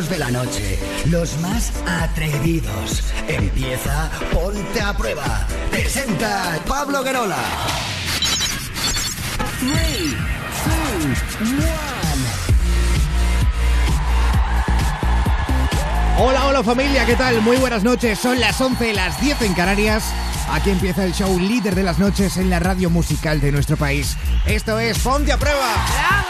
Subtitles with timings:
[0.00, 0.78] de la noche.
[1.10, 3.04] Los más atrevidos.
[3.28, 5.46] Empieza Ponte a Prueba.
[5.70, 7.36] Presenta Pablo Guerola.
[9.60, 9.70] 3,
[11.40, 11.62] 2, 1.
[16.18, 17.42] Hola, hola familia, ¿qué tal?
[17.42, 20.04] Muy buenas noches, son las 11, las 10 en Canarias.
[20.50, 24.16] Aquí empieza el show líder de las noches en la radio musical de nuestro país.
[24.46, 26.21] Esto es Ponte a Prueba.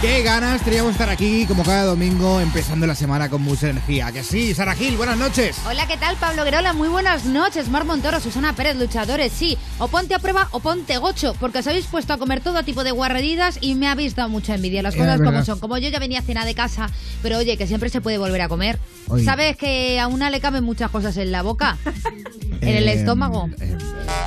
[0.00, 4.12] Qué ganas teníamos estar aquí como cada domingo empezando la semana con mucha energía.
[4.12, 5.56] Que sí, Sara Gil, buenas noches.
[5.66, 6.14] Hola, ¿qué tal?
[6.18, 7.68] Pablo Guerola, muy buenas noches.
[7.68, 9.58] Mar Montoro, Susana Pérez, luchadores, sí.
[9.78, 12.84] O ponte a prueba o ponte gocho, porque os habéis puesto a comer todo tipo
[12.84, 14.82] de guarreridas y me habéis dado mucha envidia.
[14.82, 15.58] Las cosas como son.
[15.58, 16.88] Como yo ya venía a cena de casa,
[17.20, 18.78] pero oye, que siempre se puede volver a comer.
[19.08, 19.24] Oye.
[19.24, 21.76] ¿Sabes que a una le caben muchas cosas en la boca?
[22.60, 23.50] en el Eh, estómago.
[23.60, 23.76] eh,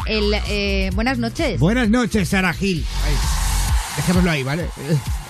[0.08, 1.62] El, eh, buenas noches.
[1.62, 2.86] buenas noches, Sara Gil.
[3.06, 3.14] Ay,
[3.96, 4.66] dejémoslo ahí, ¿vale?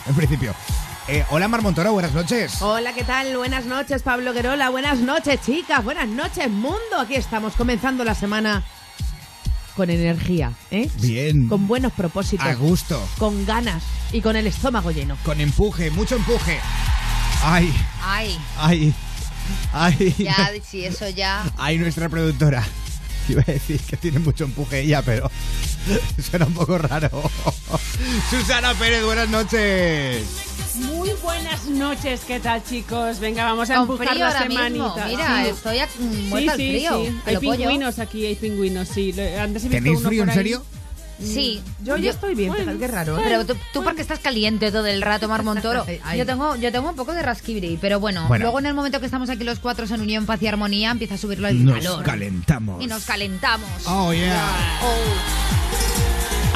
[0.07, 0.53] En principio.
[1.07, 2.61] Eh, hola, Mar Montoro, buenas noches.
[2.61, 3.35] Hola, ¿qué tal?
[3.35, 4.69] Buenas noches, Pablo Guerola.
[4.69, 5.83] Buenas noches, chicas.
[5.83, 6.99] Buenas noches, mundo.
[6.99, 8.63] Aquí estamos comenzando la semana
[9.75, 10.89] con energía, ¿eh?
[11.01, 11.47] Bien.
[11.47, 12.45] Con buenos propósitos.
[12.45, 13.01] A gusto.
[13.17, 15.17] Con ganas y con el estómago lleno.
[15.23, 16.59] Con empuje, mucho empuje.
[17.43, 18.93] Ay, Ay, ay,
[19.73, 20.15] ay.
[20.19, 21.43] ya, si eso ya.
[21.57, 22.63] Ay, nuestra productora.
[23.29, 25.29] Iba a decir que tiene mucho empuje ella, pero
[26.29, 27.09] suena un poco raro.
[28.29, 30.23] Susana Pérez, buenas noches.
[30.75, 33.19] Muy buenas noches, ¿qué tal chicos?
[33.19, 34.95] Venga, vamos a Con empujar frío la ahora mismo.
[34.95, 35.05] semanita.
[35.07, 35.49] Mira, Sí.
[35.49, 37.05] estoy a- Sí, muerta al sí, frío.
[37.05, 37.07] sí.
[37.25, 37.57] a Hay lo pollo.
[37.57, 39.09] pingüinos aquí, hay pingüinos, sí.
[39.11, 40.35] Antes he visto ¿Tenéis uno frío, por en ahí.
[40.37, 40.65] serio?
[41.21, 41.61] Sí.
[41.83, 43.17] Yo ya estoy bien, fíjate qué raro.
[43.17, 43.21] ¿eh?
[43.23, 45.85] Pero tú, tú porque estás caliente todo el rato, Mar Montoro.
[46.15, 48.43] Yo tengo, yo tengo un poco de rasquibri, pero bueno, Bueno.
[48.43, 51.15] luego en el momento que estamos aquí los cuatro en unión, paz y armonía, empieza
[51.15, 52.03] a subirlo el Nos calor.
[52.03, 52.81] calentamos.
[52.83, 53.69] Y nos calentamos.
[53.85, 54.79] Oh, yeah.
[54.83, 54.97] Oh.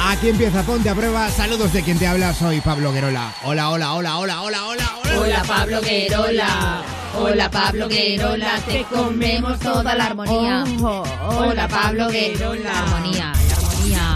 [0.08, 1.28] Aquí empieza Ponte a Prueba.
[1.30, 3.32] Saludos de quien te habla, soy Pablo Guerola.
[3.44, 5.18] Hola, hola, hola, hola, hola, hola, hola.
[5.18, 6.82] Hola Pablo Guerola,
[7.18, 10.64] hola Pablo Guerola, te comemos toda la armonía.
[10.82, 14.15] Hola Pablo Guerola, la armonía, la armonía.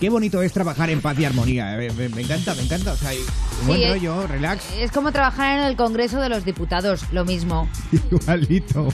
[0.00, 1.80] Qué bonito es trabajar en paz y armonía.
[1.82, 2.92] eh, Me, me encanta, me encanta.
[2.92, 3.18] O sea, hay
[3.62, 7.24] un buen Sí, rollo, relax, Es como trabajar en el Congreso de los Diputados, lo
[7.24, 7.68] mismo.
[8.10, 8.88] igualito.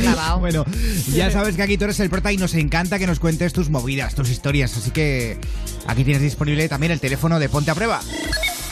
[0.00, 0.38] Clavao.
[0.40, 0.64] Bueno,
[1.12, 3.68] ya sabes que aquí tú eres el prota y nos encanta que nos cuentes tus
[3.70, 4.76] movidas, tus historias.
[4.76, 5.38] Así que
[5.86, 8.00] aquí tienes disponible también el teléfono de Ponte a Prueba.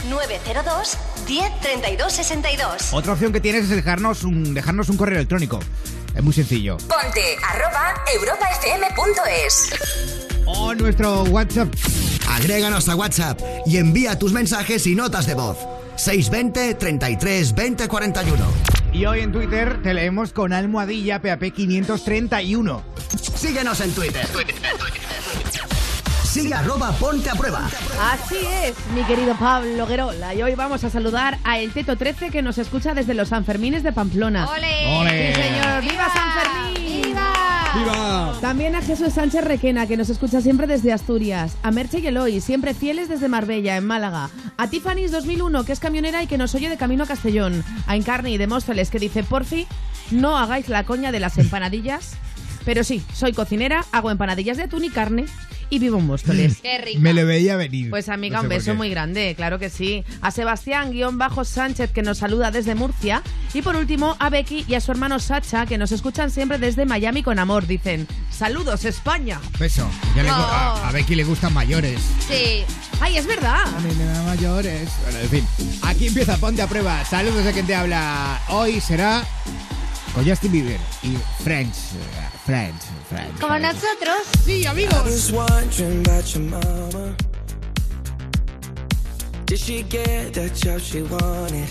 [0.09, 0.97] 902
[1.27, 2.93] 10 32 62.
[2.93, 5.59] Otra opción que tienes es dejarnos un, dejarnos un correo electrónico.
[6.17, 6.79] Es muy sencillo.
[6.79, 9.71] Ponte arroba europafm.es.
[10.47, 11.69] O nuestro WhatsApp.
[12.31, 15.59] Agréganos a WhatsApp y envía tus mensajes y notas de voz.
[15.97, 18.47] 620 33 20 41.
[18.95, 22.83] Y hoy en Twitter te leemos con almohadilla PAP 531.
[23.37, 24.27] Síguenos en Twitter.
[26.37, 27.67] Sigue arroba Ponte a Prueba.
[27.99, 30.35] Así es, mi querido Pablo Guerola.
[30.35, 33.83] Y hoy vamos a saludar a El Teto 13 que nos escucha desde los Sanfermines
[33.83, 34.47] de Pamplona.
[34.47, 34.99] ¡Ole!
[34.99, 35.35] ¡Ole!
[35.35, 35.83] Sí, señor.
[38.57, 41.59] También a Jesús Sánchez Requena, que nos escucha siempre desde Asturias.
[41.63, 44.31] A Merche y Eloy, siempre fieles desde Marbella, en Málaga.
[44.57, 47.63] A Tiffany's 2001, que es camionera y que nos oye de camino a Castellón.
[47.87, 49.67] A Encarni de Móstoles, que dice, porfi,
[50.11, 52.17] no hagáis la coña de las empanadillas.
[52.67, 55.25] Pero sí, soy cocinera, hago empanadillas de atún y carne
[55.71, 56.57] y vivo en Móstoles.
[56.63, 56.99] ¡Qué rica!
[57.01, 57.91] Me le veía venir.
[57.91, 60.05] Pues amiga, No sé un beso muy grande, claro que sí.
[60.21, 63.23] A Sebastián guion bajo Sánchez que nos saluda desde Murcia.
[63.55, 66.85] Y por último a Becky y a su hermano Sacha que nos escuchan siempre desde
[66.87, 67.67] Miami con amor.
[67.67, 69.41] Dicen, saludos España.
[69.59, 69.89] Beso.
[70.15, 70.35] Ya le Oh.
[70.35, 72.01] a, a Becky le gustan mayores.
[72.29, 72.65] Sí.
[73.01, 73.65] Ay, es verdad.
[73.65, 74.91] A mí me dan mayores.
[75.05, 75.47] Bueno, en fin.
[75.83, 77.05] Aquí empieza Ponte a Prueba.
[77.05, 78.41] Saludos de quien te habla.
[78.49, 79.25] Hoy será
[80.17, 81.15] con Justin Bieber y
[81.45, 81.93] Friends.
[81.93, 82.87] eh, Friends.
[83.11, 83.39] Friends.
[83.39, 84.23] Como nosotros.
[84.47, 85.05] Sí, amigos.
[85.05, 87.15] was wondering about your mama.
[89.45, 91.69] Did she get the job she wanted?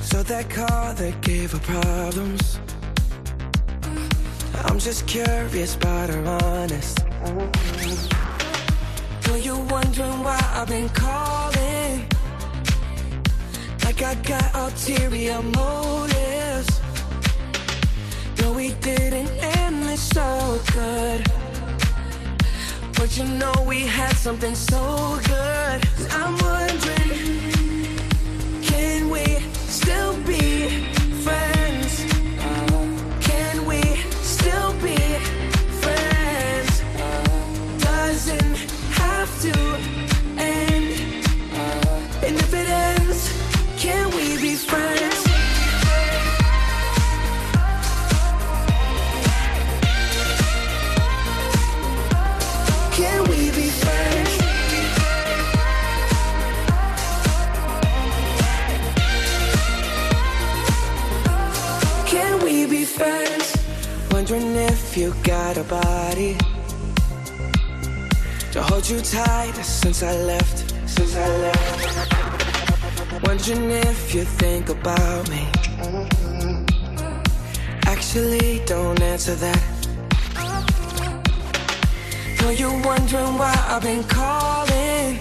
[0.00, 2.60] So that car that gave her problems.
[4.64, 7.00] I'm just curious about her honest.
[9.26, 12.06] Know you wondering why I've been calling?
[13.92, 16.80] Like I got ulterior motives.
[18.40, 19.28] No, we didn't
[19.58, 21.26] end this so good.
[22.96, 25.86] But you know we had something so good.
[26.10, 27.42] I'm wondering,
[28.62, 29.24] can we
[29.68, 30.86] still be
[31.22, 32.06] friends?
[33.20, 33.82] Can we
[34.22, 34.96] still be
[35.82, 36.82] friends?
[37.84, 38.56] Doesn't
[39.02, 39.54] have to
[40.38, 41.26] end.
[42.24, 43.01] And if it ends,
[43.82, 45.26] can we be friends?
[64.12, 66.36] Wondering if you got a body
[68.52, 72.21] to hold you tight since I left, since I left.
[73.24, 75.46] Wondering if you think about me.
[77.86, 79.62] Actually, don't answer that.
[82.40, 85.20] Know you're wondering why I've been calling.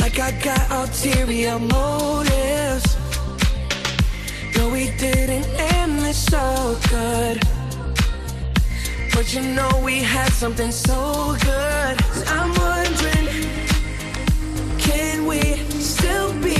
[0.00, 2.96] Like I got ulterior motives.
[4.56, 7.38] No, we didn't end this so good.
[9.12, 11.96] But you know we had something so good.
[12.28, 13.28] I'm wondering,
[14.78, 15.63] can we
[16.04, 16.53] still be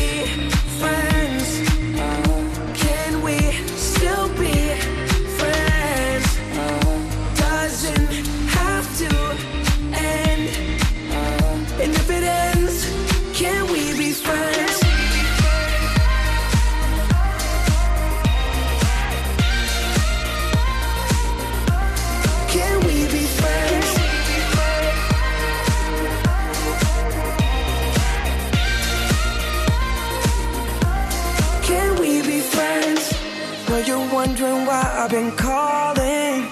[34.34, 36.42] wondering why I've been calling.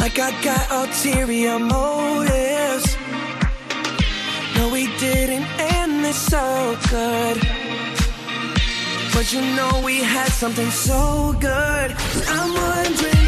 [0.00, 2.96] Like I got ulterior motives.
[4.56, 7.36] No, we didn't end this so good.
[9.12, 11.94] But you know we had something so good.
[12.28, 13.27] I'm wondering,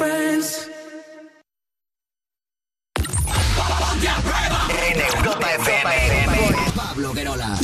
[0.00, 0.70] friends?
[4.88, 6.54] En Europa FM.
[6.54, 7.58] Por Pablo Querola.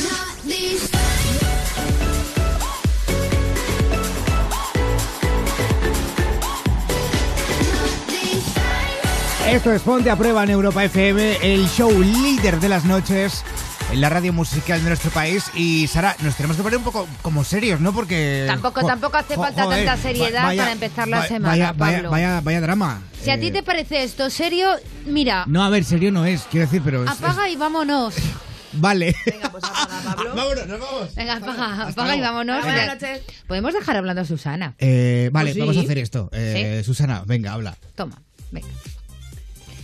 [9.49, 13.43] Esto es Ponte a Prueba en Europa FM, el show líder de las noches
[13.91, 15.45] en la radio musical de nuestro país.
[15.55, 17.93] Y Sara, nos tenemos que poner un poco como serios, ¿no?
[17.93, 18.45] Porque.
[18.47, 21.49] Tampoco, jo- tampoco hace jo- falta joder, tanta seriedad vaya- para empezar la va- semana,
[21.51, 22.09] Vaya, vaya, Pablo.
[22.11, 23.01] vaya, vaya drama.
[23.21, 24.69] Si a ti Eh, te parece esto serio,
[25.05, 27.03] mira, No, a ver, serio no es, quiero decir, pero.
[27.03, 28.13] es- apaga y vámonos.
[28.73, 29.15] vale.
[29.25, 30.35] Venga, pues apaga, Pablo.
[30.35, 31.15] Vámonos, nos vamos.
[31.15, 32.63] Venga, apaga, apaga y vámonos.
[32.63, 33.21] Buenas noches.
[33.47, 34.75] Podemos dejar hablando a Susana.
[34.79, 35.59] Eh, vale, Pues sí.
[35.61, 36.29] vamos a hacer esto.
[36.33, 37.75] Eh, Susana, venga, habla.
[37.95, 38.67] Toma, venga.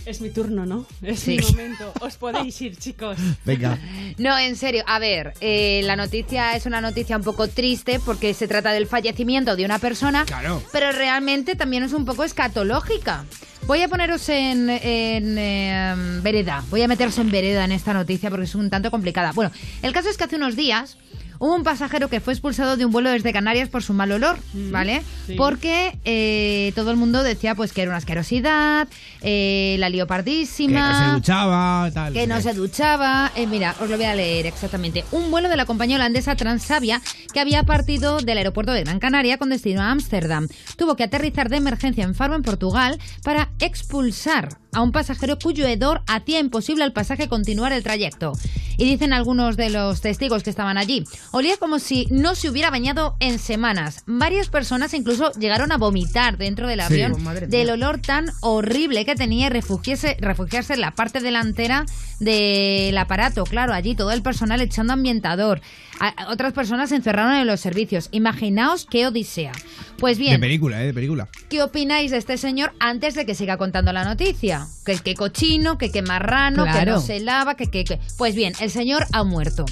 [0.06, 0.86] Es mi turno, ¿no?
[1.02, 1.36] Es Sí.
[1.38, 1.92] mi momento.
[2.00, 3.16] Os podéis ir, chicos.
[3.44, 3.78] Venga.
[4.18, 8.34] No, en serio, a ver, eh, la noticia es una noticia un poco triste porque
[8.34, 10.62] se trata del fallecimiento de una persona, Claro.
[10.72, 13.24] pero realmente también es un poco escatológica.
[13.66, 18.28] Voy a poneros en, en, eh, vereda, voy a meteros en vereda en esta noticia
[18.28, 19.32] porque es un tanto complicada.
[19.32, 20.98] Bueno, el caso es que hace unos días
[21.44, 24.38] hubo un pasajero que fue expulsado de un vuelo desde Canarias por su mal olor,
[24.54, 25.02] ¿vale?
[25.26, 25.34] sí.
[25.36, 28.88] Porque eh, todo el mundo decía pues que era una asquerosidad,
[29.20, 32.14] eh, la lió Que no se duchaba, tal.
[32.14, 33.30] que no se duchaba.
[33.36, 35.04] Eh, mira, os lo voy a leer exactamente.
[35.12, 37.02] Un vuelo de la compañía holandesa Transavia
[37.34, 40.48] que había partido del aeropuerto de Gran Canaria con destino a Ámsterdam.
[40.78, 45.66] Tuvo que aterrizar de emergencia en Faro, en Portugal, para expulsar a un pasajero cuyo
[45.66, 48.32] hedor hacía imposible al pasaje continuar el trayecto.
[48.76, 52.70] Y dicen algunos de los testigos que estaban allí, olía como si no se hubiera
[52.70, 54.02] bañado en semanas.
[54.06, 59.14] Varias personas incluso llegaron a vomitar dentro del avión Oh, del olor tan horrible que
[59.14, 61.84] tenía y refugiarse, refugiarse en la parte delantera
[62.20, 63.44] del aparato.
[63.44, 65.60] Claro, allí todo el personal echando ambientador.
[66.00, 68.08] A- otras personas se encerraron en los servicios.
[68.12, 69.52] Imaginaos qué odisea.
[69.98, 71.28] Pues De bien, película, eh, de película.
[71.48, 74.66] ¿qué opináis de este señor antes de que siga contando la noticia?
[74.84, 77.84] Que que cochino, que que marrano, que no se lava, que que...
[77.84, 79.64] que- Pues bien, el señor ha muerto.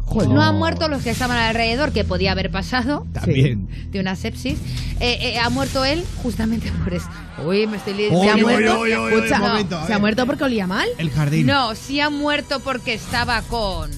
[0.00, 0.28] Joder.
[0.28, 3.68] No han muerto los que estaban alrededor, que podía haber pasado También.
[3.92, 4.58] de una sepsis.
[4.98, 7.08] Eh, eh, ha muerto él justamente por eso.
[7.46, 8.20] Uy, me estoy liando.
[8.20, 8.84] Se ha muerto.
[8.86, 10.00] Escucha, momento, ¿se ha ver.
[10.00, 10.88] muerto porque olía mal?
[10.98, 11.46] El jardín.
[11.46, 13.88] No, sí ha muerto porque estaba con.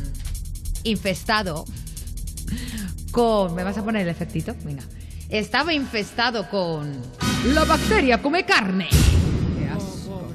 [0.85, 1.65] Infestado.
[3.11, 3.55] Con.
[3.55, 4.55] ¿Me vas a poner el efectito?
[4.65, 4.83] Venga.
[5.29, 7.01] Estaba infestado con.
[7.47, 8.89] La bacteria come carne.
[8.91, 10.29] Qué asco.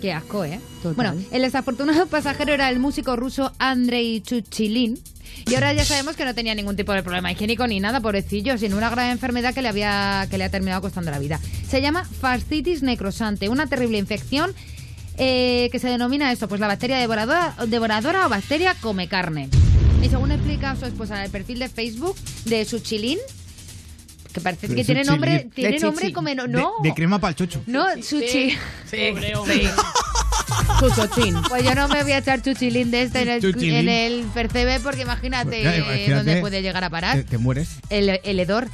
[0.00, 0.60] Qué asco, ¿eh?
[0.82, 0.94] Total.
[0.94, 4.98] Bueno, el desafortunado pasajero era el músico ruso Andrei Chuchilin.
[5.46, 8.58] Y ahora ya sabemos que no tenía ningún tipo de problema higiénico ni nada, pobrecillo,
[8.58, 11.40] sino una grave enfermedad que le había que le ha terminado costando la vida.
[11.68, 14.54] Se llama fascitis necrosante, una terrible infección
[15.18, 19.48] eh, que se denomina esto, pues la bacteria devoradora, devoradora o bacteria come carne.
[20.02, 23.18] Y según explica su esposa en el perfil de Facebook de Suchilin,
[24.32, 26.72] que parece que tiene nombre, tiene De nombre como no, De, no.
[26.82, 27.62] de crema para el chocho.
[27.66, 28.56] no, Suchi.
[30.80, 31.34] Chuchochín.
[31.48, 33.74] Pues yo no me voy a echar chuchilín de este en el, Chuchilín.
[33.74, 36.14] en el percebe porque imagínate, Ya, imagínate.
[36.14, 37.16] dónde puede llegar a parar.
[37.16, 37.68] Te, te mueres.
[37.90, 38.68] El, el hedor.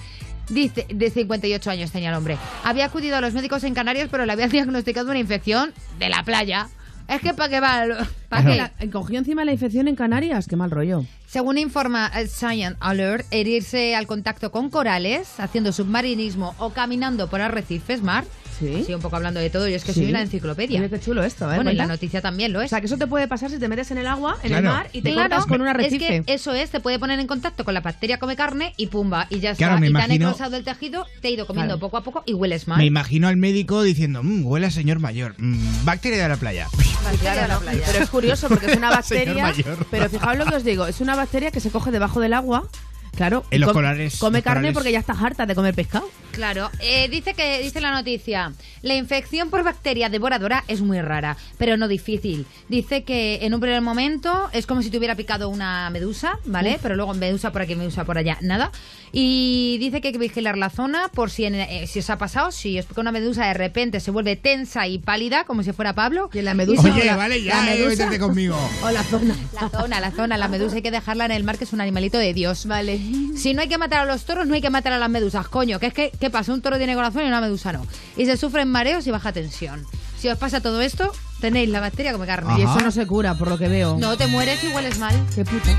[0.49, 2.37] Dice, de 58 años tenía el hombre.
[2.65, 6.23] Había acudido a los médicos en Canarias, pero le habían diagnosticado una infección de la
[6.23, 6.69] playa.
[7.09, 7.85] Es que para qué va.
[8.31, 8.57] ¿Para qué?
[8.57, 11.05] La- Cogió encima la infección en Canarias, qué mal rollo.
[11.27, 17.43] Según informa eh, Science Alert, herirse al contacto con corales, haciendo submarinismo o caminando por
[17.43, 18.25] arrecifes mar.
[18.59, 18.85] Sí.
[18.87, 20.01] Sí, un poco hablando de todo, y es que Sí.
[20.01, 20.81] soy una enciclopedia.
[20.81, 21.57] Mira qué chulo esto, ¿eh?
[21.57, 22.71] Bueno, y la noticia también lo O es.
[22.71, 24.77] sea, que eso te puede pasar si te metes en el agua, en el Claro.
[24.77, 26.17] mar, y te Claro, cortas con un arrecife.
[26.19, 28.87] Es que eso es, te puede poner en contacto con la bacteria come carne y
[28.89, 29.67] pumba, y ya está.
[29.67, 31.81] Claro, me y te han imagino- necrosado el tejido, te he ido comiendo Claro.
[31.81, 32.79] poco a poco y hueles mal.
[32.79, 35.35] Me imagino al médico diciendo, "Mm, huele a señor mayor.
[35.39, 36.69] Mm, bacteria de la playa.
[37.05, 37.83] Bacteria de la playa.
[37.87, 39.43] Pero es curioso porque es una Señor bacteria.
[39.43, 39.87] mayor.
[39.91, 42.69] pero fijaos lo que os digo, es una bacteria que se coge debajo del agua.
[43.17, 43.45] Claro.
[43.51, 46.09] En y los com- corales, Come los carne porque ya estás harta de comer pescado.
[46.35, 51.37] Claro, eh, dice que dice la noticia, la infección por bacteria devoradora es muy rara,
[51.59, 52.47] pero no difícil.
[52.69, 56.79] Dice que en un primer momento es como si te hubiera picado una medusa, ¿vale?
[56.83, 58.73] Pero luego medusa por aquí, medusa por allá, nada.
[59.13, 62.19] Y dice que hay que vigilar la zona por si en- eh, si os ha
[62.19, 65.73] pasado, si os pica una medusa de repente se vuelve tensa y pálida como si
[65.73, 66.31] fuera Pablo.
[66.33, 68.57] Y en la medusa- Oye, vale, ya, la eh, medusa, métete conmigo.
[68.83, 69.37] O la zona.
[69.53, 71.81] la zona, la zona, la medusa hay que dejarla en el mar que es un
[71.81, 72.67] animalito de Dios.
[72.67, 72.99] Vale.
[73.37, 75.47] Si no hay que matar a los toros, no hay que matar a las medusas,
[75.49, 75.79] coño.
[75.79, 76.55] Que es que, ¿qué pasa?
[76.55, 77.87] Un toro tiene corazón y una medusa no.
[78.17, 79.87] Y se sufren mareos y baja tensión.
[80.19, 82.59] Si os pasa todo esto, tenéis la bacteria como carne.
[82.59, 83.99] Y eso no se cura, por lo que veo.
[83.99, 85.15] No te mueres y hueles mal.
[85.35, 85.69] Qué puta.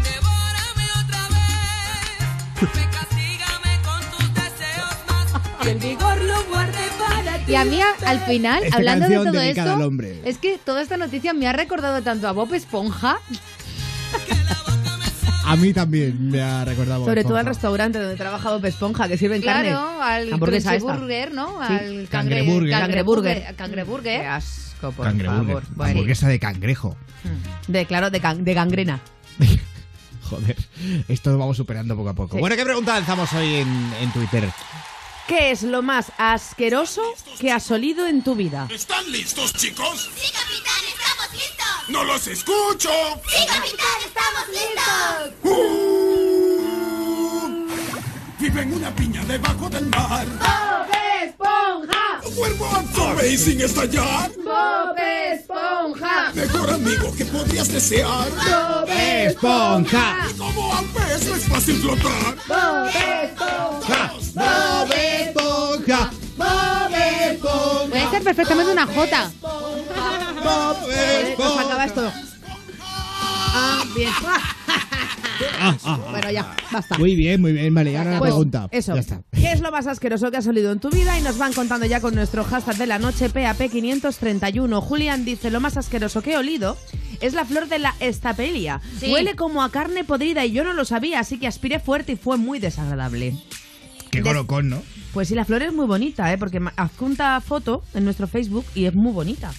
[5.67, 7.51] el vigor lo guarde para ti.
[7.51, 9.91] Y a mí, al final, Esta hablando de todo esto,
[10.25, 13.17] es que toda esta noticia me ha recordado tanto a Bob Esponja.
[15.45, 17.05] A mí también me ha recordado.
[17.05, 19.69] Sobre todo al restaurante donde trabaja Bob Esponja, que sirven carne.
[19.69, 20.77] Claro, al Hamburguesa.
[20.77, 21.59] Burger, ¿no?
[21.67, 21.73] Sí.
[21.73, 22.71] Al Cangreburger.
[22.79, 23.55] Cangreburger.
[23.55, 24.21] Cangreburger.
[24.21, 25.61] Qué asco, por Cangreburger.
[25.63, 25.87] favor.
[25.87, 26.97] Hamburguesa de cangrejo.
[27.67, 28.99] De, claro, de, can- de gangrena.
[30.23, 30.55] Joder,
[31.07, 32.35] esto lo vamos superando poco a poco.
[32.35, 32.39] Sí.
[32.39, 34.49] Bueno, ¿qué pregunta lanzamos hoy en, en Twitter?
[35.27, 37.01] ¿Qué es lo más asqueroso
[37.39, 38.67] que has olido en tu vida?
[38.71, 40.09] ¿Están listos, chicos?
[40.15, 40.94] Sí, capitán.
[41.87, 42.89] ¡No los escucho!
[43.27, 45.33] Sí, capitán, estamos listos.
[45.43, 45.55] ¡Uh!
[48.39, 50.25] Vive en una piña debajo del mar.
[50.25, 50.87] ¡Bob
[51.23, 52.21] Esponja!
[52.35, 52.65] ¡Cuervo
[53.15, 54.31] amazing estallar!
[54.43, 56.31] ¡Bob Esponja!
[56.33, 58.29] Mejor amigo que podrías desear.
[58.31, 60.27] ¡Bob ¡Esponja!
[60.29, 62.35] Y como a pez no es fácil flotar.
[62.47, 62.89] ¡Bob
[63.23, 64.13] Esponja!
[64.33, 66.11] ¡Bob Esponja!
[66.35, 66.94] ¡Bob Esponja!
[68.15, 69.29] Ser perfectamente una Jota.
[69.41, 70.77] ¡Bob
[71.35, 72.11] Pues acaba esto.
[73.57, 74.09] Ah, bien.
[74.25, 74.39] Ah,
[75.59, 75.99] ah, ah.
[76.11, 76.97] Bueno, ya, basta.
[76.97, 77.73] Muy bien, muy bien.
[77.73, 78.69] Vale, ahora la Pues, pregunta.
[78.71, 78.93] Eso.
[78.93, 79.21] Ya está.
[79.33, 81.19] ¿Qué es lo más asqueroso que has olido en tu vida?
[81.19, 84.79] Y nos van contando ya con nuestro hashtag de la noche, PAP531.
[84.81, 86.77] Julián dice, lo más asqueroso que he olido
[87.19, 88.79] es la flor de la estapelia.
[88.97, 89.11] Sí.
[89.11, 92.15] Huele como a carne podrida y yo no lo sabía, así que aspiré fuerte y
[92.15, 93.35] fue muy desagradable.
[94.11, 94.81] Qué colocón, ¿no?
[95.15, 96.37] Pues sí, la flor es muy bonita, ¿eh?
[96.37, 99.49] Porque adjunta foto en nuestro Facebook y es muy bonita.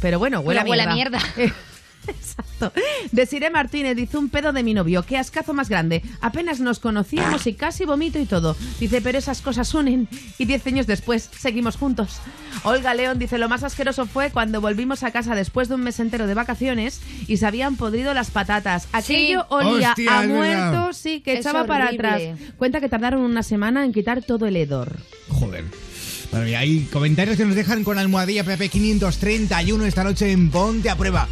[0.00, 1.18] Pero bueno, huele, Pero huele a a mierda.
[2.08, 2.72] Exacto.
[3.12, 5.02] Desiree Martínez dice un pedo de mi novio.
[5.04, 6.02] Qué ascazo más grande.
[6.20, 8.56] Apenas nos conocíamos y casi vomito y todo.
[8.80, 10.08] Dice, pero esas cosas unen.
[10.38, 12.18] Y diez años después seguimos juntos.
[12.64, 16.00] Olga León dice, lo más asqueroso fue cuando volvimos a casa después de un mes
[16.00, 18.88] entero de vacaciones y se habían podrido las patatas.
[18.92, 19.46] Aquello Sí.
[19.50, 20.92] olía Hostia, a muerto, verdad.
[20.92, 22.22] sí, que Es echaba para atrás.
[22.56, 24.96] Cuenta que tardaron una semana en quitar todo el hedor.
[25.28, 25.64] Joder.
[26.32, 30.96] Bueno, y hay comentarios que nos dejan con almohadilla PP531 esta noche en Ponte a
[30.96, 31.28] Prueba.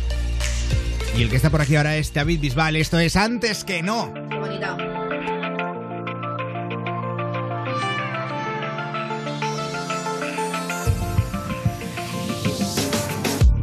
[1.17, 2.75] Y el que está por aquí ahora es David Bisbal.
[2.75, 4.13] Esto es Antes que no.
[4.31, 4.77] Bonita.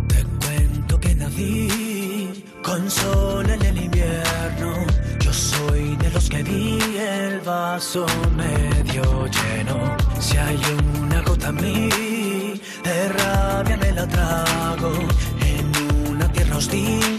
[0.08, 4.86] Te cuento que nací con sol en el invierno.
[5.20, 9.98] Yo soy de los que vi el vaso medio lleno.
[10.22, 10.58] Si hay
[11.02, 14.94] una gota en mí, de rabia me la trago.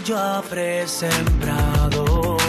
[0.05, 2.42] Yo habré sembrado.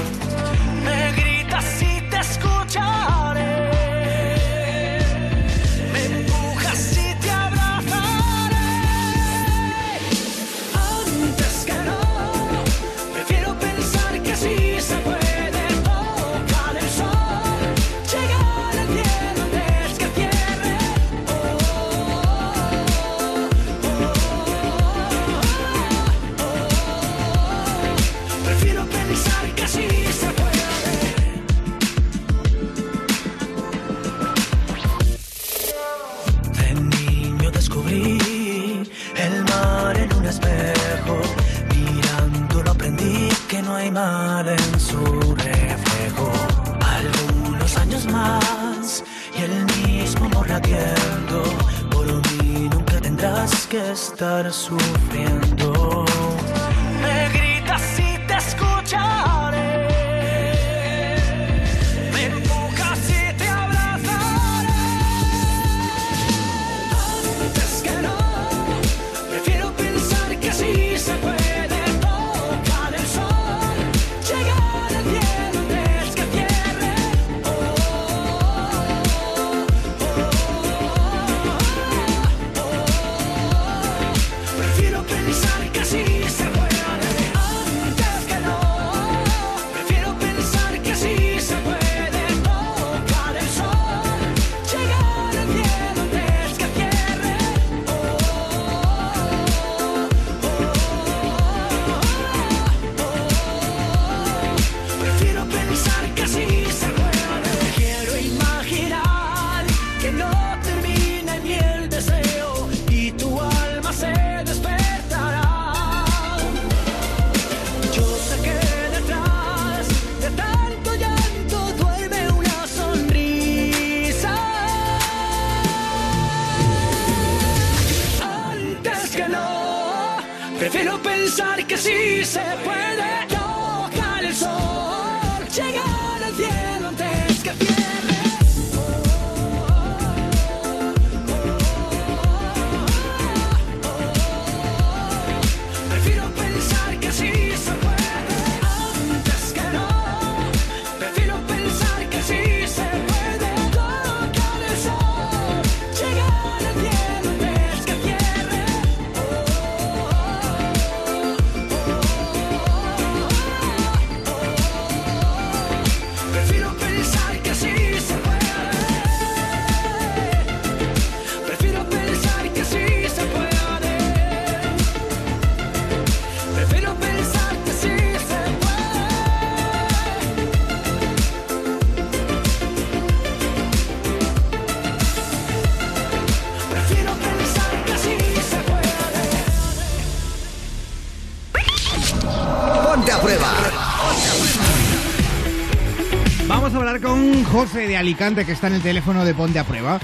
[197.54, 200.00] José de Alicante, que está en el teléfono de Ponte a Prueba.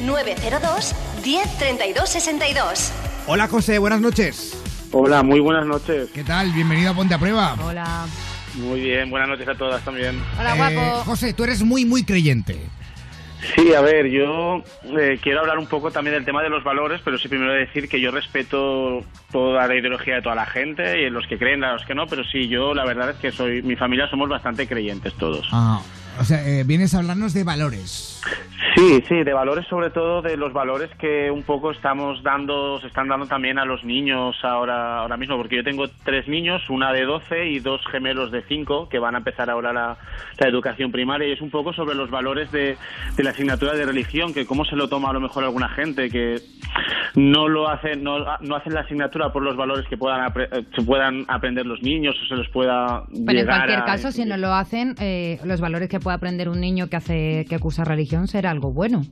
[0.00, 2.92] 902 10 32 62.
[3.28, 4.60] Hola José, buenas noches.
[4.90, 6.10] Hola, muy buenas noches.
[6.12, 6.50] ¿Qué tal?
[6.50, 7.54] Bienvenido a Ponte a Prueba.
[7.62, 8.06] Hola.
[8.54, 10.20] Muy bien, buenas noches a todas también.
[10.40, 11.04] Hola, Eh, guapo.
[11.04, 12.58] José, tú eres muy, muy creyente.
[13.54, 14.64] Sí, a ver, yo
[14.98, 17.88] eh, quiero hablar un poco también del tema de los valores, pero sí primero decir
[17.88, 21.64] que yo respeto toda la ideología de toda la gente y en los que creen,
[21.64, 24.28] a los que no, pero sí, yo la verdad es que soy, mi familia somos
[24.28, 25.48] bastante creyentes todos.
[25.50, 25.80] Ah,
[26.20, 28.20] o sea, eh, vienes a hablarnos de valores.
[28.74, 32.86] Sí, sí, de valores sobre todo de los valores que un poco estamos dando, se
[32.86, 36.92] están dando también a los niños ahora, ahora mismo, porque yo tengo tres niños, una
[36.92, 39.96] de 12 y dos gemelos de 5 que van a empezar ahora la,
[40.38, 41.28] la educación primaria.
[41.28, 42.76] Y es un poco sobre los valores de,
[43.16, 46.08] de la asignatura de religión, que cómo se lo toma a lo mejor alguna gente,
[46.08, 46.36] que
[47.14, 50.64] no lo hacen, no, no hacen la asignatura por los valores que puedan apre- eh,
[50.74, 54.24] se puedan aprender los niños o se los pueda Pero en cualquier a- caso, si
[54.24, 57.84] no lo hacen, eh, los valores que puede aprender un niño que hace que cursa
[57.84, 59.02] religión será algo bueno.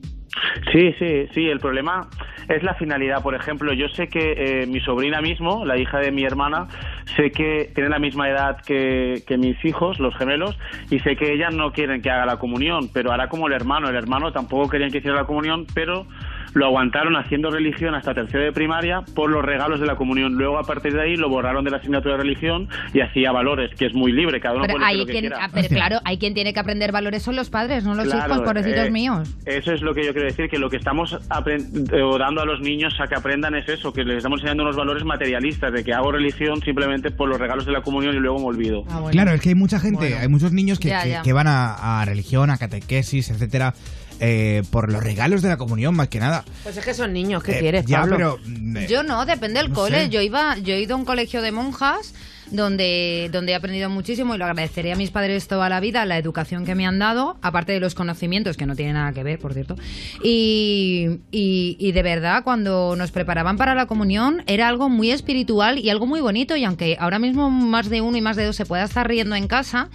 [0.71, 1.47] Sí, sí, sí.
[1.47, 2.07] El problema
[2.47, 3.21] es la finalidad.
[3.21, 6.67] Por ejemplo, yo sé que eh, mi sobrina mismo, la hija de mi hermana,
[7.15, 10.57] sé que tiene la misma edad que, mis hijos, los gemelos,
[10.89, 13.89] y sé que ellas no quieren que haga la comunión, pero hará como el hermano.
[13.89, 16.05] El hermano tampoco querían que hiciera la comunión, pero
[16.53, 20.33] lo aguantaron haciendo religión hasta tercero de primaria por los regalos de la comunión.
[20.33, 23.71] Luego, a partir de ahí, lo borraron de la asignatura de religión y hacía valores,
[23.77, 25.37] que es muy libre, cada uno Pero puede hay lo que quien, quiera.
[25.45, 28.33] ah, pero claro, hay quien tiene que aprender valores son los padres, no los Claro,
[28.33, 29.35] hijos, pobrecitos eh, míos.
[29.45, 32.45] Eso es lo que yo quiero decir, que lo que estamos eh, o dando a
[32.45, 35.83] los niños a que aprendan es eso, que les estamos enseñando unos valores materialistas, de
[35.83, 38.83] que hago religión simplemente por los regalos de la comunión y luego me olvido.
[38.89, 39.11] Ah, bueno.
[39.11, 40.17] Claro, es que hay mucha gente, Bueno.
[40.21, 41.21] hay muchos niños que, Ya, que- ya.
[41.21, 43.73] que van a, a religión, a catequesis, etcétera,
[44.21, 46.45] eh, por los regalos de la comunión, más que nada.
[46.63, 48.15] Pues es que son niños, ¿qué Eh, quieres, ya, Pablo?
[48.15, 50.03] pero mm, eh, Yo no, depende del no cole.
[50.03, 50.09] sé.
[50.09, 52.13] Yo iba, yo he ido a un colegio de monjas
[52.51, 56.17] donde, donde he aprendido muchísimo y lo agradeceré a mis padres toda la vida, la
[56.17, 59.39] educación que me han dado, aparte de los conocimientos, que no tienen nada que ver,
[59.39, 59.75] por cierto.
[60.21, 65.79] Y, y, y de verdad, cuando nos preparaban para la comunión, era algo muy espiritual
[65.79, 66.55] y algo muy bonito.
[66.55, 69.35] Y aunque ahora mismo más de uno y más de dos se pueda estar riendo
[69.35, 69.89] en casa,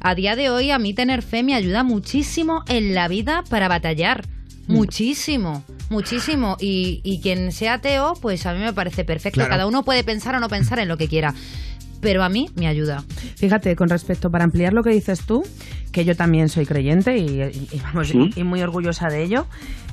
[0.00, 3.68] a día de hoy a mí tener fe me ayuda muchísimo en la vida para
[3.68, 4.24] batallar.
[4.66, 6.56] Muchísimo, muchísimo.
[6.60, 9.36] Y, y quien sea ateo, pues a mí me parece perfecto.
[9.38, 9.50] Claro.
[9.50, 11.34] Cada uno puede pensar o no pensar en lo que quiera.
[12.00, 13.04] Pero a mí me ayuda.
[13.36, 15.42] Fíjate, con respecto, para ampliar lo que dices tú,
[15.92, 18.30] que yo también soy creyente y, y- y, vamos, Sí.
[18.36, 19.46] y- y muy orgullosa de ello.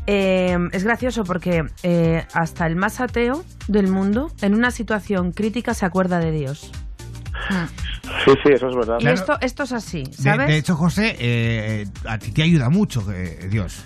[0.05, 5.73] Eh, es gracioso porque eh, hasta el más ateo del mundo, en una situación crítica,
[5.73, 6.71] se acuerda de Dios.
[8.25, 8.97] Sí, sí, eso es verdad.
[9.01, 10.47] Y esto, esto es así, De, ¿sabes?
[10.47, 13.83] de hecho, José, eh, a ti te ayuda mucho eh, Dios.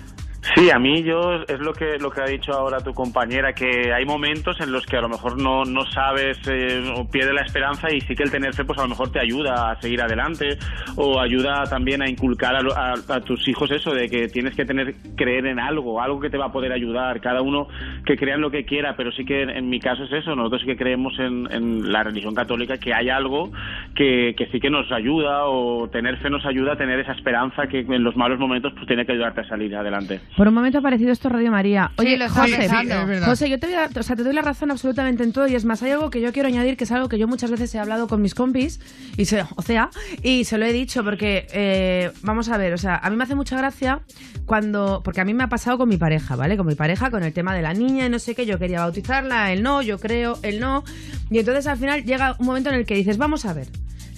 [0.56, 3.94] Sí, a mí yo es lo que lo que ha dicho ahora tu compañera que
[3.94, 7.42] hay momentos en los que a lo mejor no, no sabes eh, o pierde la
[7.44, 10.02] esperanza y sí que el tener fe pues a lo mejor te ayuda a seguir
[10.02, 10.58] adelante
[10.96, 14.96] o ayuda también a inculcar a, a- tus hijos eso de que tienes que tener
[15.16, 17.68] creer en algo, algo que te va a poder ayudar, cada uno
[18.04, 20.36] que crea en lo que quiera, pero sí que en, en mi caso es eso,
[20.36, 23.52] nosotros sí que creemos en, en la religión católica que hay algo
[23.96, 27.68] que, que sí que nos ayuda o tener fe nos ayuda a tener esa esperanza
[27.68, 30.20] que en los malos momentos pues tiene que ayudarte a salir adelante.
[30.38, 31.92] Por un momento ha aparecido esto Radio María.
[31.98, 32.56] Sí, Oye, lo José.
[32.70, 32.90] Sí.
[33.26, 35.56] José, yo te, voy a- o sea, te doy la razón absolutamente en todo y
[35.56, 37.74] es más, hay algo que yo quiero añadir que es algo que yo muchas veces
[37.76, 38.80] he hablado con mis compis,
[39.18, 39.90] y se, o sea,
[40.24, 43.24] y se lo he dicho porque, eh, vamos a ver, o sea, a mí me
[43.26, 44.00] hace mucha gracia
[44.46, 46.58] cuando, porque a mí me ha pasado con mi pareja, ¿vale?
[46.58, 48.80] Con mi pareja, con el tema de la niña y no sé qué, yo quería
[48.80, 50.84] bautizarla, él no, yo creo, él no,
[51.30, 53.68] y entonces al final llega un momento en el que dices, vamos a ver.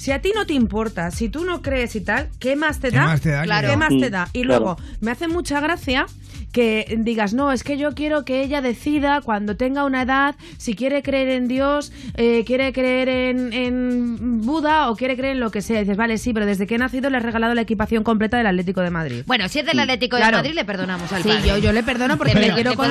[0.03, 2.89] Si a ti no te importa, si tú no crees y tal, ¿qué más te
[2.89, 3.05] ¿Qué da?
[3.05, 3.43] más te da?
[3.43, 3.69] Claro.
[3.69, 4.27] ¿Qué más te da?
[4.33, 4.65] Y claro.
[4.65, 6.07] luego, me hace mucha gracia
[6.53, 10.75] que digas, no, es que yo quiero que ella decida cuando tenga una edad si
[10.75, 15.51] quiere creer en Dios, eh, quiere creer en, en Buda o quiere creer en lo
[15.51, 15.77] que sea.
[15.77, 18.37] Y dices, vale, sí, pero desde que he nacido le he regalado la equipación completa
[18.37, 19.23] del Atlético de Madrid.
[19.25, 20.37] Bueno, si es del Atlético Claro.
[20.37, 21.47] de Madrid, le perdonamos al Sí, padre.
[21.47, 22.87] yo, yo le perdono porque Le me quiero con.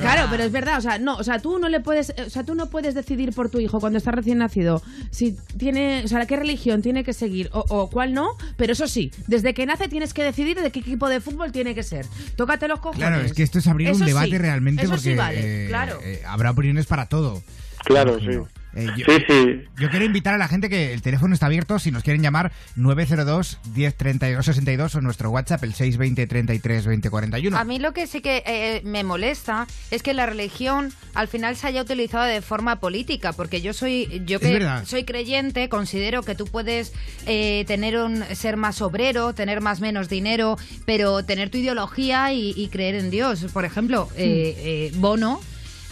[0.00, 2.44] Claro, pero es verdad, o sea, no, o sea, tú no le puedes, o sea,
[2.44, 6.26] tú no puedes decidir por tu hijo cuando está recién nacido si tiene, o sea,
[6.26, 9.88] qué religión tiene que seguir o, o cuál no, pero eso sí, desde que nace
[9.88, 12.06] tienes que decidir de qué equipo de fútbol tiene que ser.
[12.50, 12.98] Tócate los cojones.
[13.08, 15.66] Claro, es que esto es abrir Eso un sí, debate realmente eso porque sí vale,
[15.66, 16.00] eh, claro.
[16.02, 17.40] eh, habrá opiniones para todo.
[17.84, 18.26] Claro, sí.
[18.74, 19.64] Eh, yo, Sí, sí.
[19.78, 21.78] yo quiero invitar a la gente que el teléfono está abierto.
[21.78, 27.10] Si nos quieren llamar, 902 10 32 62 o nuestro WhatsApp, el 620 33 20
[27.10, 27.56] 41.
[27.58, 31.56] A mí lo que sí que eh, me molesta es que la religión al final
[31.56, 36.34] se haya utilizado de forma política, porque yo soy yo que soy creyente, considero que
[36.34, 36.92] tú puedes
[37.26, 42.52] eh, tener un ser más obrero, tener más menos dinero, pero tener tu ideología y,
[42.56, 43.46] y creer en Dios.
[43.52, 45.40] Por ejemplo, eh, eh, Bono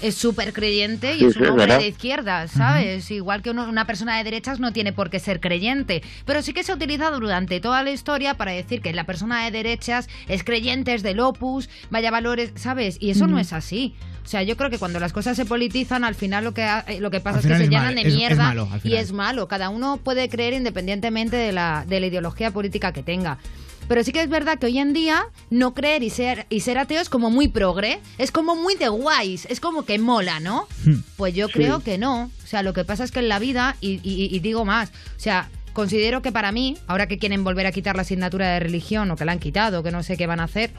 [0.00, 1.78] es súper creyente y Sí, es un hombre verdad.
[1.80, 3.10] de izquierda, ¿sabes?
[3.10, 6.02] Igual que uno- una persona de derechas no tiene por qué ser creyente.
[6.24, 9.44] Pero sí que se ha utilizado durante toda la historia para decir que la persona
[9.44, 12.96] de derechas es creyente, es del opus, vaya valores, ¿sabes?
[13.00, 13.94] Y eso no es así.
[14.24, 16.84] O sea, yo creo que cuando las cosas se politizan, al final lo que, ha-
[16.86, 18.68] eh, lo que pasa es que se es llenan mal- de es- es mierda malo,
[18.84, 19.48] y es malo.
[19.48, 23.38] Cada uno puede creer independientemente de la, de la ideología política que tenga.
[23.88, 26.76] Pero sí que es verdad que hoy en día no creer y ser, y ser
[26.78, 30.66] ateo es como muy progre, es como muy de guays, es como que mola, ¿no?
[31.16, 32.30] Pues yo creo que no.
[32.44, 34.90] O sea, lo que pasa es que en la vida, y, y- y digo más,
[35.16, 38.60] o sea, considero que para mí, ahora que quieren volver a quitar la asignatura de
[38.60, 40.70] religión o que la han quitado, que no sé qué van a hacer,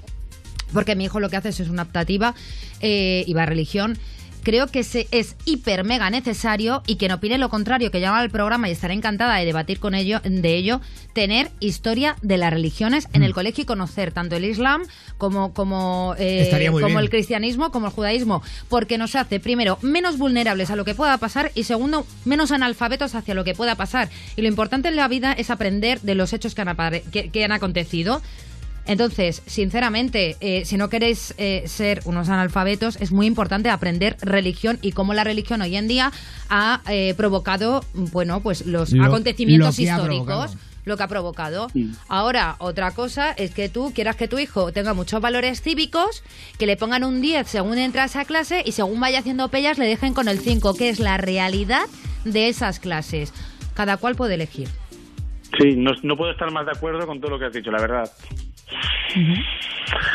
[0.73, 2.35] porque mi hijo lo que hace es una optativa
[2.81, 3.97] eh, y va a religión.
[4.43, 8.29] Creo que se, es hiper mega necesario y quien opine lo contrario, que llama al
[8.29, 10.81] programa y estaré encantada de debatir con ello, de ello,
[11.13, 14.83] tener historia de las religiones en el colegio y conocer tanto el Islam
[15.17, 16.99] como, como, eh, como bien.
[16.99, 21.17] el cristianismo, como el judaísmo, porque nos hace, primero, menos vulnerables a lo que pueda
[21.17, 24.09] pasar y segundo, menos analfabetos hacia lo que pueda pasar.
[24.37, 27.29] Y lo importante en la vida es aprender de los hechos que han, apare- que-
[27.29, 28.21] que han acontecido.
[28.85, 34.79] Entonces, sinceramente, eh, si no queréis eh, ser unos analfabetos, es muy importante aprender religión
[34.81, 36.11] y cómo la religión hoy en día
[36.49, 40.57] ha eh, provocado, bueno, pues los Lo- acontecimientos lo históricos.
[40.85, 41.67] Lo que ha provocado.
[42.07, 46.23] Ahora, otra cosa es que tú quieras que tu hijo tenga muchos valores cívicos,
[46.57, 49.77] que le pongan un 10 según entra a esa clase y según vaya haciendo pellas
[49.77, 51.83] le dejen con el 5, que es la realidad
[52.25, 53.33] de esas clases.
[53.75, 54.67] Cada cual puede elegir.
[55.57, 57.81] Sí, no, no puedo estar más de acuerdo con todo lo que has dicho, la
[57.81, 58.09] verdad.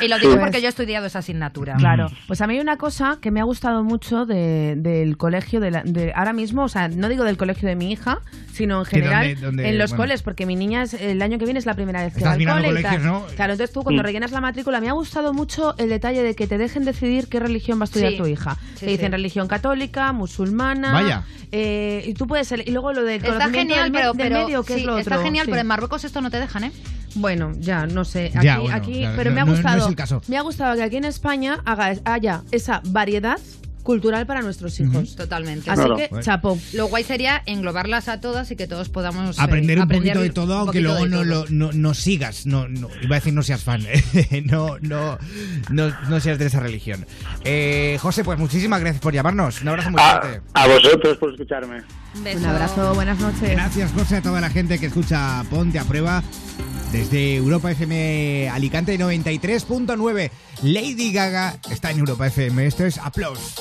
[0.00, 1.74] Y lo digo porque yo he estudiado esa asignatura.
[1.74, 5.58] Claro, pues a mí hay una cosa que me ha gustado mucho de- del colegio,
[5.58, 8.20] de, la- de ahora mismo, o sea, no digo del colegio de mi hija,
[8.52, 10.04] sino en Que general en los bueno.
[10.04, 12.32] coles, porque mi niña es, el año que viene es la primera vez que va
[12.32, 13.04] al cole y tal.
[13.04, 13.24] ¿no?
[13.34, 14.06] Claro, entonces tú cuando Mm.
[14.06, 17.40] rellenas la matrícula, me ha gustado mucho el detalle de que te dejen decidir qué
[17.40, 18.18] religión va a estudiar Sí.
[18.18, 18.56] tu hija.
[18.74, 19.12] Sí, te dicen sí.
[19.12, 21.22] religión católica, musulmana, Vaya.
[21.50, 24.74] eh, y tú puedes y luego lo del Está genial, pero, del pero- medio, que
[24.74, 25.23] sí, es lo está otro.
[25.24, 25.50] Genial, Sí.
[25.50, 26.72] pero en Marruecos esto no te dejan, ¿eh?
[27.16, 28.32] Bueno, ya, no sé.
[28.34, 29.78] Aquí, Ya, bueno, aquí, claro, pero no- me ha no- no gustado.
[29.82, 30.22] es el caso.
[30.28, 33.38] Me ha gustado que aquí en España haga, haya esa variedad
[33.84, 35.14] cultural para nuestros hijos.
[35.14, 35.70] Totalmente.
[35.70, 35.96] Así Claro.
[35.96, 36.24] que, Bueno.
[36.24, 36.58] chapo.
[36.72, 40.22] Lo guay sería englobarlas a todas y que todos podamos eh, aprender un aprender poquito
[40.22, 41.24] de todo, un aunque luego no, todo.
[41.24, 42.46] lo, no, no sigas.
[42.46, 43.82] No, no, iba a decir no seas fan.
[44.46, 45.18] no, no,
[45.68, 47.04] no, no seas de esa religión.
[47.44, 49.60] Eh, José, pues muchísimas gracias por llamarnos.
[49.60, 50.40] Un abrazo muy A, fuerte.
[50.54, 51.82] a vosotros por escucharme.
[52.14, 52.38] Un beso.
[52.38, 53.50] Un abrazo, buenas noches.
[53.50, 56.22] Gracias, José, a toda la gente que escucha Ponte a Prueba.
[56.92, 60.30] Desde Europa FM Alicante 93.9.
[60.62, 62.66] Lady Gaga está en Europa FM.
[62.66, 63.54] Esto es Applause.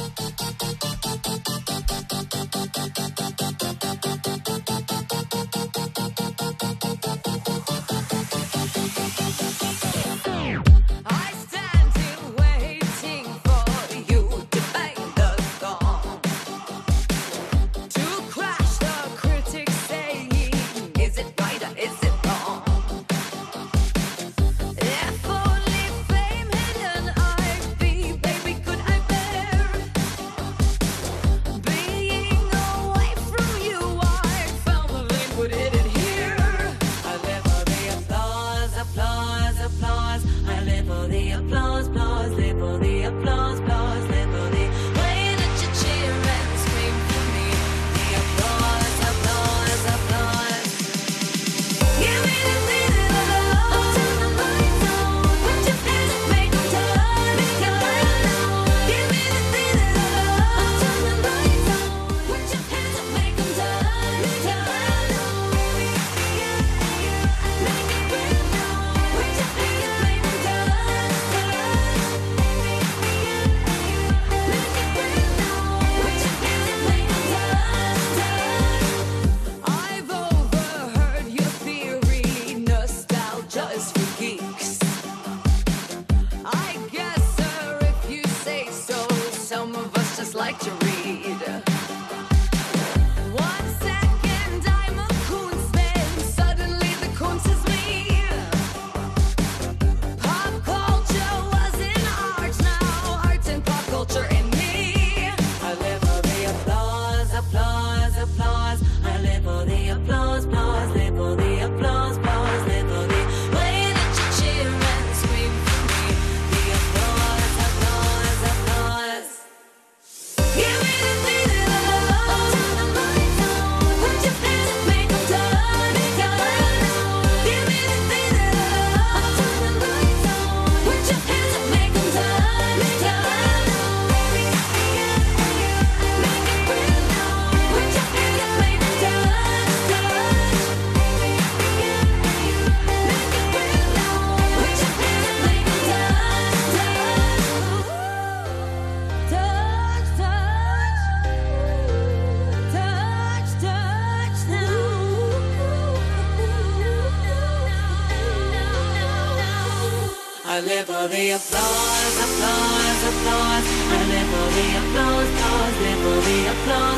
[166.25, 166.92] we are.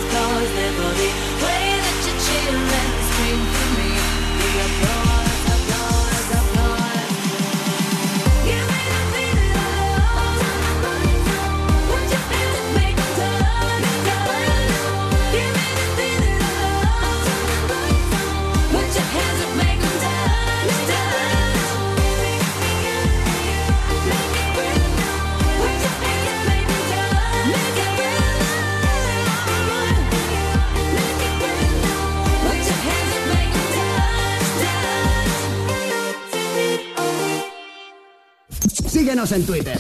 [39.26, 39.80] Síguenos en Twitter.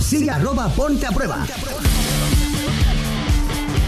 [0.00, 1.44] Sigue arroba ponte a prueba.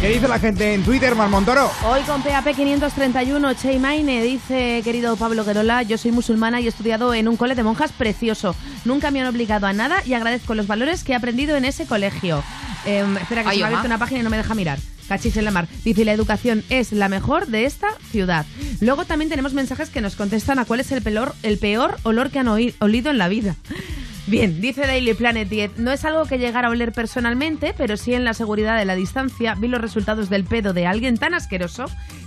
[0.01, 1.71] ¿Qué dice la gente en Twitter, Marmontoro?
[1.85, 6.69] Hoy con PAP 531, Chey Maine dice, querido Pablo Guerola, yo soy musulmana y he
[6.69, 8.57] estudiado en un cole de monjas precioso.
[8.85, 11.87] Nunca me han obligado a nada y agradezco los valores que he aprendido en ese
[11.87, 12.43] colegio.
[12.85, 14.81] Em, espera, que Ay, se me ha abierto una página y no me deja mirar.
[15.09, 15.69] Cachis en la mar.
[15.85, 18.45] Dice, la educación es la mejor de esta ciudad.
[18.83, 22.31] Luego también tenemos mensajes que nos contestan a cuál es el peor, el peor olor
[22.31, 23.55] que han olido en la vida.
[24.27, 28.13] Bien, dice Daily Planet 10, no es algo que llegara a oler personalmente, pero sí
[28.15, 31.85] en la seguridad de la distancia vi los resultados del pedo de alguien tan asqueroso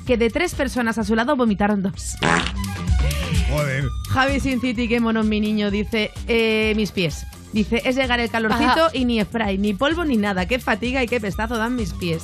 [0.07, 2.15] que de tres personas a su lado vomitaron dos.
[3.49, 3.85] Joder.
[4.09, 7.25] Javi Sin City, qué mono mi niño, dice, eh, mis pies.
[7.51, 8.89] Dice, es llegar el calorcito Ajá.
[8.93, 10.45] y ni spray, ni polvo ni nada.
[10.45, 12.23] Qué fatiga y qué pestazo dan mis pies.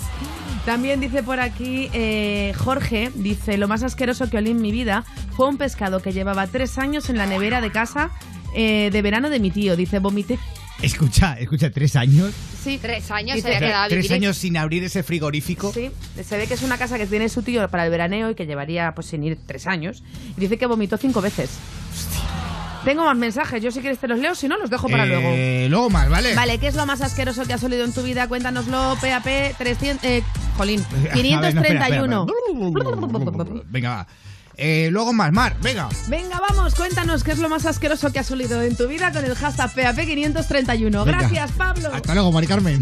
[0.66, 5.04] También dice por aquí eh, Jorge, dice, lo más asqueroso que olí en mi vida
[5.36, 8.12] fue un pescado que llevaba tres años en la nevera de casa
[8.54, 9.76] eh, de verano de mi tío.
[9.76, 10.38] Dice, vomité.
[10.84, 12.32] Escucha, escucha, tres años.
[12.64, 12.78] Sí.
[12.82, 15.72] Tres años Dice- se había quedado a Tres años sin abrir ese frigorífico.
[15.74, 15.90] Sí,
[16.24, 18.46] se ve que es una casa que tiene su tío para el veraneo y que
[18.46, 20.04] llevaría pues sin ir tres años.
[20.38, 21.50] Y dice que vomitó cinco veces.
[22.84, 25.30] Tengo más mensajes, yo si quieres te los leo, si no los dejo para luego.
[25.34, 26.34] Eh, luego más, ¿vale?
[26.34, 28.28] Vale, ¿qué es lo más asqueroso que has olido en tu vida?
[28.28, 30.04] Cuéntanoslo, PAP 300...
[30.04, 30.24] Eh,
[30.58, 32.28] jolín, A ver, no, espera, espera, 531.
[33.38, 33.64] espera.
[33.70, 34.08] Venga, va.
[34.58, 35.90] Eh, luego más, Mar, venga.
[36.08, 39.24] Venga, vamos, cuéntanos qué es lo más asqueroso que has olido en tu vida con
[39.26, 40.80] el hashtag PAP531.
[40.80, 41.04] Venga.
[41.04, 41.90] Gracias, Pablo.
[41.94, 42.82] Hasta luego, Mari Carmen.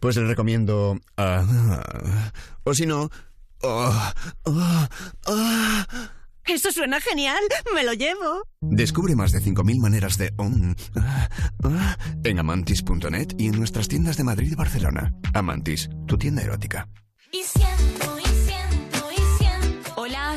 [0.00, 0.98] Pues le recomiendo...
[1.16, 2.32] ah,
[2.64, 3.10] o si no...
[3.62, 4.14] ah,
[4.46, 4.88] ah,
[5.26, 5.86] ah.
[6.46, 7.42] Eso suena genial.
[7.74, 8.42] Me lo llevo.
[8.60, 10.32] Descubre más de 5.000 maneras de...
[10.38, 11.28] um, ah,
[11.64, 15.12] ah, en amantis.net y en nuestras tiendas de Madrid y Barcelona.
[15.34, 16.88] Amantis, tu tienda erótica.
[17.32, 18.27] Y siento.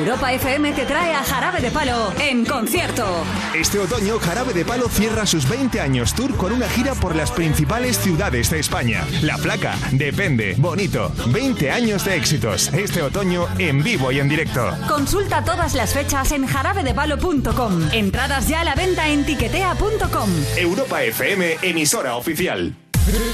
[0.00, 3.04] Europa FM te trae a Jarabe de Palo en concierto.
[3.54, 7.30] Este otoño, Jarabe de Palo cierra sus 20 años tour con una gira por las
[7.30, 9.06] principales ciudades de España.
[9.20, 11.12] La placa, depende, bonito.
[11.26, 12.72] 20 años de éxitos.
[12.72, 14.74] Este otoño en vivo y en directo.
[14.88, 17.90] Consulta todas las fechas en jarabedepalo.com.
[17.92, 20.30] Entradas ya a la venta en tiquetea.com.
[20.56, 22.74] Europa FM, emisora oficial.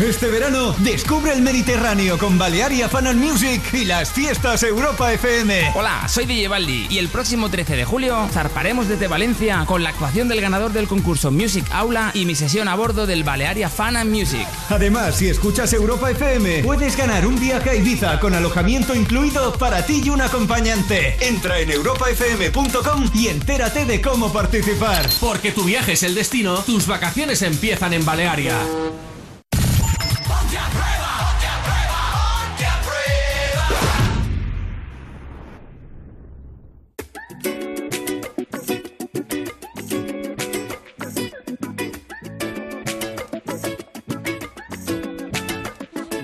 [0.00, 5.72] Este verano descubre el Mediterráneo con Balearia Fan and Music y las fiestas Europa FM.
[5.74, 9.90] Hola, soy DJ Baldi y el próximo 13 de julio zarparemos desde Valencia con la
[9.90, 13.96] actuación del ganador del concurso Music Aula y mi sesión a bordo del Balearia Fan
[13.96, 14.46] and Music.
[14.70, 19.84] Además, si escuchas Europa FM, puedes ganar un viaje a Ibiza con alojamiento incluido para
[19.84, 21.16] ti y un acompañante.
[21.20, 25.06] Entra en europafm.com y entérate de cómo participar.
[25.20, 28.56] Porque tu viaje es el destino, tus vacaciones empiezan en Balearia.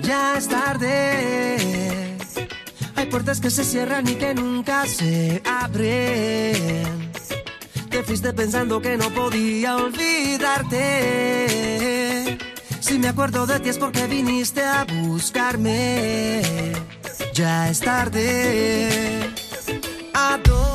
[0.01, 2.17] Ya es tarde.
[2.95, 7.11] Hay puertas que se cierran y que nunca se abren.
[7.89, 10.83] Te fuiste pensando que no podía olvidarte.
[12.93, 16.43] Si me acuerdo de ti es porque viniste a buscarme.
[17.33, 19.33] Ya es tarde.
[20.13, 20.72] ¿A dónde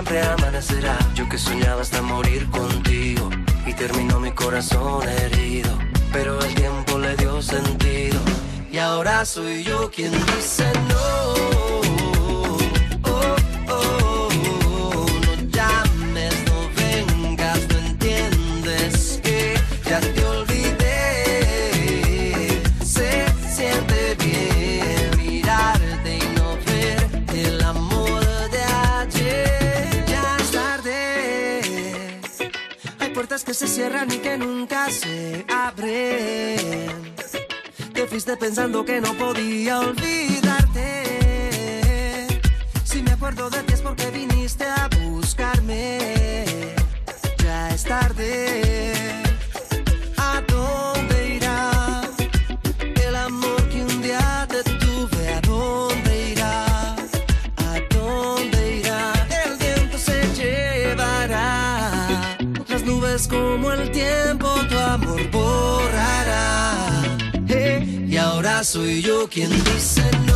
[0.00, 0.98] siempre amanecerá.
[1.14, 3.28] Yo que soñaba hasta morir contigo.
[3.66, 5.70] Y terminó mi corazón herido.
[6.12, 8.18] Pero el tiempo le dio sentido.
[8.72, 11.89] Y ahora soy yo quien dice no.
[38.20, 40.84] Fuiste pensando que no podía olvidarte.
[42.84, 46.74] Si me acuerdo de ti es porque viniste a buscarme.
[47.42, 48.99] Ya es tarde.
[69.28, 70.29] Quien dice no.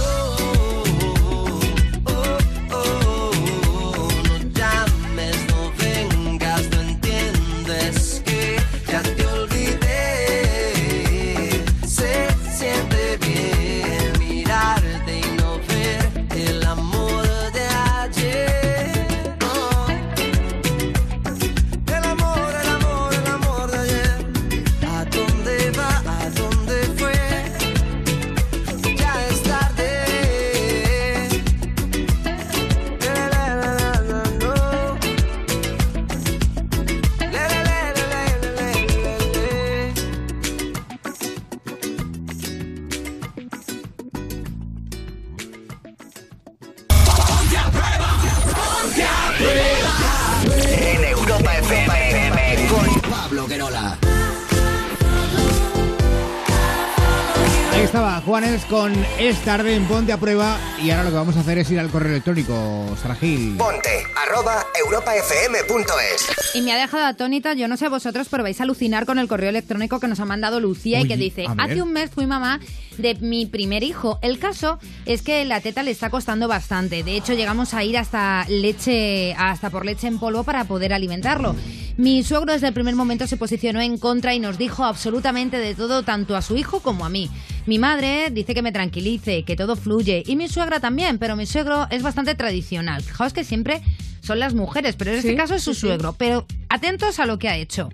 [58.84, 61.70] Con Es tarde en Ponte a Prueba y ahora lo que vamos a hacer es
[61.70, 63.56] ir al correo electrónico, Saragil.
[63.56, 66.54] Ponte arroba europafm.es.
[66.54, 69.26] Y me ha dejado atónita, yo no sé vosotros, pero vais a alucinar con el
[69.26, 72.26] correo electrónico que nos ha mandado Lucía y que dice, a hace un mes fui
[72.26, 72.60] mamá
[72.98, 74.18] de mi primer hijo.
[74.20, 77.02] El caso es que la teta le está costando bastante.
[77.02, 81.56] De hecho, llegamos a ir hasta leche, hasta por leche en polvo para poder alimentarlo.
[81.96, 85.74] Mi suegro desde el primer momento se posicionó en contra y nos dijo absolutamente de
[85.74, 87.30] todo, tanto a su hijo como a mí.
[87.66, 91.46] Mi madre dice que me tranquilice, que todo fluye, y mi suegra también, pero mi
[91.46, 93.02] suegro es bastante tradicional.
[93.02, 93.80] Fijaos que siempre
[94.20, 95.86] son las mujeres, pero en este caso es su sí, sí.
[95.86, 96.14] suegro.
[96.18, 97.90] Pero atentos a lo que ha hecho.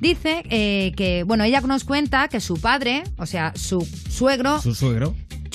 [0.00, 4.74] Dice eh, que, bueno, ella nos cuenta que su padre, o sea, su suegro, Su
[4.74, 5.14] suegro.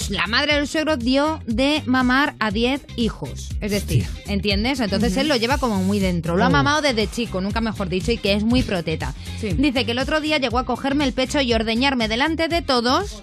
[0.09, 3.49] la madre del suegro dio de mamar a 10 hijos.
[3.61, 4.79] Es decir, ¿entiendes?
[4.79, 6.35] Entonces él lo lleva como muy dentro.
[6.35, 6.51] Lo ha Oh.
[6.51, 9.13] mamado desde chico, nunca mejor dicho, y que es muy proteta.
[9.41, 13.21] Dice que el otro día llegó a cogerme el pecho y ordeñarme delante de todos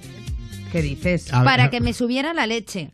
[0.72, 1.26] ¿Qué dices?
[1.30, 2.90] para que me subiera la leche.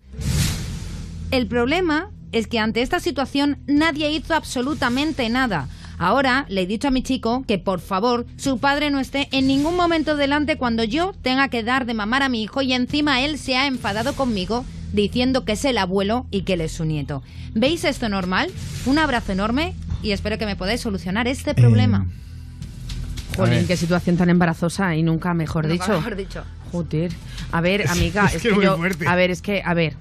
[1.30, 5.68] El problema es que ante esta situación nadie hizo absolutamente nada.
[5.98, 9.46] Ahora le he dicho a mi chico que por favor su padre no esté en
[9.46, 13.20] ningún momento delante cuando yo tenga que dar de mamar a mi hijo y encima
[13.22, 16.84] él se ha enfadado conmigo diciendo que es el abuelo y que él es su
[16.84, 17.22] nieto.
[17.54, 18.50] ¿Veis esto normal?
[18.86, 22.06] Un abrazo enorme y espero que me podáis solucionar este problema.
[23.36, 25.96] Jolín, qué situación tan embarazosa y nunca mejor Nunca dicho.
[25.96, 26.44] mejor dicho.
[26.72, 27.12] Joder.
[27.52, 29.06] A ver, amiga, Es es, que que, yo, fuerte.
[29.08, 29.94] a ver, es que, a ver,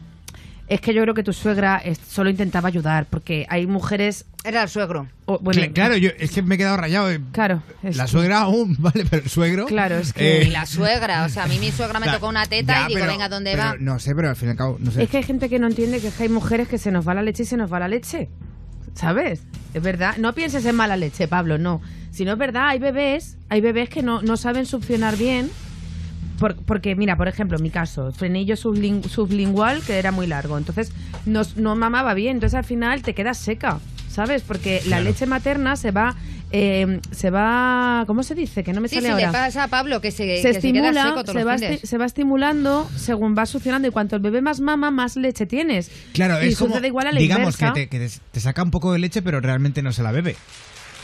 [0.67, 4.25] es que yo creo que tu suegra es- solo intentaba ayudar, porque hay mujeres.
[4.43, 5.07] Era el suegro.
[5.25, 7.09] bueno, Cla- claro, yo es que me he quedado rayado.
[7.11, 7.21] eh.
[7.31, 7.63] Claro.
[7.83, 9.65] La que- suegra aún, vale, pero el suegro.
[9.65, 10.43] Claro, es que.
[10.43, 12.87] Y la suegra, o sea, a mí mi suegra me tocó una teta ya, y
[12.89, 13.75] digo, pero- venga, ¿dónde pero va?
[13.79, 15.03] No sé, pero al fin y al cabo, no sé.
[15.03, 17.21] Es que hay gente que no entiende que hay mujeres que se nos va la
[17.21, 18.27] leche y se nos va la leche.
[18.93, 19.41] ¿Sabes?
[19.73, 20.17] Es verdad.
[20.17, 21.81] No pienses en mala leche, Pablo, no.
[22.11, 25.51] Si no es verdad, hay bebés, hay bebés que no, no saben succionar bien.
[26.39, 30.57] Por- porque, mira, por ejemplo, en mi caso, frenillo sublin- sublingual que era muy largo.
[30.57, 30.91] Entonces,
[31.25, 32.37] no, no mamaba bien.
[32.37, 33.79] Entonces, al final te quedas seca,
[34.09, 34.41] ¿sabes?
[34.43, 35.03] Porque la Claro.
[35.05, 36.15] leche materna se va.
[36.49, 38.05] eh, se va.
[38.07, 38.63] ¿Cómo se dice?
[38.63, 40.37] Que no me Sí, sale sí, ahora le pasa a Pablo que se, se que
[40.37, 40.57] se queda
[40.89, 44.15] estimula, seco todos se, los va esti- se va estimulando según va succionando y cuanto
[44.15, 45.91] el bebé más mama, más leche tienes.
[46.13, 46.69] Claro, y es como.
[46.75, 47.73] sucede igual a la digamos inversa.
[47.73, 50.13] que, te, que te- te saca un poco de leche, pero realmente no se la
[50.13, 50.37] bebe.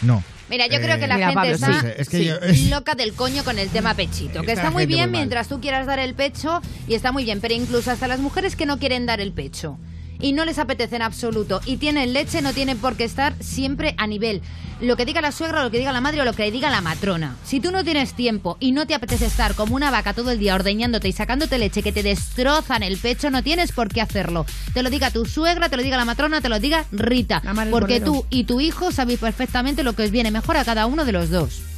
[0.03, 0.23] No.
[0.49, 2.95] Mira, yo creo que la Eh, gente Pablo, está sí, es que sí, yo- loca
[2.95, 4.41] del coño con el tema pechito.
[4.41, 5.19] Que Está está muy gente bien mal.
[5.21, 8.55] mientras tú quieras dar el pecho y está muy bien, pero incluso hasta las mujeres
[8.55, 9.77] que no quieren dar el pecho
[10.23, 13.93] y no les apetece en absoluto y tienen leche no tienen por qué estar siempre
[13.97, 14.41] a nivel.
[14.79, 16.81] Lo que diga la suegra, lo que diga la madre o lo que diga la
[16.81, 17.35] matrona.
[17.43, 20.39] Si tú no tienes tiempo y no te apetece estar como una vaca todo el
[20.39, 24.45] día ordeñándote y sacándote leche que te destrozan el pecho, no tienes por qué hacerlo.
[24.73, 27.41] Te lo diga tu suegra, te lo diga la matrona, te lo diga Rita.
[27.69, 28.05] Porque bolero.
[28.05, 31.11] tú y tu hijo sabéis perfectamente lo que os viene mejor a cada uno de
[31.11, 31.72] los dos.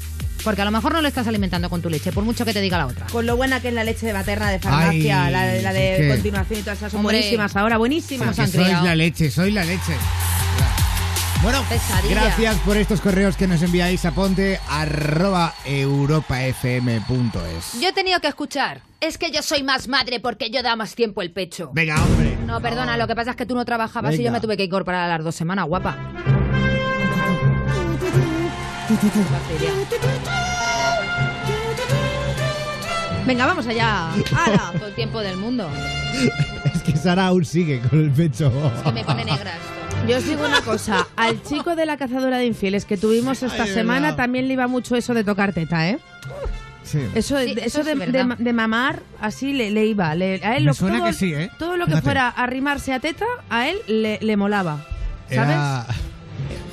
[0.46, 2.62] Porque a lo mejor no lo estás alimentando con tu leche, por mucho que te
[2.62, 3.08] diga la otra.
[3.08, 5.74] Con lo buena que es la leche de materna de farmacia, Ay, la, de- la
[5.74, 8.36] de continuación y todas esas son Hombre, buenísimas ahora, buenísimas.
[8.36, 9.94] Sois la leche, soy la leche.
[11.44, 12.22] Bueno, Pesadilla.
[12.22, 17.82] gracias por estos correos que nos enviáis a ponte arroba europafm.es.
[17.82, 18.82] Yo he tenido que escuchar.
[19.02, 21.70] Es que yo soy más madre porque yo da más tiempo el pecho.
[21.74, 22.38] Venga, hombre.
[22.46, 24.64] No, perdona, lo que pasa es que tú no trabajabas y yo me tuve que
[24.64, 25.98] incorporar a las dos semanas, guapa.
[33.26, 34.10] Venga, vamos allá.
[34.36, 34.72] ¡Hala!
[34.78, 35.68] Todo el tiempo del mundo.
[36.74, 38.52] Es que Sara aún sigue con el pecho.
[38.84, 40.08] Que me pone negra esto.
[40.08, 43.64] Yo os digo una cosa, al chico de la cazadora de infieles que tuvimos esta
[43.64, 44.18] Ay, semana verdad.
[44.18, 45.98] también le iba mucho eso de tocar teta, ¿eh?
[46.84, 47.00] Sí.
[47.16, 48.38] Eso, Sí, de- eso eso es de, verdad.
[48.38, 50.14] de- de mamar, así le, le iba.
[50.14, 51.50] le- a él Me lo, suena todo, que sí, ¿eh?
[51.58, 52.04] todo lo que Fíjate.
[52.04, 54.86] fuera arrimarse a teta, a él le, le molaba.
[55.28, 55.50] ¿Sabes?
[55.56, 55.88] Era...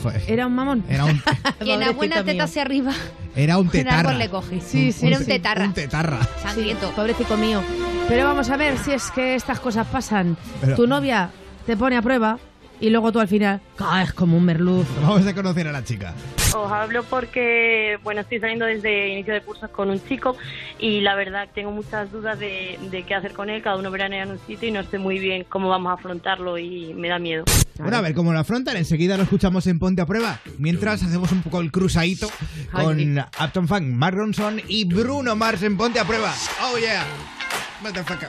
[0.02, 0.22] Joder.
[0.26, 0.84] Era un mamón.
[0.88, 1.22] Era un...
[1.60, 2.44] Quien a buena teta mío.
[2.44, 2.92] hacia arriba.
[3.36, 4.12] Era un tetarra.
[4.12, 4.60] le cogí.
[4.60, 5.30] Sí, sí, Era un sí.
[5.30, 5.64] tetarra.
[5.64, 6.18] Un tetarra.
[6.42, 6.90] Sangriento.
[6.90, 7.62] Pobrecito mío.
[8.08, 10.36] Pero vamos a ver si es que estas cosas pasan.
[10.60, 11.30] Pero- Tu novia
[11.66, 12.38] te pone a prueba
[12.82, 14.86] y luego tú al final caes como un merluz.
[15.02, 16.14] Vamos a conocer a la chica.
[16.54, 20.36] Os hablo porque, bueno, estoy saliendo desde inicio de cursos con un chico
[20.80, 23.62] y la verdad tengo muchas dudas de, de qué hacer con él.
[23.62, 26.58] Cada uno veranea en un sitio y no sé muy bien cómo vamos a afrontarlo
[26.58, 27.44] y me da miedo.
[27.78, 28.76] Bueno, a ver cómo lo afrontan.
[28.76, 30.40] Enseguida lo escuchamos en Ponte a Prueba.
[30.58, 32.28] Mientras hacemos un poco el cruzadito
[32.72, 36.34] con Upton Funk, Mark Ronson y Bruno Mars en Ponte a Prueba.
[36.62, 37.04] Oh yeah.
[37.80, 38.28] Motherfucker.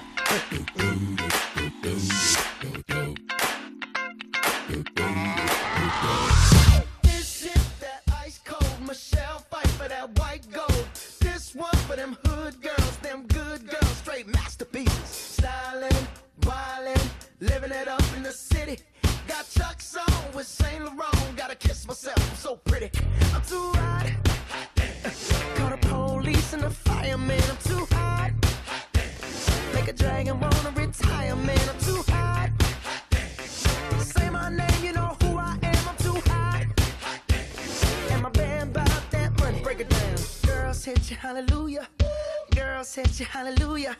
[21.87, 22.89] Myself, I'm so pretty.
[23.33, 24.11] I'm too hot.
[25.55, 27.41] Call the police and the fireman.
[27.49, 28.31] I'm too hot.
[29.73, 31.69] Make a dragon wanna retire, man.
[31.69, 32.49] I'm too hot.
[33.99, 35.89] Say my name, you know who I am.
[35.89, 36.65] I'm too hot.
[38.11, 39.59] And my band bought that money.
[39.61, 40.15] Break it down.
[40.45, 41.87] Girls hit you, hallelujah.
[42.55, 43.97] Girls hit you, hallelujah.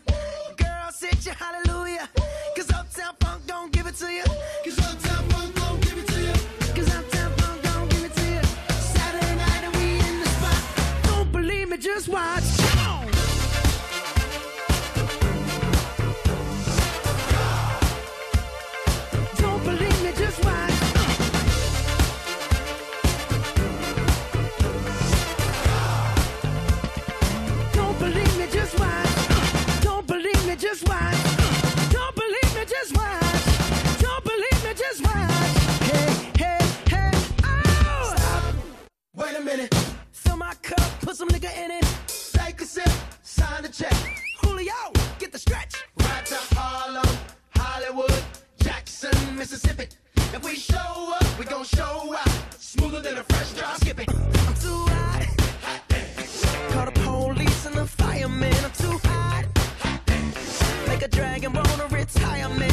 [0.58, 2.08] Girls hit you, hallelujah.
[2.56, 4.24] Cause Uptown Funk don't give it to you.
[4.64, 5.33] Cause Uptown
[41.24, 41.86] some nigga in it.
[42.34, 42.90] Take a sip,
[43.22, 43.94] sign the check.
[44.42, 44.74] Julio,
[45.20, 45.76] get the stretch.
[45.98, 47.18] Right to Harlem,
[47.56, 48.24] Hollywood,
[48.62, 49.88] Jackson, Mississippi.
[50.16, 52.30] If we show up, we gon' show out.
[52.60, 53.78] Smoother than a fresh drop.
[53.78, 54.10] Skip it.
[54.10, 55.24] I'm too hot.
[56.72, 58.66] Call the police and the fireman.
[58.66, 59.46] I'm too hot.
[60.88, 62.73] Make a dragon wanna retire, man.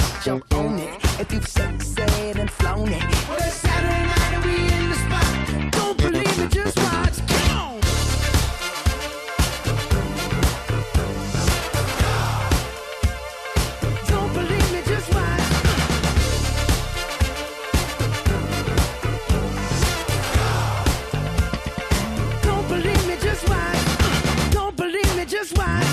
[0.27, 1.19] it.
[1.19, 3.03] If you've sexed and flown it.
[3.27, 5.71] Well, it's Saturday night and we in the spot.
[5.71, 7.17] Don't believe me, just watch.
[14.07, 15.41] Don't believe me, just watch.
[22.43, 24.51] Don't believe me, just watch.
[24.51, 25.90] Don't believe me, just watch.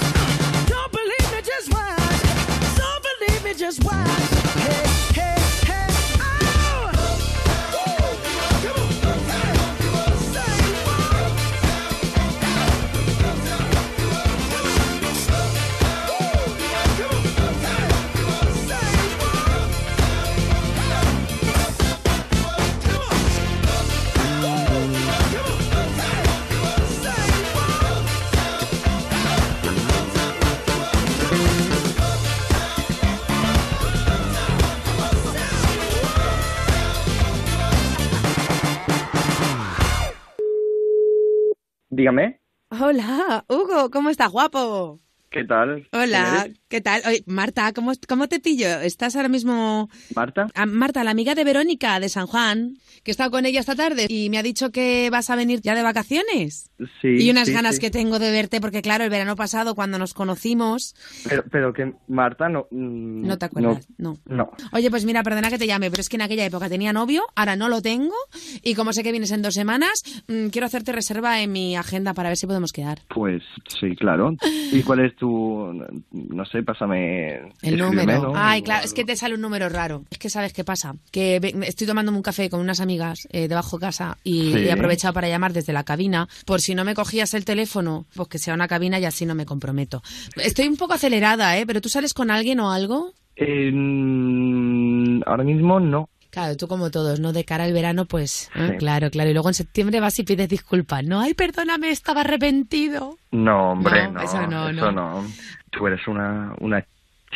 [42.80, 45.00] Hola, Hugo, ¿cómo estás, guapo?
[45.30, 45.86] ¿Qué tal?
[45.92, 47.02] Hola, ¿Quién ¿qué tal?
[47.06, 48.66] Oye, Marta, ¿cómo, ¿cómo te pillo?
[48.80, 49.90] ¿Estás ahora mismo...?
[50.16, 50.46] ¿Marta?
[50.54, 53.74] Ah, Marta, la amiga de Verónica, de San Juan, que he estado con ella esta
[53.74, 56.70] tarde y me ha dicho que vas a venir ya de vacaciones.
[57.02, 57.08] Sí.
[57.18, 57.80] y unas sí, ganas sí.
[57.82, 60.94] que tengo de verte, porque claro, el verano pasado, cuando nos conocimos...
[61.28, 62.66] Pero, pero que Marta no...
[62.70, 64.16] mm, No te acuerdas, no.
[64.24, 64.50] No.
[64.72, 67.24] Oye, pues mira, perdona que te llame, pero es que en aquella época tenía novio,
[67.34, 68.14] ahora no lo tengo,
[68.62, 72.14] y como sé que vienes en dos semanas, mm, quiero hacerte reserva en mi agenda
[72.14, 73.00] para ver si podemos quedar.
[73.14, 73.42] Pues
[73.80, 74.34] sí, claro.
[74.72, 75.72] ¿Y cuál es tu...
[76.12, 77.52] no sé, pásame...
[77.62, 78.22] El número.
[78.22, 78.32] ¿no?
[78.34, 80.04] Ay, claro, es que te sale un número raro.
[80.10, 80.94] Es que sabes qué pasa.
[81.10, 84.58] Que estoy tomándome un café con unas amigas eh, debajo de casa y Sí.
[84.58, 86.28] he aprovechado para llamar desde la cabina.
[86.46, 89.34] Por si no me cogías el teléfono, pues que sea una cabina y así no
[89.34, 90.02] me comprometo.
[90.36, 91.66] Estoy un poco acelerada, ¿eh?
[91.66, 93.12] Pero tú sales con alguien o algo.
[93.36, 96.08] Eh, mm, ahora mismo no.
[96.30, 97.32] Claro, tú como todos, ¿no?
[97.32, 98.68] De cara al verano, pues, ¿eh?
[98.72, 98.76] Sí.
[98.78, 99.30] claro, claro.
[99.30, 101.20] Y luego en septiembre vas y pides disculpas, ¿no?
[101.20, 103.16] Ay, perdóname, estaba arrepentido.
[103.32, 104.22] No, hombre, No, no.
[104.22, 105.22] eso no, eso no.
[105.22, 105.28] no.
[105.70, 106.84] Tú eres una, una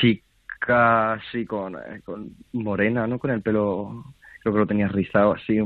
[0.01, 3.19] chica así con, eh, con morena, ¿no?
[3.19, 5.59] Con el pelo, creo que lo tenías rizado así,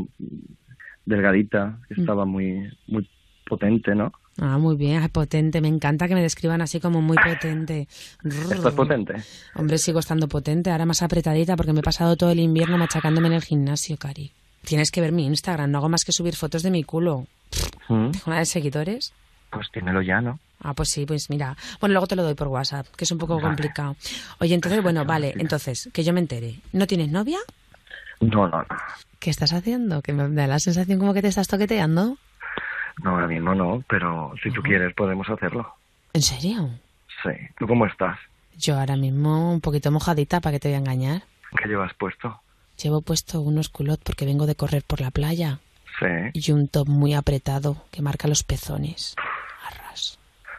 [1.05, 2.01] delgadita, que Mm.
[2.01, 3.09] estaba muy, muy
[3.47, 4.13] potente, ¿no?
[4.39, 5.61] Ah, muy bien, ay, potente.
[5.61, 7.89] Me encanta que me describan así como muy potente.
[8.25, 9.15] ¿Estás potente?
[9.55, 13.29] Hombre, sigo estando potente, ahora más apretadita porque me he pasado todo el invierno machacándome
[13.29, 14.33] en el gimnasio, Cari.
[14.65, 17.27] Tienes que ver mi Instagram, no hago más que subir fotos de mi culo.
[17.89, 18.11] ¿Mm?
[18.11, 19.13] ¿Tengo una de seguidores?
[19.51, 20.39] Pues dímelo ya, ¿no?
[20.61, 21.57] Ah, pues sí, pues mira.
[21.81, 23.47] Bueno, luego te lo doy por WhatsApp, que es un poco Vale.
[23.47, 23.97] complicado.
[24.41, 26.61] Oye, entonces, bueno, vale, entonces, que yo me entere.
[26.73, 27.39] ¿No tienes novia?
[28.21, 28.67] No, no, no.
[29.19, 30.03] ¿Qué estás haciendo?
[30.03, 32.19] Que me da la sensación como que te estás toqueteando.
[33.03, 35.75] No, ahora mismo no, pero si tú quieres podemos hacerlo.
[36.13, 36.71] ¿En serio?
[37.23, 37.31] Sí.
[37.59, 38.19] ¿Tú cómo estás?
[38.57, 41.23] Yo ahora mismo un poquito mojadita, ¿para que te voy a engañar?
[41.63, 42.41] ¿Qué llevas puesto?
[42.83, 45.59] Llevo puesto unos culottes porque vengo de correr por la playa.
[45.99, 46.07] Sí.
[46.35, 49.15] Y un top muy apretado que marca los pezones.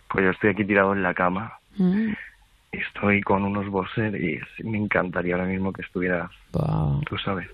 [0.09, 1.53] Pues yo estoy aquí tirado en la cama.
[1.77, 2.13] Mm.
[2.71, 4.15] Estoy con unos boxers
[4.59, 7.01] y me encantaría ahora mismo que estuvieras, Wow.
[7.05, 7.47] tú sabes,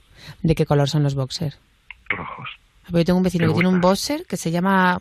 [0.44, 1.60] ¿De qué color son los boxers?
[2.10, 2.50] rojos.
[2.90, 5.00] Yo tengo un vecino ¿Te que tiene un boxer que se llama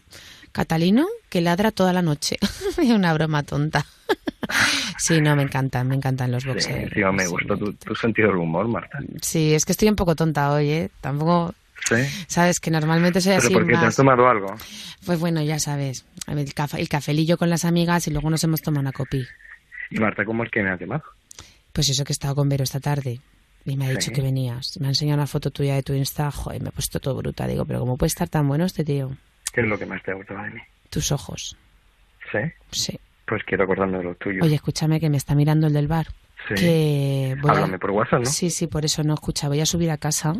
[0.52, 2.36] Catalino, que ladra toda la noche.
[2.78, 3.84] Es una broma tonta.
[4.98, 6.84] sí, no, me encantan, me encantan los Sí, boxers.
[6.84, 8.98] encima me gusta tu, tu sentido del humor, Marta.
[9.20, 10.90] Sí, es que estoy un poco tonta hoy, ¿eh?
[11.00, 11.54] Tampoco,
[11.88, 11.96] Sí.
[12.28, 14.54] sabes, que normalmente soy ¿Pero así por qué te has tomado algo?
[15.04, 18.62] Pues bueno, ya sabes, el, café, el cafelillo con las amigas y luego nos hemos
[18.62, 19.26] tomado una copi.
[19.90, 21.02] Y Marta, ¿cómo es que me has llamado?
[21.72, 23.20] Pues eso que he estado con Vero esta tarde.
[23.64, 24.12] Y me ha dicho Sí.
[24.12, 24.78] que venías.
[24.80, 26.30] Me ha enseñado una foto tuya de tu Insta.
[26.30, 27.46] Joder, me ha puesto todo bruta.
[27.46, 29.10] Digo, pero ¿cómo puede estar tan bueno este tío?
[29.52, 30.60] ¿Qué es lo que más te ha gustado de mí?
[30.90, 31.56] Tus ojos.
[32.32, 32.38] ¿Sí?
[32.70, 33.00] Sí.
[33.26, 34.40] Pues quiero acordarme de lo tuyo.
[34.42, 36.08] Oye, escúchame que me está mirando el del bar.
[36.48, 36.54] Sí.
[36.56, 38.26] Que voy a- Háblame por WhatsApp, ¿no?
[38.26, 39.48] Sí, sí, por eso no escucha.
[39.48, 40.34] Voy a subir a casa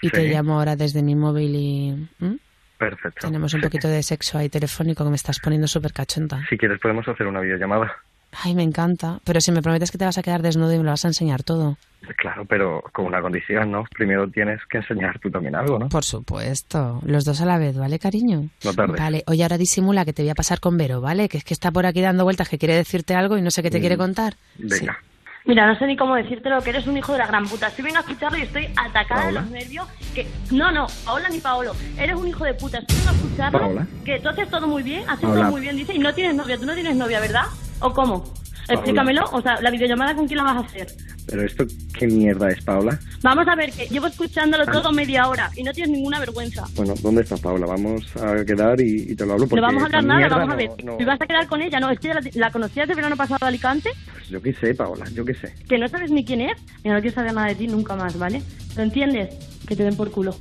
[0.00, 0.12] y Sí.
[0.12, 2.08] te llamo ahora desde mi móvil y...
[2.20, 2.38] ¿m?
[2.78, 3.26] Perfecto.
[3.26, 6.46] Tenemos un poquito de sexo ahí telefónico que me estás poniendo súper cachonda.
[6.48, 7.90] Si quieres podemos hacer una videollamada.
[8.32, 9.20] Ay, me encanta.
[9.24, 11.08] Pero si me prometes que te vas a quedar desnudo y me lo vas a
[11.08, 11.76] enseñar todo.
[12.16, 13.84] Claro, pero con una condición, ¿no?
[13.94, 15.88] Primero tienes que enseñar tú también algo, ¿no?
[15.88, 17.00] Por supuesto.
[17.04, 18.48] Los dos a la vez, ¿vale, cariño?
[18.64, 19.00] No tardes.
[19.00, 21.28] Vale, oye, ahora disimula que te voy a pasar con Vero, ¿vale?
[21.28, 23.62] Que es que está por aquí dando vueltas, que quiere decirte algo y no sé
[23.62, 23.80] qué te Mm.
[23.80, 24.34] quiere contar.
[24.58, 24.98] Venga.
[25.44, 27.68] Mira, no sé ni cómo decírtelo, que eres un hijo de la gran puta.
[27.68, 29.40] Estoy vengo a escucharlo y estoy atacada de ¿Paola?
[29.40, 29.88] los nervios.
[30.14, 30.26] Que...
[30.52, 31.72] No, no, Paola ni Paolo.
[31.98, 32.78] Eres un hijo de puta.
[32.78, 33.58] Estoy vengo a escucharlo.
[33.58, 33.86] ¿Paola?
[34.04, 35.40] Que tú haces todo muy bien, haces Paola.
[35.42, 36.58] todo muy bien, dice, y no tienes novia.
[36.58, 37.44] Tú no tienes novia, ¿verdad?
[37.80, 38.24] ¿O cómo?
[38.68, 39.24] Explícamelo.
[39.32, 40.88] O sea, la videollamada, ¿con quién la vas a hacer?
[41.26, 41.64] Pero esto,
[41.98, 42.98] ¿qué mierda es, Paula?
[43.22, 44.70] Vamos a ver, que llevo escuchándolo Ah.
[44.72, 46.64] todo media hora y no tienes ninguna vergüenza.
[46.74, 47.66] Bueno, ¿dónde está Paula?
[47.66, 50.48] Vamos a quedar y, y te lo hablo porque No vamos a hablar nada, vamos
[50.48, 50.84] a no- ver.
[50.84, 51.80] no- ¿Y vas a quedar con ella?
[51.80, 54.74] No, es que la, la conocías de verano pasado a Alicante, Pues yo qué sé,
[54.74, 55.54] Paola, yo qué sé.
[55.66, 58.18] que no sabes ni quién es, y no quiero saber nada de ti nunca más,
[58.18, 58.42] ¿vale?
[58.76, 59.34] ¿Lo entiendes?
[59.66, 60.34] Que te den por culo.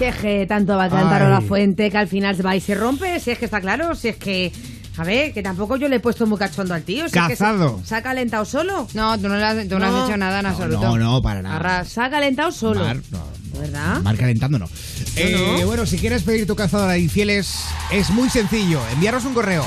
[0.00, 2.60] Si es que tanto va a cantar la fuente que al final se va y
[2.62, 4.50] se rompe, si es que está claro, si es que...
[4.96, 7.06] A ver, que tampoco yo le he puesto muy cachondo al tío.
[7.06, 8.88] Si es que se- ha calentado solo.
[8.94, 10.80] No, tú no, le has, tú no has hecho nada en absoluto.
[10.80, 11.56] No, no, para nada.
[11.56, 11.88] Arras.
[11.90, 12.80] Se ha calentado solo.
[12.82, 13.22] Mar, no,
[13.52, 14.00] ¿De verdad?
[14.00, 14.70] Mar calentando no.
[15.16, 15.66] Eh, no.
[15.66, 18.80] Bueno, si quieres pedir tu cazadora de infieles, es muy sencillo.
[18.94, 19.66] Enviarnos un correo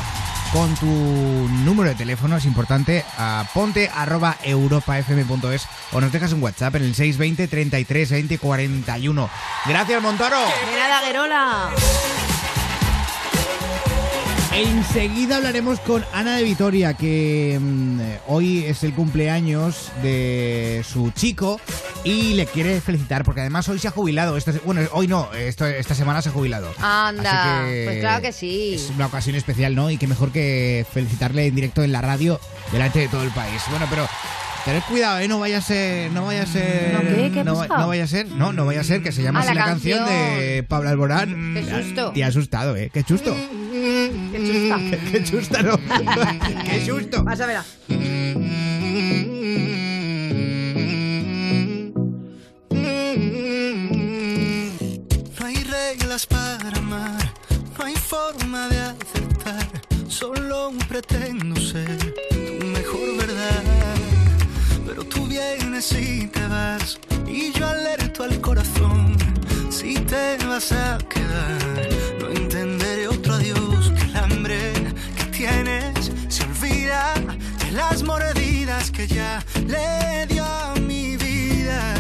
[0.54, 6.44] con tu número de teléfono, es importante, a ponte arroba europafm.es o nos dejas un
[6.44, 9.30] WhatsApp en el 620 33 20 41.
[9.66, 10.38] Gracias, Montoro.
[10.38, 12.33] De nada.
[14.56, 21.60] Enseguida hablaremos con Ana de Vitoria, que mm, hoy es el cumpleaños de su chico
[22.04, 24.38] y le quiere felicitar, porque además hoy se ha jubilado.
[24.38, 26.72] Esta se- bueno, hoy no, esto, esta semana se ha jubilado.
[26.80, 28.76] Anda, pues claro que sí.
[28.76, 29.90] Es una ocasión especial, ¿no?
[29.90, 32.40] Y qué mejor que felicitarle en directo en la radio
[32.72, 33.60] delante de todo el país.
[33.72, 34.08] Bueno, pero
[34.66, 35.28] tened cuidado, ¿eh?
[35.28, 36.12] No vaya a ser...
[36.12, 36.94] No vaya a ser...
[36.94, 37.32] ¿No qué?
[37.34, 37.56] ¿Qué ha no,
[37.88, 38.28] vaya a ser...
[38.28, 40.40] No, no vaya a ser que se llama Ah, así la la canción, canción.
[40.40, 41.54] de Pablo Alborán.
[41.56, 42.12] Qué susto.
[42.14, 42.90] Te ha asustado, ¿eh?
[42.94, 43.36] Qué chusto.
[43.72, 45.00] Qué chusta.
[45.12, 45.78] Qué chusta, no.
[46.70, 47.24] Qué susto.
[47.24, 47.60] Vas a ver.
[55.40, 57.34] No hay reglas para amar,
[57.78, 59.68] no hay forma de aceptar.
[60.08, 61.98] Solo pretendo ser
[62.30, 63.64] tu mejor verdad.
[64.96, 69.18] Pero tú vienes y te vas, y yo alerto al corazón.
[69.72, 71.90] Si te vas a quedar,
[72.20, 74.72] no entenderé otro adiós que el hambre
[75.18, 77.12] que tienes se olvida
[77.66, 81.96] de las mordidas que ya le dio a mi vida.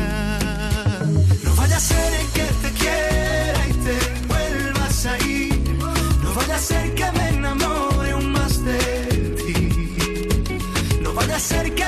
[1.46, 5.80] No vaya a ser que te quiera y te vuelvas a ir.
[6.24, 8.80] No vaya a ser que me enamore aún más de
[9.40, 10.60] ti.
[11.02, 11.83] No vaya a ser que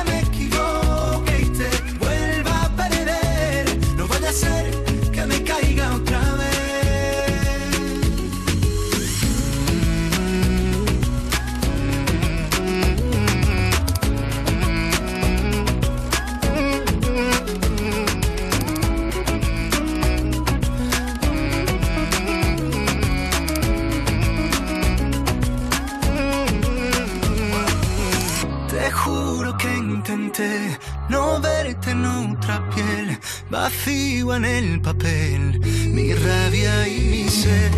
[33.49, 35.59] vacío en el papel,
[35.93, 37.71] mi rabia y mi sed.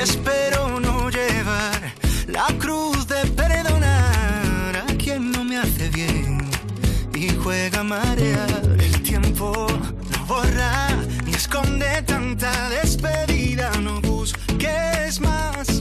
[0.00, 1.94] Espero no llevar
[2.26, 6.38] la cruz de perdonar a quien no me hace bien
[7.14, 8.76] y juega a marear.
[8.78, 9.66] El tiempo
[10.12, 10.88] no borra
[11.24, 15.75] ni esconde tanta despedida, no busques más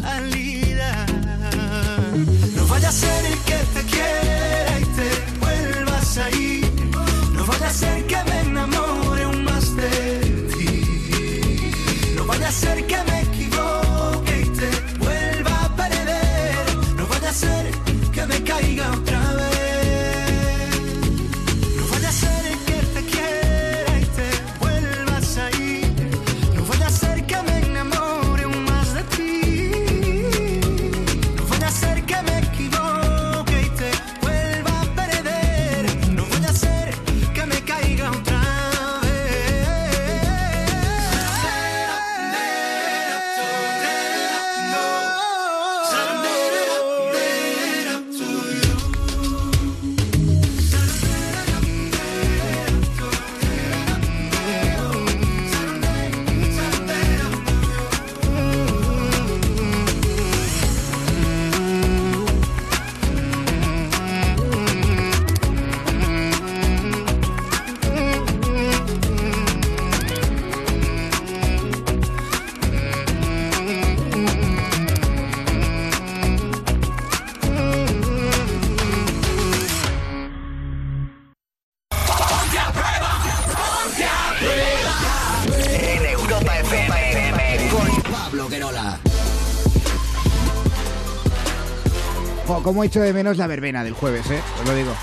[92.76, 94.42] cómo he hecho de menos la verbena del jueves, ¿eh?
[94.62, 94.94] Os lo digo.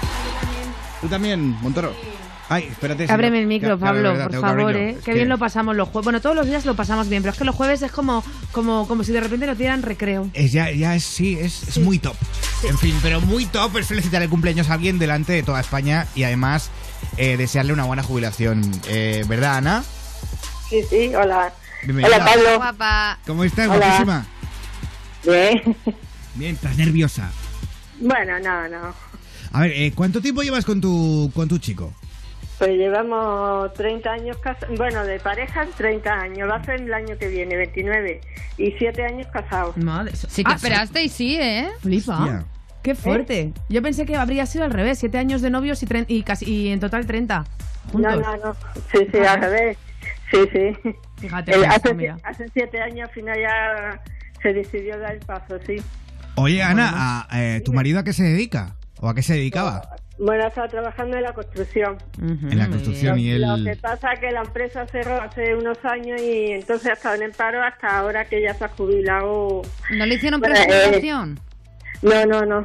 [1.01, 1.97] ¿Tú también, Montoro?
[2.51, 3.11] Ay, espérate.
[3.11, 4.77] Ábreme me- el micro, Pablo, verdad, por favor.
[4.77, 4.97] ¿eh?
[4.99, 6.05] Qué que- bien lo pasamos los jueves.
[6.05, 8.87] Bueno, todos los días lo pasamos bien, pero es que los jueves es como, como,
[8.87, 10.29] como si de repente no dieran recreo.
[10.35, 12.15] Es ya, ya es, sí, es, es muy top.
[12.69, 16.07] En fin, pero muy top es felicitar el cumpleaños a alguien delante de toda España
[16.15, 16.69] y además
[17.17, 18.71] eh, desearle una buena jubilación.
[18.87, 19.83] Eh, ¿Verdad, Ana?
[20.69, 21.55] Sí, sí, hola.
[21.85, 22.17] Bienvenida.
[22.17, 22.57] Hola, Pablo.
[22.59, 23.19] Guapa.
[23.27, 23.79] ¿Cómo estás, Hola.
[23.79, 24.27] guapísima?
[25.25, 25.77] Bien.
[26.35, 27.31] Bien, estás nerviosa.
[28.03, 28.95] Bueno, no, no.
[29.53, 31.93] A ver, eh, ¿cuánto tiempo llevas con tu, con tu chico?
[32.59, 34.77] Pues llevamos 30 años casados.
[34.79, 36.49] Bueno, de pareja 30 años.
[36.49, 38.21] Va a ser el año que viene, 29.
[38.59, 39.77] Y 7 años casados.
[39.77, 41.69] Madre, Sí que esperasteis, sí, ¿eh?
[41.81, 42.19] Flipa.
[42.19, 42.45] Hostia.
[42.83, 43.53] Qué fuerte.
[43.69, 46.69] Yo pensé que habría sido al revés, siete años de novios y, y casi y
[46.73, 47.39] en total 30.
[47.39, 48.21] No, Juntos.
[48.21, 48.55] no, no.
[48.91, 49.79] Sí, sí, al revés.
[50.33, 50.93] Sí, sí.
[51.19, 52.17] Fíjate, El- hace, mira.
[52.25, 54.01] hace siete años al final ya
[54.43, 55.77] se decidió dar el paso, sí.
[56.37, 58.77] Oye, Ana, a- eh, ¿tu marido a qué se dedica?
[59.01, 59.83] ¿O a qué se dedicaba?
[60.19, 61.97] Bueno, estaba trabajando en la construcción.
[62.21, 63.65] En la construcción y Lo él...
[63.65, 67.23] que pasa es que la empresa cerró hace unos años y entonces ha estado en
[67.23, 69.63] el paro hasta ahora que ya se ha jubilado.
[69.97, 71.41] ¿No le hicieron Bueno, eh, presentación?
[72.03, 72.65] No, no, no.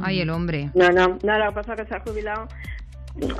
[0.00, 0.70] Ay, el hombre.
[0.74, 1.18] No, no.
[1.22, 2.48] No, lo que pasa es que se ha jubilado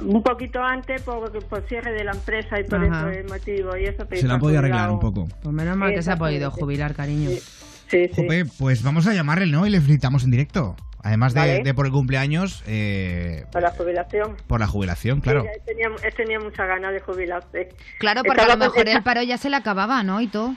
[0.02, 3.10] un poquito antes por, por cierre de la empresa y por Ajá.
[3.10, 3.76] eso el motivo.
[3.76, 5.26] Y eso Se la ha podido arreglar un poco.
[5.42, 7.30] Pues menos mal que se ha podido jubilar, cariño.
[7.30, 7.40] Sí,
[7.88, 8.10] sí.
[8.14, 9.66] Jope, pues vamos a llamarle, ¿no?
[9.66, 10.76] Y le felicitamos en directo.
[11.02, 11.62] Además de, Vale.
[11.62, 14.36] de por el cumpleaños, eh, Por la jubilación.
[14.48, 15.42] por la jubilación, claro.
[15.42, 17.68] Sí, él tenía, él tenía muchas ganas de jubilarse.
[17.98, 20.20] Claro, porque a lo mejor con- el paro ya se le acababa, ¿no?
[20.20, 20.54] Y todo.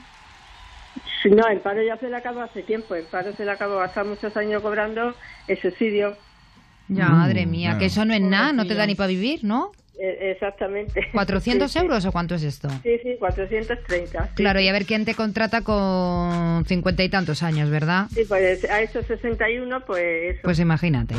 [1.22, 2.94] Sí, No, el paro ya se le acabó hace tiempo.
[2.96, 5.14] El paro se le acabó hace muchos años cobrando
[5.46, 6.16] el subsidio.
[6.88, 9.44] Ya, Mm, madre mía, que eso no es nada, no te da ni para vivir,
[9.44, 9.70] ¿no?
[10.00, 11.00] Eh, exactamente.
[11.12, 11.78] ¿400 Sí, sí.
[11.78, 12.68] euros o cuánto es esto?
[12.82, 14.24] Sí, sí, 430.
[14.24, 14.30] sí.
[14.34, 18.06] Claro, y a ver quién te contrata con cincuenta y tantos años, ¿verdad?
[18.12, 20.40] Sí, pues a esos 61, pues eso.
[20.42, 21.14] Pues imagínate.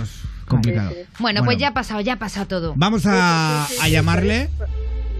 [0.48, 0.90] complicado.
[0.92, 1.08] Sí, sí.
[1.20, 2.74] Bueno, pues ya ha pasado, ya ha pasado todo.
[2.76, 4.50] Vamos a, a llamarle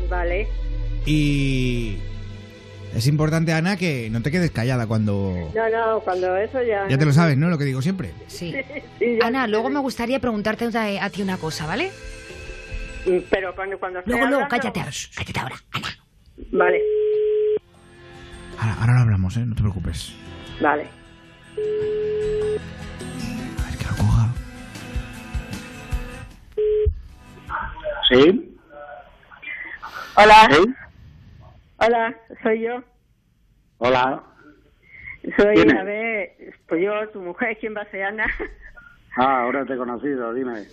[0.10, 0.48] Vale.
[1.06, 1.98] y
[2.96, 5.52] es importante, Ana, que no te quedes callada cuando...
[5.56, 6.88] No, no, cuando eso ya...
[6.90, 7.50] Ya te lo sabes, ¿no?
[7.50, 8.12] Lo que digo siempre.
[8.28, 8.54] Sí.
[9.24, 11.92] Ana, luego me gustaría preguntarte a, a ti una cosa, ¿vale?
[13.30, 14.80] Pero cuando, cuando Luego, luego, hablando- cállate,
[15.16, 15.56] cállate ahora.
[16.52, 16.82] Vale,
[18.58, 19.46] Ahora, ahora lo hablamos, ¿eh?
[19.46, 20.14] No te preocupes.
[20.62, 20.88] vale.
[28.10, 28.58] Sí.
[30.16, 30.50] Hola.
[31.78, 32.84] Hola, soy yo.
[33.78, 34.24] Hola.
[35.38, 36.32] Soy, a ver,
[36.68, 38.26] pues yo, tu mujer, ¿quién va a ser Ana?
[39.16, 40.66] Ah, ahora te he conocido, dime.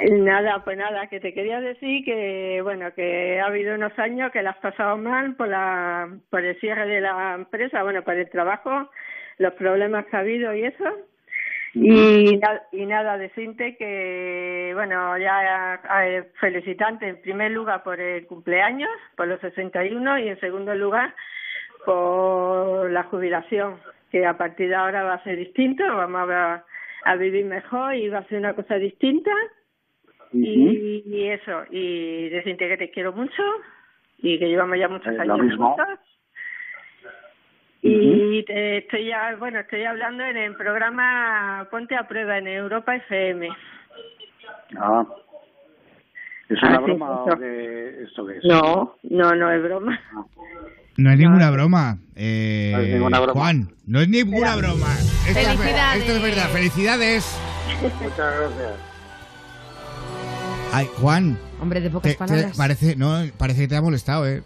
[0.00, 4.42] Nada, pues nada, que te quería decir que, bueno, que ha habido unos años que
[4.42, 8.28] la has pasado mal por, la, por el cierre de la empresa, bueno, por el
[8.28, 8.90] trabajo,
[9.38, 10.84] los problemas que ha habido y eso.
[11.72, 18.26] Y, na- y nada, decirte que, bueno, ya eh, felicitante en primer lugar por el
[18.26, 21.14] cumpleaños, por los 61, y en segundo lugar
[21.84, 23.76] por la jubilación,
[24.10, 26.60] que a partir de ahora va a ser distinto, vamos a, ver-
[27.04, 29.30] a vivir mejor y va a ser una cosa distinta.
[30.32, 33.42] y, y eso, y decirte que te quiero mucho
[34.18, 35.68] y que llevamos ya muchos Eh, años lo mismo.
[35.76, 35.98] juntos.
[37.82, 42.96] Y te- estoy ya, bueno, estoy hablando en el programa Ponte a Prueba en Europa
[42.96, 43.48] FM.
[44.78, 45.06] Ah.
[46.48, 48.44] ¿Es una Ah, sí, broma o qué, esto qué es?
[48.44, 50.00] No, no, no es broma.
[50.96, 51.98] No es ninguna broma.
[52.14, 53.40] Eh, No es ninguna broma.
[53.40, 54.94] Juan, no es ninguna broma.
[55.26, 56.00] Esto es Felicidades.
[56.02, 56.48] esto es verdad.
[56.50, 57.36] Felicidades.
[57.82, 58.72] Muchas gracias.
[60.72, 61.38] Ay, Juan.
[61.60, 62.56] Hombre, de te- pocas te palabras.
[62.56, 64.42] parece, no, parece que te ha molestado, ¿eh?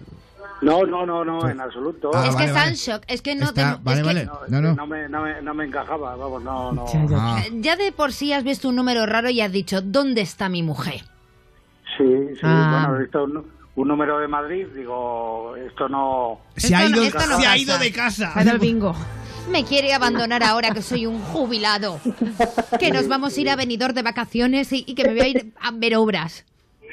[0.63, 2.11] No, no, no, no, en absoluto.
[2.15, 2.71] Ah, es que vale, está vale.
[2.71, 4.31] en shock, es que no Está- te- vale, es que- vale.
[4.49, 4.75] No, no.
[4.75, 6.85] No me, no, me, no me encajaba, vamos, no, no.
[7.17, 7.43] Ah.
[7.55, 10.63] Ya de por sí has visto un número raro y has dicho, ¿dónde está mi
[10.63, 11.01] mujer?
[11.97, 12.83] Sí, sí, Ah.
[12.87, 13.47] bueno, he visto un,
[13.81, 16.41] un número de Madrid, digo, esto no...
[16.57, 18.33] Se ha ido, no se ha ido de casa.
[18.35, 18.95] Ha ido al bingo.
[19.51, 21.99] Me quiere abandonar ahora que soy un jubilado.
[22.79, 25.29] Que nos vamos a ir a venidor de vacaciones y, y que me voy a
[25.29, 26.45] ir a ver obras.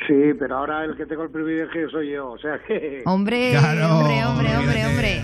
[0.07, 3.01] Sí, pero ahora el que tengo el privilegio soy yo, o sea que...
[3.05, 5.21] Hombre, Claro, hombre, hombre, hombre, hombre.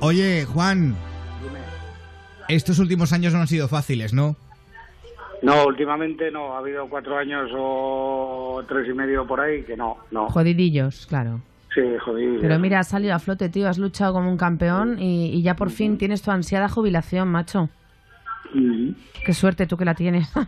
[0.00, 0.96] Oye, Juan.
[2.48, 4.36] Estos últimos años no han sido fáciles, ¿no?
[5.44, 9.98] No, últimamente no, ha habido cuatro años o tres y medio por ahí que no,
[10.10, 10.28] no.
[10.28, 11.40] Jodidillos, claro.
[11.74, 12.40] Sí, jodido.
[12.40, 13.68] Pero mira, has salido a flote, tío.
[13.68, 17.68] Has luchado como un campeón y, y ya por fin tienes tu ansiada jubilación, macho.
[19.24, 20.28] Qué suerte tú que la tienes.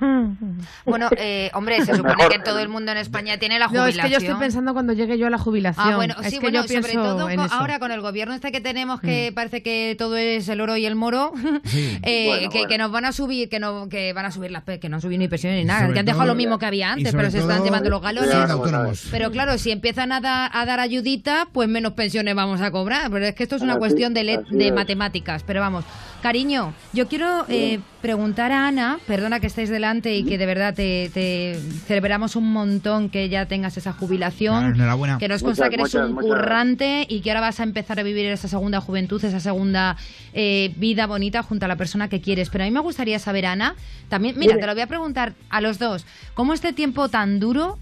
[0.84, 2.32] Bueno, eh, hombre, se supone Mejor.
[2.32, 3.98] que todo el mundo en España tiene la No, jubilación.
[3.98, 5.92] es que yo estoy pensando cuando llegue yo a la jubilación.
[5.92, 8.34] Ah, bueno, es sí, que bueno, yo pienso sobre todo con- ahora con el gobierno
[8.34, 9.34] este que tenemos que Mm.
[9.34, 11.32] parece que todo es el oro y el moro,
[12.02, 12.68] eh, Bueno, que, bueno.
[12.68, 15.02] que nos van a subir, que no que van a subir las que no han
[15.02, 17.30] subido ni pensiones ni nada, que han dejado todo- lo mismo que había antes, pero
[17.30, 19.08] se están llevando los galones.
[19.10, 23.10] Pero claro, si empiezan a, dar a dar ayudita, pues menos pensiones vamos a cobrar.
[23.10, 25.42] Pero es que esto es una Así- cuestión de, de matemáticas.
[25.44, 25.84] Pero vamos,
[26.22, 30.74] cariño, yo quiero eh, preguntar a Ana, perdona que estés delante y que de verdad
[30.74, 34.60] te, te celebramos un montón que ya tengas esa jubilación.
[34.60, 35.18] Claro, enhorabuena.
[35.18, 37.62] Que nos Muchas, consta que eres muchas, un muchas currante y que ahora vas a
[37.62, 39.96] empezar a vivir esa segunda juventud, esa segunda
[40.34, 42.50] eh, vida bonita junto a la persona que quieres.
[42.50, 43.74] Pero a mí me gustaría saber, Ana,
[44.08, 47.78] también, mira, te lo voy a preguntar a los dos, ¿cómo este tiempo tan duro?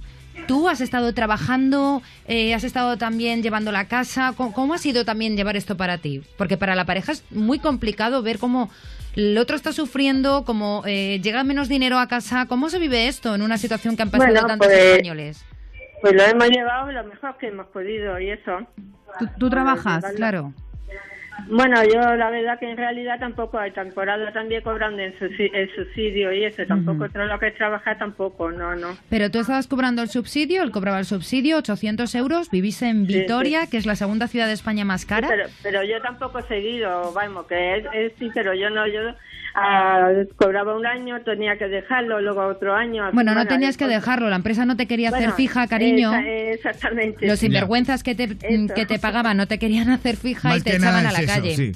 [0.47, 4.35] Tú has estado trabajando, eh, has estado también llevando la casa.
[4.37, 6.23] ¿Cómo, cómo ha sido también llevar esto para ti?
[6.37, 8.71] Porque para la pareja es muy complicado ver cómo
[9.17, 12.47] el otro está sufriendo, cómo eh, llega menos dinero a casa.
[12.47, 15.45] ¿Cómo se vive esto en una situación que han pasado Bueno, tantos pues- españoles?
[16.01, 18.59] Pues lo hemos llevado lo mejor que hemos podido y eso.
[19.19, 20.05] ¿Tú, tú trabajas?
[20.17, 20.53] Claro.
[21.49, 25.69] Bueno, yo la verdad que en realidad tampoco hay temporada también cobrando el, subsi- el
[25.75, 28.97] subsidio y eso, tampoco todo lo que es trabajar tampoco, no, no.
[29.11, 33.19] Pero tú estabas cobrando el subsidio, él cobraba el subsidio, 800 euros, vivís en Sí,
[33.21, 35.29] Vitoria, que es la segunda ciudad de España más cara.
[35.29, 39.01] Pero, pero yo tampoco he seguido, vamos, que él, él sí, pero yo no, yo
[39.55, 43.03] ah, cobraba un año, tenía que dejarlo, luego otro año.
[43.13, 46.13] Bueno, no Bueno, tenías que dejarlo, la empresa no te quería hacer Bueno, fija, cariño.
[46.15, 47.27] esa- exactamente.
[47.27, 48.75] Los sinvergüenzas que te, Eso.
[48.75, 51.24] que te pagaban no te querían hacer fija Más y te echaban nada a la
[51.25, 51.57] es eso, calle.
[51.57, 51.73] sí.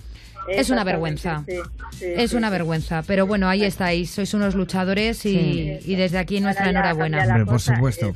[0.50, 1.44] Es una vergüenza.
[1.46, 1.56] sí,
[1.98, 2.52] sí, Es sí, una sí.
[2.52, 5.78] vergüenza, pero bueno, ahí estáis, sois unos luchadores y, Sí.
[5.84, 7.22] y desde aquí nuestra enhorabuena.
[7.26, 8.14] Hombre, por supuesto.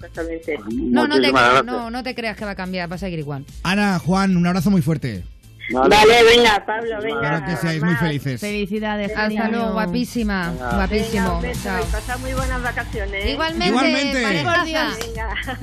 [0.73, 1.31] No, no te,
[1.65, 3.45] no, no te creas que va a cambiar, va a seguir igual.
[3.65, 5.25] Ana, Juan, un abrazo muy fuerte.
[5.73, 7.23] Vale, venga, Pablo, venga.
[7.37, 8.41] Espero que seáis muy felices.
[8.41, 10.51] Felicidades, Hasta luego, guapísima.
[10.51, 11.39] Venga, Guapísimo.
[11.39, 13.25] un pasad muy buenas vacaciones.
[13.25, 13.31] ¿eh?
[13.33, 14.25] Igualmente, Igualmente.
[14.25, 14.93] Venga.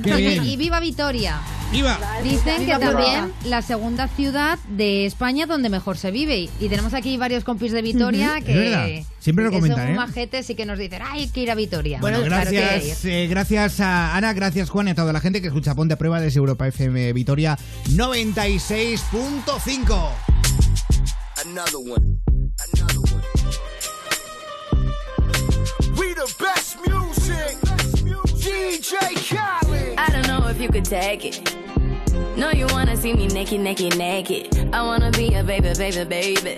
[0.03, 0.43] Qué Y- bien.
[0.45, 1.39] Y viva Vitoria.
[1.72, 1.99] Viva.
[2.24, 6.49] Dicen Viva que también la segunda ciudad de España donde mejor se vive.
[6.60, 8.45] Y- tenemos aquí varios compis de Vitoria Ujú.
[8.45, 9.07] que, Es verdad.
[9.20, 9.96] Siempre lo comentan, son ¿eh?
[9.96, 12.00] majetes y que nos dicen, ay, hay que ir a Vitoria.
[12.00, 13.12] Bueno, claro que gracias, ir.
[13.12, 15.98] eh, gracias a Ana, gracias Juan y a toda la gente que escucha Ponte a
[15.98, 17.58] Prueba desde Europa FM Vitoria
[17.90, 20.10] 96.5.
[21.46, 22.20] Another one.
[22.74, 23.24] Another one.
[25.98, 27.58] We the best music.
[28.40, 28.96] DJ
[29.30, 29.96] Khaled.
[29.98, 31.56] I don't know if you could take it.
[32.38, 34.48] No, you wanna see me naked, naked, naked.
[34.74, 36.58] I wanna be a baby, baby, baby.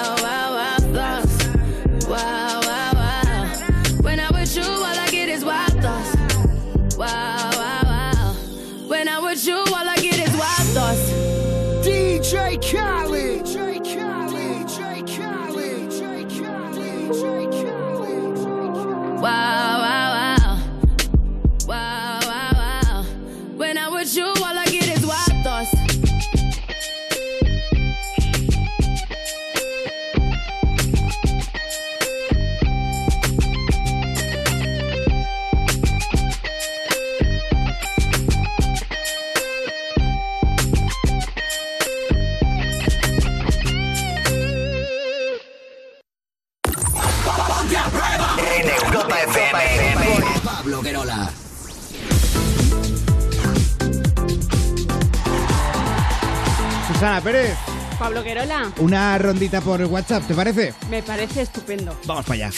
[58.81, 60.73] una rondita por WhatsApp, ¿te parece?
[60.89, 61.97] me parece estupendo.
[62.05, 62.51] Vamos para allá.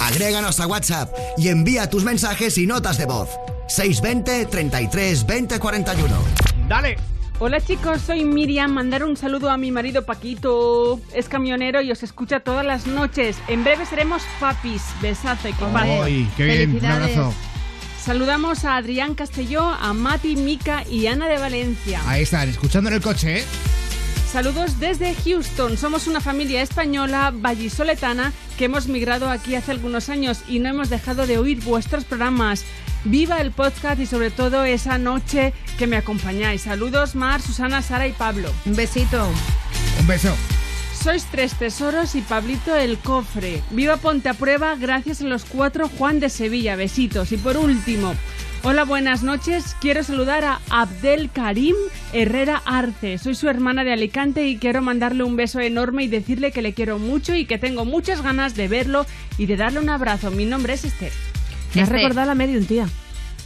[0.00, 3.28] Agréganos a WhatsApp y envía tus mensajes y notas de voz.
[3.68, 6.16] 620 33 20 41.
[6.68, 6.96] Dale.
[7.38, 8.72] Hola chicos, soy Miriam.
[8.72, 11.00] Mandar un saludo a mi marido Paquito.
[11.14, 13.36] Es camionero y os escucha todas las noches.
[13.46, 14.82] En breve seremos papis.
[15.00, 16.00] Besazo, equipaje.
[16.02, 17.32] Ay, qué bien, un abrazo.
[18.02, 22.00] Saludamos a Adrián Castelló, a Mati, Mica y Ana de Valencia.
[22.06, 23.44] Ahí están, escuchando en el coche, ¿eh?
[24.30, 25.78] Saludos desde Houston.
[25.78, 30.90] Somos una familia española vallisoletana que hemos migrado aquí hace algunos años y no hemos
[30.90, 32.64] dejado de oír vuestros programas.
[33.04, 36.62] Viva el podcast y sobre todo esa noche que me acompañáis.
[36.62, 38.52] Saludos Mar, Susana, Sara y Pablo.
[38.66, 39.26] Un besito.
[39.98, 40.36] Un beso.
[40.92, 43.62] Sois tres tesoros y Pablito el cofre.
[43.70, 46.76] Viva Ponte a Prueba gracias a los cuatro Juan de Sevilla.
[46.76, 47.32] Besitos.
[47.32, 48.14] Y por último,
[48.64, 49.76] Hola, buenas noches.
[49.80, 51.76] Quiero saludar a Abdel Karim
[52.12, 53.16] Herrera Arce.
[53.18, 56.74] Soy su hermana de Alicante y quiero mandarle un beso enorme y decirle que le
[56.74, 59.06] quiero mucho y que tengo muchas ganas de verlo
[59.38, 60.32] y de darle un abrazo.
[60.32, 61.12] Mi nombre es Esther.
[61.74, 62.88] Me has recordado a la medium, tía.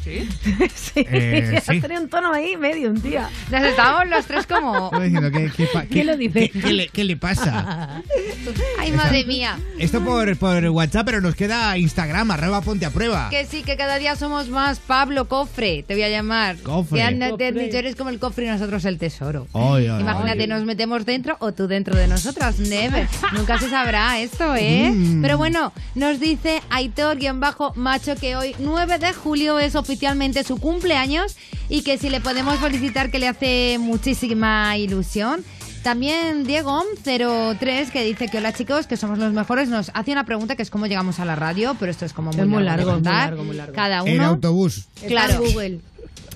[0.02, 0.28] ¿Sí?
[0.74, 1.80] sí, Eh, has sí.
[1.80, 3.28] tenido un tono ahí medium, tía.
[3.50, 4.90] Nos estábamos los tres como...
[5.00, 6.50] Diciendo, ¿qué, qué pa- ¿Quién lo dice?
[6.50, 8.02] qué- qué le, qué le pasa?
[8.80, 9.58] Ay, madre mía.
[9.78, 13.28] Esto por, por WhatsApp, pero nos queda Instagram, arroba ponte a prueba.
[13.30, 14.80] Que sí, que cada día somos más.
[14.80, 16.56] Pablo Cofre, te voy a llamar.
[16.58, 16.98] Cofre.
[16.98, 17.52] Que han Cofre.
[17.52, 19.46] dicho, eres como el cofre y nosotros el tesoro.
[19.54, 20.46] Ay, ay, Imagínate, ay.
[20.48, 22.58] nos metemos dentro o tú dentro de nosotras.
[22.58, 23.06] Never.
[23.32, 24.90] Nunca se sabrá esto, ¿eh?
[24.90, 25.22] Mm.
[25.22, 31.36] Pero bueno, nos dice Aitor-Macho que hoy, 9 de julio, es oficialmente su cumpleaños
[31.68, 35.44] y que si le podemos felicitar que le hace muchísima ilusión.
[35.82, 40.56] También Diego03 que dice que hola chicos, que somos los mejores, nos hace una pregunta
[40.56, 42.86] que es cómo llegamos a la radio, pero esto es como muy, Es muy largo,
[42.86, 43.28] largo, es muy contar.
[43.30, 43.74] largo, muy largo.
[43.74, 44.26] Cada En uno.
[44.28, 44.86] autobús.
[45.06, 45.34] Claro.
[45.34, 45.80] En Google.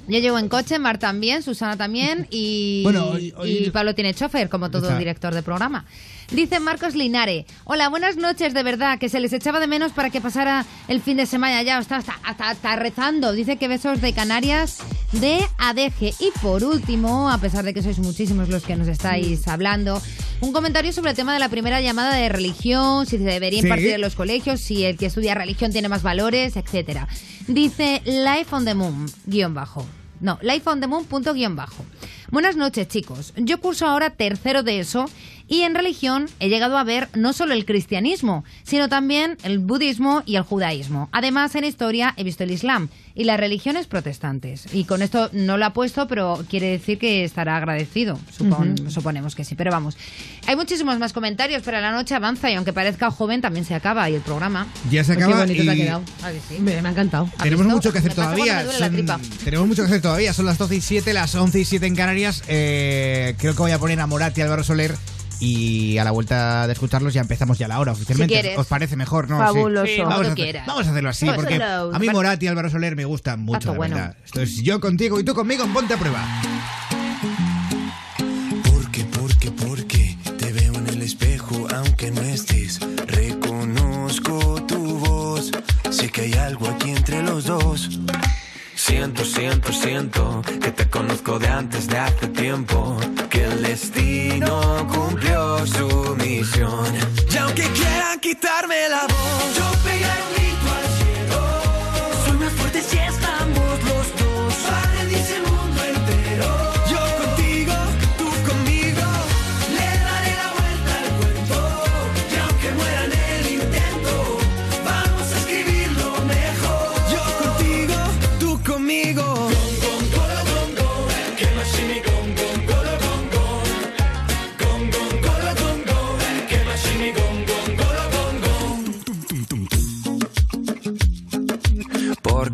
[0.09, 4.13] Yo llego en coche, Mar también, Susana también y, Bueno, hoy- hoy- y Pablo tiene
[4.15, 4.99] chofer, como todo Está.
[4.99, 5.85] director de programa.
[6.31, 10.11] Dice Marcos Linare, hola, buenas noches, de verdad, que se les echaba de menos para
[10.11, 13.33] que pasara el fin de semana ya, está hasta, hasta, hasta rezando.
[13.33, 14.79] Dice que besos de Canarias
[15.13, 16.15] de Adeje.
[16.19, 20.03] Y por último, a pesar de que sois muchísimos los que nos estáis hablando,
[20.41, 23.67] un comentario sobre el tema de la primera llamada de religión, si se debería Sí.
[23.69, 27.07] impartir en los colegios, si el que estudia religión tiene más valores, etcétera.
[27.47, 29.87] Dice Life on the Moon, guion bajo.
[30.21, 31.85] No, Life on the Moon, punto guion bajo.
[32.31, 33.33] Buenas noches, chicos.
[33.37, 35.09] Yo curso ahora tercero de eso
[35.49, 40.23] y en religión he llegado a ver no solo el cristianismo, sino también el budismo
[40.27, 41.09] y el judaísmo.
[41.13, 44.67] Además, en historia he visto el islam y las religiones protestantes.
[44.75, 48.19] Y con esto no lo ha puesto, pero quiere decir que estará agradecido.
[48.37, 49.55] Supon- Suponemos que sí.
[49.55, 49.97] Pero vamos,
[50.47, 54.09] hay muchísimos más comentarios, pero la noche avanza y aunque parezca joven, también se acaba
[54.11, 54.67] y el programa.
[54.91, 56.03] Ya se Pues qué acaba bonito te ha quedado.
[56.23, 56.61] ¿A que sí?
[56.61, 57.31] Me, me ha encantado.
[57.43, 57.77] tenemos visto?
[57.77, 58.65] mucho que hacer todavía.
[58.71, 60.33] Son- tenemos mucho que hacer todavía.
[60.35, 62.43] Son las 12 y 7, las 11 y 7 en Canarias.
[62.49, 64.95] Eh, creo que voy a poner a Morat y Álvaro Soler.
[65.41, 68.35] Y a la vuelta de escucharlos ya empezamos ya la hora oficialmente.
[68.35, 68.59] Si quieres.
[68.59, 69.39] ¿Os parece mejor, no?
[69.39, 69.87] Fabuloso.
[69.87, 72.71] Sí, Vamos, a hacer- vamos a hacerlo así, Pues porque a mí Morat y Álvaro
[72.71, 73.97] Soler me gustan mucho, Pato la bueno.
[73.97, 74.17] verdad.
[74.25, 76.25] Esto es yo contigo y tú conmigo en Ponte a Prueba.
[78.73, 82.81] Porque, porque, porque te veo en el espejo aunque no estés.
[83.07, 85.51] Reconozco tu voz.
[85.91, 88.01] Sé que hay algo aquí entre los dos.
[89.07, 92.97] Siento, siento, siento que te conozco de antes de hace tiempo.
[93.31, 96.93] Que el destino cumplió su misión.
[97.33, 100.46] Y aunque quieran quitarme la voz, yo pegaré un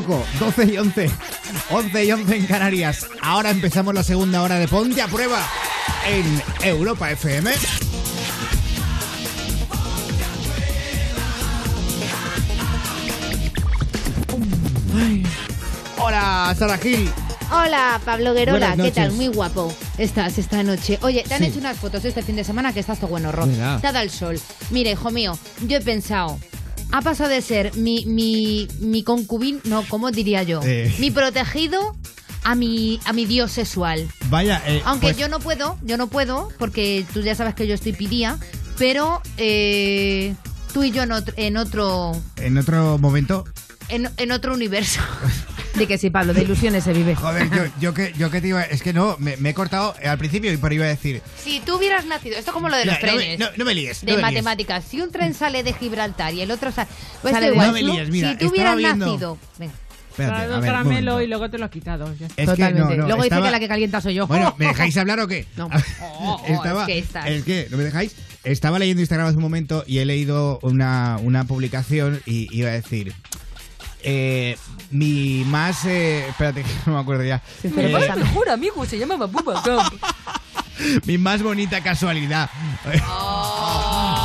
[0.00, 0.24] Loco.
[0.38, 1.10] 12 y 11.
[1.70, 3.06] 11 y 11 en Canarias.
[3.22, 5.40] Ahora empezamos la segunda hora de Ponte a Prueba
[6.08, 7.50] en Europa FM.
[15.98, 17.10] Hola, Sara Gil.
[17.52, 19.12] Hola, Pablo Guerola, ¿qué tal?
[19.12, 20.98] Muy guapo estás esta noche.
[21.02, 21.46] Oye, te han Sí.
[21.48, 23.48] hecho unas fotos este fin de semana que estás todo buen horror.
[23.48, 24.40] Te ha dado el sol.
[24.70, 25.36] Mira, hijo mío,
[25.66, 26.38] yo he pensado,
[26.92, 30.60] ha pasado de ser mi, mi, mi concubín, no, ¿cómo diría yo?
[30.64, 30.94] Eh.
[30.98, 31.96] Mi protegido
[32.42, 34.08] a mi, a mi dios sexual.
[34.28, 37.66] Vaya, eh, Aunque pues, yo no puedo, yo no puedo, porque tú ya sabes que
[37.66, 38.38] yo estoy pidía,
[38.78, 40.34] pero eh,
[40.72, 43.44] tú y yo en otro, en otro, en otro momento.
[43.88, 45.00] en, en otro universo.
[45.78, 47.14] Di que sí, Pablo, de ilusiones se vive.
[47.14, 48.62] Joder, yo, yo que yo que te iba.
[48.62, 51.22] Es que no, me, me he cortado al principio y por iba a decir.
[51.42, 53.38] Si tú hubieras nacido, esto es como lo de los Mira, no me- trenes.
[53.38, 54.22] no- no me líes, no De me líes.
[54.42, 54.84] matemáticas.
[54.84, 56.88] Si un tren sale de Gibraltar y el otro sale.
[57.22, 59.38] Pues Sale de- igual, No me tú, líes, mira, si tú hubieras viendo- nacido.
[59.58, 59.72] Venga.
[60.10, 62.12] Espérate, ver, caramelo y luego te lo ha quitado.
[62.18, 62.26] ya.
[62.26, 62.96] Es que Totalmente.
[62.96, 64.26] no, no, Luego dice que la que calienta soy yo.
[64.26, 65.46] Bueno, ¿me dejáis hablar o qué?
[65.56, 65.68] No.
[66.02, 67.26] Oh, oh, Estaba- es que estás.
[67.28, 68.14] es que, ¿no me dejáis?
[68.44, 72.72] Estaba leyendo Instagram hace un momento y he leído una, una publicación y iba a
[72.72, 73.14] decir.
[74.02, 74.56] eh,
[74.90, 75.84] mi más.
[75.84, 77.42] eh, espérate, que no me acuerdo ya.
[77.62, 79.62] pero Eh, pasa- mejor amigo se llama Babuba
[81.06, 82.48] mi más bonita casualidad.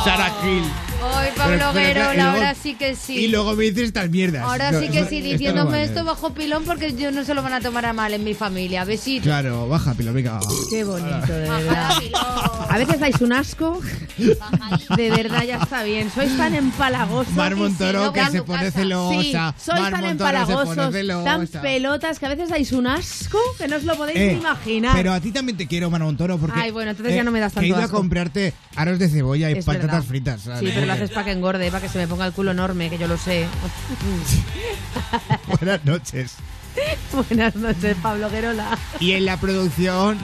[0.04, 0.62] Sara Gil.
[0.64, 3.16] Ay, Pero- Pablo Guerola, ahora sí que sí.
[3.16, 4.42] Y luego me dices estas mierdas.
[4.42, 7.34] Ahora No, sí que sí, esto no diciéndome esto bajo pilón porque yo no se
[7.34, 8.84] lo van a tomar a mal en mi familia.
[8.84, 9.24] Besito.
[9.24, 10.40] Claro, baja, pilo, venga.
[10.70, 11.90] Qué bonito, de verdad.
[12.68, 13.80] A veces dais un asco.
[14.96, 16.10] De verdad, ya está bien.
[16.10, 17.32] Sois tan empalagosos.
[17.34, 19.54] Mar Montoro que se pone celosa.
[19.56, 20.76] Sí, sois Mar tan Montoro empalagosos,
[21.24, 24.40] tan pelotas, que a veces dais un asco que no os lo podéis Eh, ni
[24.40, 24.94] imaginar.
[24.96, 26.58] Pero a ti también te quiero, Mano Montoro, porque.
[26.58, 29.08] eh, Ay, bueno, entonces ya no me das que he tanto a comprarte aros de
[29.08, 30.02] cebolla y Es patatas verdad.
[30.08, 30.40] fritas.
[30.42, 30.60] ¿sabes?
[30.60, 32.90] Sí, pero lo haces para que engorde, para que se me ponga el culo enorme,
[32.90, 33.46] que yo lo sé.
[35.46, 36.36] Buenas noches.
[37.12, 38.78] Buenas noches, Pablo Guerola.
[39.00, 40.18] Y en la producción.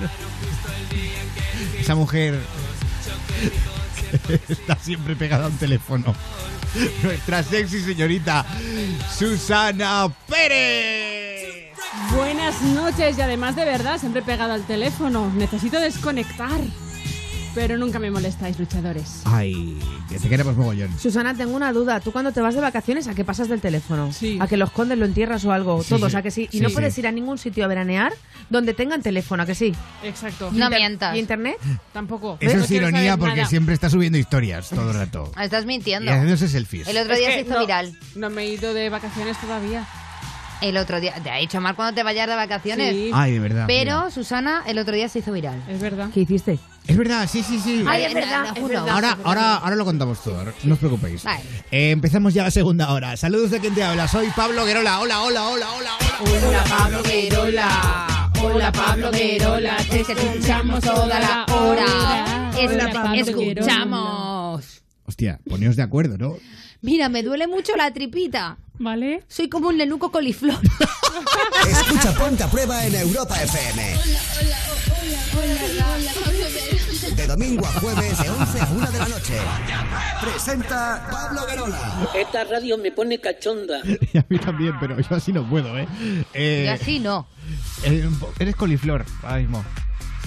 [1.79, 2.39] Esa mujer.
[4.49, 6.15] está siempre pegada a un teléfono.
[7.03, 8.47] Nuestra sexy señorita
[9.19, 11.73] Susana Pérez.
[12.15, 15.31] Buenas noches y además de verdad, siempre pegado al teléfono.
[15.35, 16.61] Necesito desconectar.
[17.55, 19.21] Pero nunca me molestáis, luchadores.
[19.27, 20.99] Ay, que te queremos mogollón.
[20.99, 22.01] Susana, tengo una duda.
[22.01, 24.11] ¿Tú cuando te vas de vacaciones a qué pasas del teléfono?
[24.11, 24.39] Sí.
[24.41, 25.83] ¿A que lo escondes, lo entierras o algo?
[25.83, 26.19] Sí, Todos, sí.
[26.19, 26.49] ¿a que sí?
[26.51, 26.75] Y Sí, no sí.
[26.75, 28.15] puedes ir a ningún sitio a veranear
[28.49, 29.75] donde tengan teléfono, ¿a que sí?
[30.03, 30.51] Exacto.
[30.51, 31.15] No Inter- mientas.
[31.15, 31.57] ¿Y internet?
[31.93, 32.39] Tampoco.
[32.41, 33.49] Eso No es ironía porque nada.
[33.49, 35.31] siempre está subiendo historias todo el rato.
[35.39, 36.11] Estás Y mintiendo.
[36.11, 36.89] haciéndose selfies.
[36.89, 37.93] El otro Es día que se hizo no- viral.
[38.17, 39.87] No me he ido de vacaciones todavía.
[40.63, 41.15] El otro día.
[41.23, 42.95] Te ha dicho mal cuando te vayas de vacaciones.
[42.95, 43.11] Sí.
[43.13, 43.65] Ay, de verdad.
[43.67, 44.11] Pero, mira.
[44.11, 45.61] Susana, el otro día se hizo viral.
[45.69, 46.09] Es verdad.
[46.15, 46.59] ¿Qué hiciste?
[46.87, 47.85] Es verdad, sí, sí, sí.
[47.87, 48.77] Ay, es verdad, es.
[48.77, 51.23] Ahora, ahora, ahora lo contamos todo, no os preocupéis.
[51.23, 51.43] Vale.
[51.71, 53.17] Eh, empezamos ya la segunda hora.
[53.17, 54.09] Saludos de quien te habla.
[54.09, 54.99] Soy Pablo Guerola.
[55.01, 56.47] Hola, hola, hola, hola, hola.
[56.47, 58.31] Hola, Pablo Guerola.
[58.41, 59.77] Hola, Pablo Guerola.
[59.89, 62.51] Te escuchamos toda la hora.
[62.57, 64.83] Hola, Pablo escuchamos.
[65.05, 66.37] Hostia, poneos de acuerdo, ¿no?
[66.83, 68.59] Mira, me duele mucho la tripita.
[68.79, 69.23] ¿Vale?
[69.29, 70.59] Soy como un nenuco coliflor.
[71.71, 73.95] Escucha Ponte a Prueba en Europa FM.
[77.15, 79.35] De domingo a jueves, de 11 a 1 de la noche.
[80.21, 82.11] Presenta Pablo Guerola.
[82.17, 83.81] Esta radio me pone cachonda.
[84.13, 85.87] Y a mí también, pero yo así no puedo, ¿eh?
[86.35, 87.29] eh Y así no.
[87.85, 88.09] eh,
[88.41, 89.65] eres coliflor ahora mismo.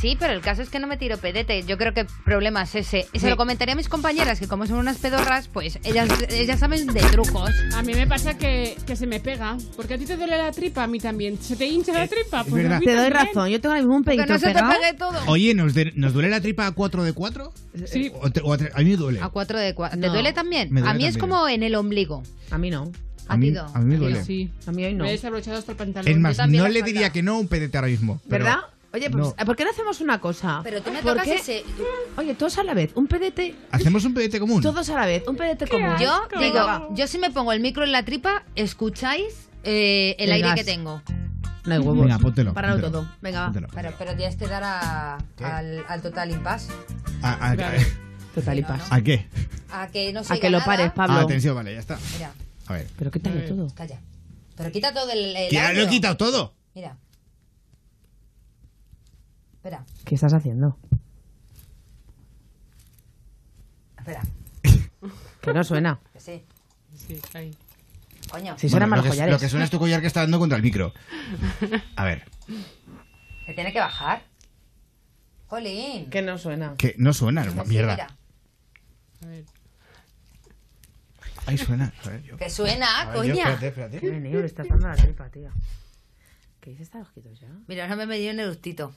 [0.01, 1.63] Sí, pero el caso es que no me tiro pedete.
[1.63, 3.07] Yo creo que el problema es ese.
[3.13, 6.59] Y se lo comentaré a mis compañeras, que como son unas pedorras, pues ellas, ellas
[6.59, 7.49] saben de trucos.
[7.73, 9.57] A mí me pasa que, que se me pega.
[9.75, 11.37] Porque a ti te duele la tripa, a mí también.
[11.41, 12.41] ¿Se te hincha la tripa?
[12.41, 13.27] es Pues a mí Te doy también.
[13.27, 13.49] razón.
[13.49, 14.73] Yo tengo mismo un Que pedito no se te pegado.
[14.73, 15.19] pegue todo.
[15.27, 17.53] Oye, ¿nos, de- ¿nos duele la tripa a 4 de 4?
[17.85, 18.11] Sí.
[18.21, 19.19] O te- o a, tre- a mí me duele.
[19.21, 19.99] A cuatro de cuatro.
[19.99, 20.13] ¿Te No.
[20.13, 20.69] duele también?
[20.71, 21.31] Me duele a mí es también.
[21.31, 22.21] como en el ombligo.
[22.51, 22.91] A mí no.
[23.27, 23.65] A ti no.
[23.73, 24.23] a mí me duele.
[24.23, 24.51] Sí.
[24.67, 25.03] A mí hoy no.
[25.03, 26.11] Me he desabrochado hasta el pantalón.
[26.11, 26.85] Es más, también no le falta.
[26.93, 28.21] diría que no a un pedete ahora mismo.
[28.29, 28.59] pero- ¿Verdad?
[28.95, 29.45] Oye, pues, no.
[29.45, 30.61] ¿por qué no hacemos una cosa?
[30.63, 31.35] Pero tú me ¿Por tocas qué?
[31.35, 31.63] ese...
[32.17, 32.91] Oye, todos a la vez.
[32.95, 33.53] Un pedete.
[33.71, 34.61] ¿Hacemos un pedete común?
[34.61, 35.27] Todos a la vez.
[35.27, 35.95] Un pedete común.
[35.99, 36.39] Yo asco.
[36.39, 40.47] digo, yo si me pongo el micro en la tripa, escucháis eh, el, El aire
[40.47, 40.55] gas.
[40.55, 41.01] que tengo.
[41.65, 42.01] No hay huevos.
[42.05, 42.53] Venga, póntelo.
[42.53, 42.91] Páralo póntelo.
[43.03, 43.11] todo.
[43.21, 43.45] Venga, va.
[43.47, 43.67] Póntelo.
[43.73, 46.71] Pero, pero tienes que dar a- al, al total impasse.
[47.21, 47.77] ¿A, a- Claro.
[48.35, 48.81] Total paz.
[48.91, 49.27] a qué?
[49.71, 50.65] A que no A que lo nada.
[50.65, 51.15] pares, Pablo.
[51.15, 51.97] Ah, atención, vale, ya está.
[52.13, 52.31] Mira,
[52.67, 52.87] A ver.
[52.97, 53.45] Pero quítalo Eh.
[53.47, 53.67] todo.
[53.73, 53.99] calla.
[54.57, 56.53] Pero quita todo el, el Que ya lo he quitado todo.
[56.75, 56.97] Mira.
[59.65, 60.77] Espera, ¿Qué estás haciendo?
[63.97, 64.21] espera.
[65.41, 65.99] Que no suena.
[66.13, 66.45] Que sí.
[66.95, 67.57] Sí, ahí.
[68.29, 68.55] Coño.
[68.59, 69.33] Si suenan Bueno, mal lo, que, collares.
[69.33, 70.93] lo que suena es tu collar que está dando contra el micro.
[71.95, 72.25] A ver.
[73.47, 74.21] Se tiene que bajar.
[75.47, 76.11] Jolín.
[76.11, 76.75] Que no suena.
[76.77, 77.93] Que no suena, Que sí, mierda.
[77.95, 78.07] mira.
[79.23, 79.45] A ver.
[81.47, 81.91] Ahí suena.
[82.03, 83.33] joder, yo- Que suena, A ver, yo, coña.
[83.33, 83.99] espérate, espérate.
[83.99, 85.49] Qué le estás dando la tripa, tía.
[86.61, 87.47] ¿Qué dices, está ojitos ya?
[87.67, 88.93] Mira, ahora me he medido en el gustito.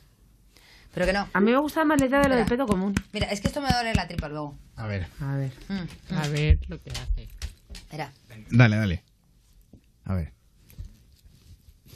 [0.94, 1.28] Pero que no.
[1.32, 2.94] A mí me gusta más la idea de lo del pedo común.
[3.12, 4.56] Mira, es que esto me duele la tripa luego.
[4.76, 5.06] A ver.
[5.20, 5.52] A ver.
[5.68, 6.32] Mm, A mm.
[6.32, 7.28] ver lo que hace.
[7.72, 8.10] Espera.
[8.50, 9.02] Dale, dale.
[10.04, 10.32] A ver.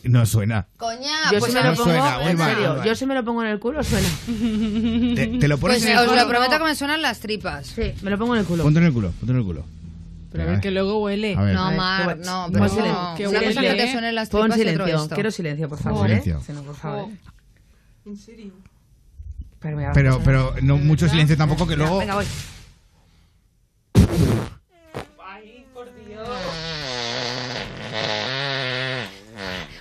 [0.05, 0.67] No suena.
[0.79, 3.15] Coña, Yo pues si me no lo pongo, suena, en mal, serio, yo si me
[3.15, 4.09] lo pongo en el culo suena.
[5.15, 6.23] Te, te lo pones Pues en el os culo.
[6.23, 7.67] lo prometo que me suenan las tripas.
[7.69, 8.65] Sí, me lo pongo en el culo.
[8.65, 9.65] Ponte en el culo, ponte en el culo.
[10.33, 11.37] Pero a A ver, que luego huele.
[11.37, 11.55] A ver.
[11.55, 12.93] No, A Mar, no, Pon pero silencio.
[12.95, 13.15] no.
[13.17, 13.55] Qué Una huele.
[13.55, 15.15] cosa que te suenen las Pon tripas otro silencio.
[15.15, 16.07] Quiero silencio, por favor.
[16.09, 16.39] Silencio.
[16.39, 16.43] ¿eh?
[16.47, 17.09] Si no, por favor.
[18.05, 18.53] ¿En serio?
[19.63, 21.99] Pero, me Pero, no mucho silencio tampoco que luego.
[21.99, 22.27] Venga, voy.
[25.25, 26.29] Ay, por Dios.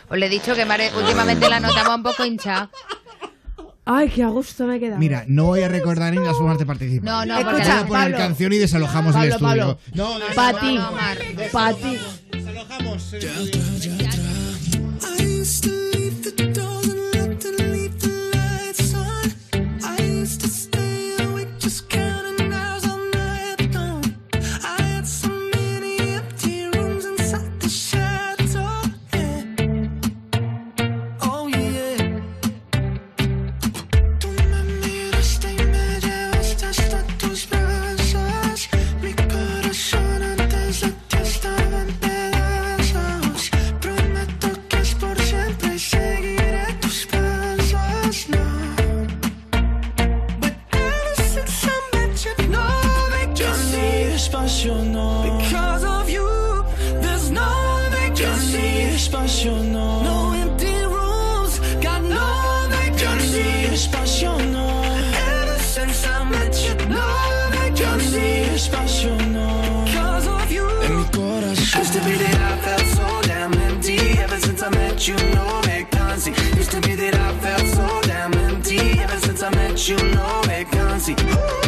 [0.10, 2.70] Os le he dicho que Mare últimamente la notaba un poco hinchada.
[3.84, 5.00] Ay, qué a gusto me he quedado.
[5.00, 7.04] Mira, no voy a recordar ni las formas de participar.
[7.06, 8.18] No, no, Voy porque a la- poner Pablo.
[8.18, 9.78] canción y desalojamos el Pablo, estudio.
[9.78, 9.80] Pablo.
[9.96, 10.76] No, no, Pa' no, ti.
[10.76, 11.18] no, Mar.
[11.52, 11.98] Pa' ti.
[12.32, 13.22] Desalojamos el
[81.16, 81.61] pussy.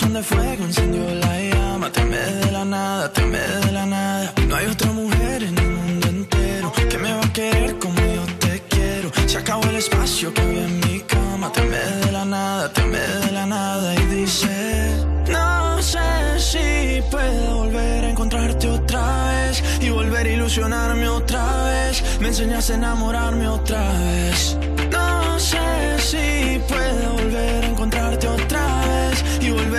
[0.00, 1.92] Corazón de fuego encendió la llama.
[1.92, 4.32] Te de la nada, te de la nada.
[4.48, 8.24] No hay otra mujer en el mundo entero que me va a querer como yo
[8.38, 9.10] te quiero.
[9.26, 11.52] Se acabó el espacio que había en mi cama.
[11.52, 13.94] Te me de la nada, te de la nada.
[13.94, 15.98] Y dice: No sé
[16.38, 22.02] si puedo volver a encontrarte otra vez y volver a ilusionarme otra vez.
[22.20, 24.56] Me enseñas a enamorarme otra vez.
[24.90, 29.09] No sé si puedo volver a encontrarte otra vez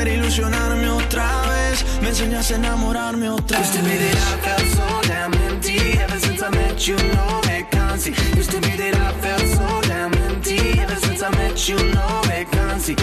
[0.02, 1.86] volver a ilusionarme otra vez.
[2.02, 6.20] Me enseñas a enamorarme otra Used to be that I felt so damn empty Ever
[6.20, 10.80] since I met you, no vacancy Used to be that I felt so damn empty
[10.80, 12.96] Ever since I met you, no vacancy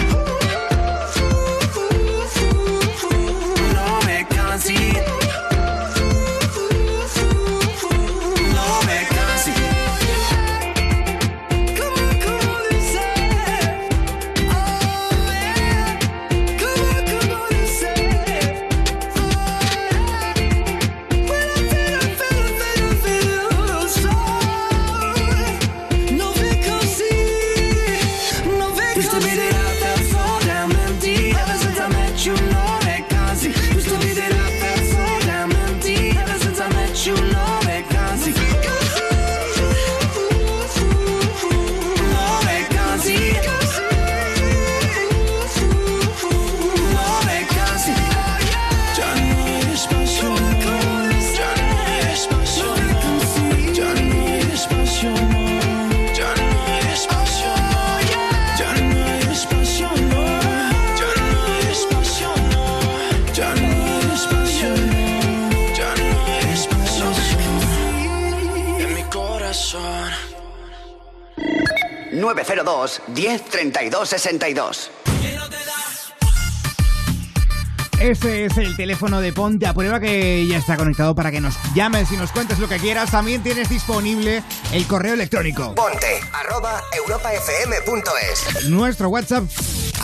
[72.33, 74.91] 902 10 32 62.
[77.99, 81.55] Ese es el teléfono de Ponte a Prueba que ya está conectado para que nos
[81.75, 83.11] llames y nos cuentes lo que quieras.
[83.11, 84.41] También tienes disponible
[84.71, 85.75] el correo electrónico.
[85.75, 88.69] Ponte arroba europafm.es.
[88.69, 89.43] Nuestro WhatsApp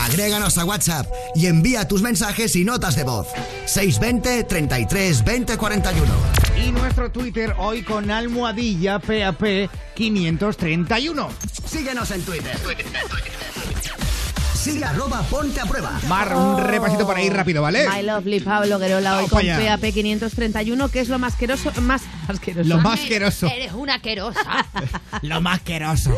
[0.06, 3.28] Agréganos a WhatsApp y envía tus mensajes y notas de voz.
[3.66, 6.14] 620 33 20 41.
[6.64, 11.30] Y nuestro Twitter hoy con almohadilla PAP 531.
[11.66, 12.56] Síguenos en Twitter.
[14.54, 16.00] Sigue arroba ponte a prueba.
[16.08, 17.88] Mar, un repasito para ir rápido, ¿vale?
[17.90, 19.42] My lovely Pablo Guerola hoy con.
[19.44, 22.70] PAP 531, que es lo más asqueroso, más asqueroso.
[22.70, 23.48] Lo más asqueroso.
[23.48, 24.68] Eres una querosa.
[25.24, 26.16] Lo más asqueroso.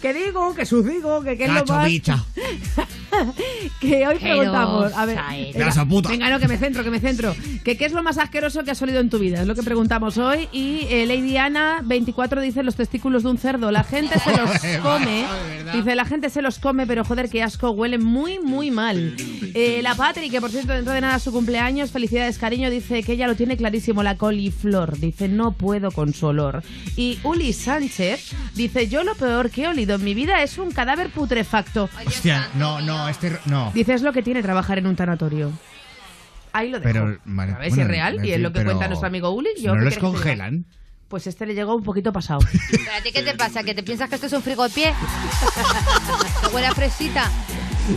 [0.00, 1.86] Que digo, que sus digo, que qué es lo más...
[1.86, 2.24] bicha.
[3.80, 5.54] que hoy preguntamos, a ver, eres.
[5.54, 6.08] venga, Grasa puta.
[6.08, 7.34] venga, no, que me centro, que me centro.
[7.64, 9.62] Que qué es lo más asqueroso que has olido en tu vida, es lo que
[9.62, 10.48] preguntamos hoy.
[10.52, 13.70] Y eh, Lady Ana 24 dice los testículos de un cerdo.
[13.70, 14.50] La gente se los
[14.82, 15.24] come,
[15.72, 19.16] dice la gente se los come, pero joder, qué asco, huelen muy, muy mal.
[19.54, 23.02] Eh, la Patri, que por cierto dentro de nada es su cumpleaños, felicidades cariño, dice
[23.02, 26.62] que ella lo tiene clarísimo, la coliflor, dice no puedo con su olor.
[26.96, 30.70] Y Uli Sánchez dice yo lo peor que he olido en mi vida es un
[30.72, 31.88] cadáver putrefacto.
[32.06, 33.70] Hostia, no, no, este no.
[33.72, 35.52] Dice es lo que tiene trabajar en un tanatorio.
[36.52, 36.90] Ahí lo dejo.
[36.92, 39.06] Pero, vale, a ver si bueno, es real y es lo que pero cuenta nuestro
[39.08, 39.50] amigo Uli.
[39.60, 40.18] Yo no ¿qué los quieres que te diga?
[40.18, 40.64] congelan.
[41.08, 42.40] Pues este le llegó un poquito pasado.
[42.70, 43.62] ¿Pero a ti qué te pasa?
[43.62, 44.92] ¿Que te piensas que esto es un frigopié?
[46.40, 47.30] ¿Que huele a fresita?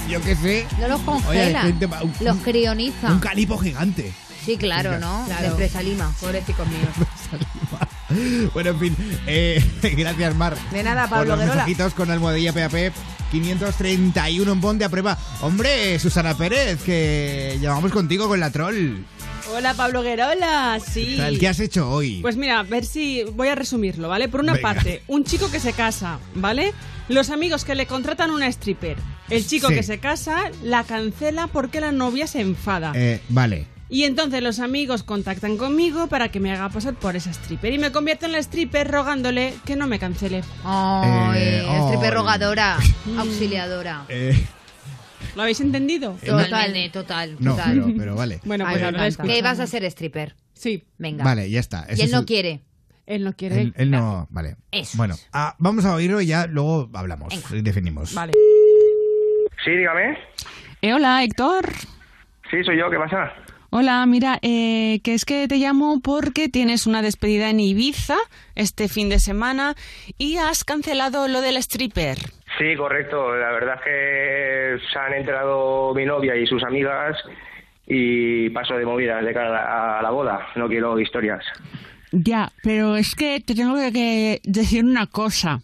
[0.07, 0.67] Yo qué sé.
[0.79, 1.63] No los Oye, congela.
[2.03, 3.11] un, Los crioniza.
[3.11, 4.13] un calipo gigante.
[4.45, 5.23] Sí, claro, ¿no?
[5.25, 5.49] Claro.
[5.49, 6.11] De fresa lima.
[6.21, 7.07] Míos.
[8.53, 8.95] Bueno, en fin,
[9.27, 9.63] eh,
[9.97, 10.55] gracias Mar.
[10.71, 11.55] De nada, por Pablo los Guerola.
[11.65, 12.93] mensajitos con almohadilla PAP
[13.31, 15.17] 531 en Ponte a prueba.
[15.41, 18.97] Hombre, Susana Pérez, que llamamos contigo con la troll.
[19.53, 20.79] Hola, Pablo Guerola.
[20.79, 21.19] Sí.
[21.39, 22.19] ¿Qué has hecho hoy?
[22.21, 24.27] Pues mira, a ver si voy a resumirlo, ¿vale?
[24.29, 24.73] Por una Venga.
[24.73, 26.73] parte, un chico que se casa, ¿vale?
[27.07, 28.97] Los amigos que le contratan una stripper.
[29.29, 29.75] El chico Sí.
[29.75, 32.91] que se casa la cancela porque la novia se enfada.
[32.95, 33.65] Eh, vale.
[33.91, 37.73] Y entonces los amigos contactan conmigo para que me haga pasar por esa stripper.
[37.73, 40.43] Y me convierto en la stripper rogándole que no me cancele.
[40.63, 42.77] Ay, Eh, stripper rogadora,
[43.17, 44.05] auxiliadora.
[44.09, 44.37] Eh,
[45.35, 46.17] ¿Lo habéis entendido?
[46.23, 47.81] Totalmente, total, no, total.
[47.83, 48.39] pero, pero vale.
[48.45, 48.83] Bueno, Ay, pues
[49.19, 49.33] ahora.
[49.33, 50.35] Que vas a ser stripper.
[50.53, 50.83] Sí.
[50.99, 51.23] Venga.
[51.23, 51.87] Vale, ya está.
[51.89, 52.61] Y él es no el- quiere.
[53.07, 53.59] Él no quiere.
[53.61, 54.55] Él, él no, vale.
[54.71, 58.13] Eso Bueno, ah, vamos a oírlo y ya luego hablamos y definimos.
[58.13, 58.33] Vale.
[59.65, 60.15] Sí, dígame.
[60.83, 61.65] Eh, hola, Héctor.
[62.51, 63.31] Sí, soy yo, ¿qué pasa?
[63.71, 68.17] Hola, mira, eh, que es que te llamo porque tienes una despedida en Ibiza
[68.55, 69.75] este fin de semana
[70.17, 72.17] y has cancelado lo del stripper.
[72.57, 73.35] Sí, correcto.
[73.35, 77.15] La verdad es que se han enterado mi novia y sus amigas
[77.85, 80.47] y paso de movidas de cara a la, a la boda.
[80.55, 81.43] No quiero historias.
[82.11, 85.61] Ya, pero es que te tengo que- decir una cosa.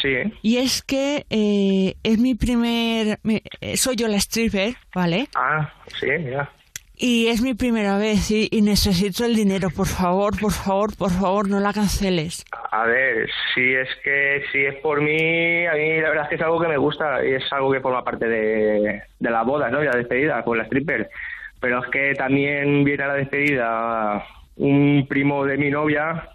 [0.00, 3.20] Sí, Y es que eh, es mi primer...
[3.60, 5.28] eh, soy yo la stripper, ¿vale?
[5.36, 6.50] Ah, sí, mira.
[6.96, 11.10] Y es mi primera vez y, y necesito el dinero, por favor, por favor, por
[11.10, 12.44] favor, no la canceles.
[12.70, 16.34] A ver, si es que si es por mí, a mí la verdad es que
[16.36, 19.70] es algo que me gusta y es algo que forma parte de, de la boda,
[19.70, 19.82] ¿no?
[19.82, 21.08] Y la despedida con la stripper.
[21.60, 24.24] Pero es que también viene a la despedida
[24.56, 26.28] un primo de mi novia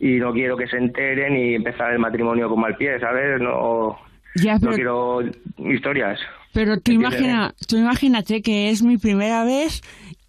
[0.00, 3.40] y no quiero que se enteren y empezar el matrimonio con mal pie, ¿sabes?
[3.40, 3.96] No,
[4.34, 5.20] Ya, no quiero
[5.58, 6.18] historias.
[6.52, 9.82] pero tú, imagina, tú imagínate que es mi primera vez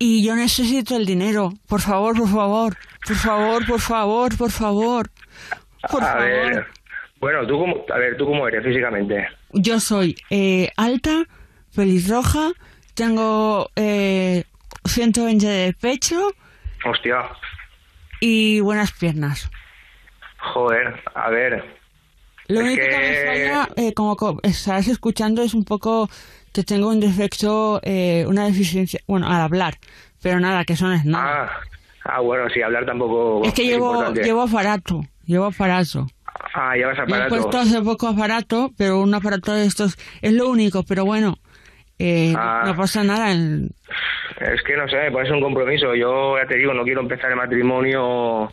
[0.03, 1.53] y yo necesito el dinero.
[1.67, 2.75] Por favor, por favor,
[3.05, 5.11] por favor, por favor, por favor.
[5.91, 6.21] Por a favor.
[6.23, 6.65] ver,
[7.19, 9.27] bueno, tú cómo, a ver, ¿tú cómo eres físicamente?
[9.53, 11.25] Yo soy eh, alta,
[11.75, 12.49] pelirroja,
[12.95, 14.45] tengo eh,
[14.85, 16.31] 120 de pecho
[16.83, 17.29] Hostia,
[18.19, 19.51] y buenas piernas.
[20.39, 21.63] joder, a ver.
[22.47, 26.09] Lo único que, que- me falla, eh, como co- estás escuchando, es un poco
[26.53, 29.75] que tengo un defecto, eh, una deficiencia, bueno, al hablar,
[30.21, 31.43] pero nada, que eso no es nada.
[31.45, 34.23] Ah, ah, bueno, sí, hablar tampoco es que llevo, importante.
[34.23, 36.07] llevo aparato, llevo aparato.
[36.53, 37.29] Ah, llevas Me he aparato.
[37.35, 41.37] puesto hace poco aparato, pero un aparato de estos es lo único, pero bueno,
[41.99, 42.63] eh, Ah.
[42.65, 43.31] no pasa nada.
[43.31, 43.71] el-
[44.39, 45.93] Es que no sé, me pones un compromiso.
[45.93, 48.51] Yo ya te digo, no quiero empezar el matrimonio.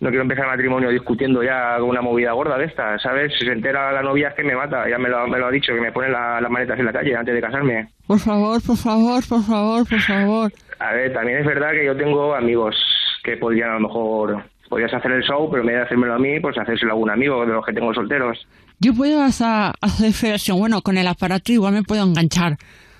[0.00, 3.32] No quiero empezar el matrimonio discutiendo ya con una movida gorda de esta, ¿sabes?
[3.38, 5.50] Si se entera la novia es que me mata, ya me lo, me lo ha
[5.50, 7.88] dicho, que me pone la- las maletas en la calle antes de casarme.
[8.06, 10.52] Por favor, por favor, por favor, por favor.
[10.78, 12.76] A ver, también es verdad que yo tengo amigos
[13.24, 16.18] que podrían a lo mejor, podrías hacer el show, pero en vez de hacérmelo a
[16.18, 18.46] mí, pues hacérselo a algún amigo de los que tengo solteros.
[18.78, 22.56] Yo puedo hasta hacer federación, bueno, con el aparato igual me puedo enganchar.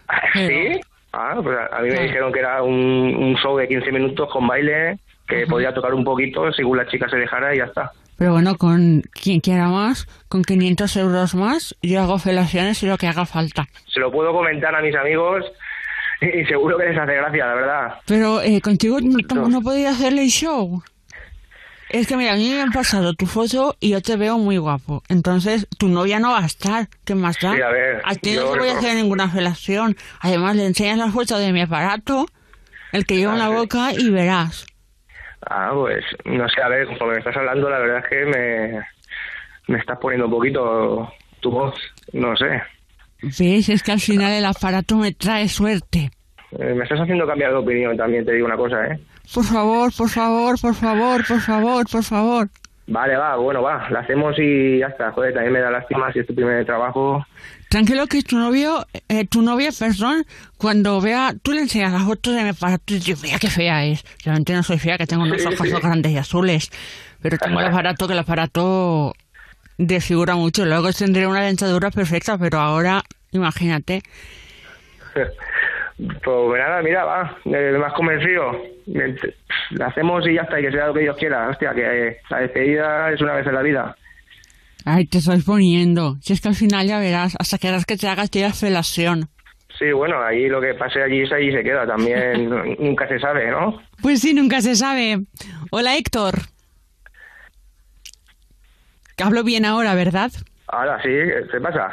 [0.34, 0.80] ¿Sí?
[1.12, 4.46] Ah, pues a, mí me dijeron que era un, un show de 15 minutos con
[4.46, 4.98] baile,
[5.28, 7.92] que podía tocar un poquito según la chica se dejara y ya está.
[8.16, 12.98] Pero bueno, con quien quiera más, con 500 euros más, yo hago felaciones y lo
[12.98, 13.68] que haga falta.
[13.86, 15.44] Se lo puedo comentar a mis amigos
[16.20, 17.94] y seguro que les hace gracia, la verdad.
[18.06, 20.82] Pero eh, contigo no, no podía hacerle el show.
[21.90, 24.59] Es que mira, a mí me han pasado tu foto y yo te veo muy
[24.59, 25.02] guapo.
[25.09, 26.88] Entonces, tu novia no va a estar.
[27.05, 27.55] ¿Qué más da?
[27.55, 29.96] Sí, a ver, a ti no te voy a hacer ninguna felación.
[30.20, 32.26] Además, le enseñas la foto de mi aparato,
[32.92, 34.66] el que llevo en la boca, y verás.
[35.50, 38.86] Ah, pues no sé, a ver, conforme me estás hablando, la verdad es que me,
[39.68, 41.10] me estás poniendo un poquito
[41.40, 41.74] tu voz,
[42.12, 42.62] no sé.
[43.22, 43.68] ¿Ves?
[43.68, 46.10] Es que al final el aparato me trae suerte.
[46.58, 48.98] Eh, me estás haciendo cambiar de opinión también, te digo una cosa, ¿eh?
[49.34, 52.48] Por favor, por favor, por favor, por favor, por favor.
[52.90, 55.12] Vale, va, bueno, va, la hacemos y ya está.
[55.12, 57.23] Joder, también me da lástima si es tu primer trabajo.
[57.69, 60.24] Tranquilo que tu novio, eh, tu novia, perdón,
[60.56, 63.85] cuando vea, tú le enseñas las fotos de mi aparato y dices, mira qué fea
[63.85, 64.02] es.
[64.24, 66.70] Realmente no soy fea, que tengo unos ojos grandes y azules.
[67.20, 69.15] Pero tengo el aparato, que el aparato
[69.77, 70.65] desfigura mucho.
[70.65, 73.02] Luego tendré una dentadura perfecta, pero ahora,
[73.32, 74.01] imagínate.
[75.98, 78.52] Pues nada, mira, va, eh, me has convencido.
[79.70, 81.48] La hacemos y ya está, y que sea lo que Dios quiera.
[81.48, 83.96] Hostia, que eh, la despedida es una vez en la vida.
[84.84, 86.16] Ay, te estoy poniendo.
[86.20, 89.28] Si es que al final ya verás, hasta que harás que te hagas tía felación.
[89.76, 91.84] Sí, bueno, ahí lo que pase allí es allí se queda.
[91.84, 92.48] También
[92.78, 93.82] nunca se sabe, ¿no?
[94.00, 95.24] Pues sí, nunca se sabe.
[95.70, 96.34] Hola, Héctor.
[99.16, 100.30] Que hablo bien ahora, ¿verdad?
[100.68, 101.08] Ahora sí,
[101.50, 101.90] ¿qué pasa?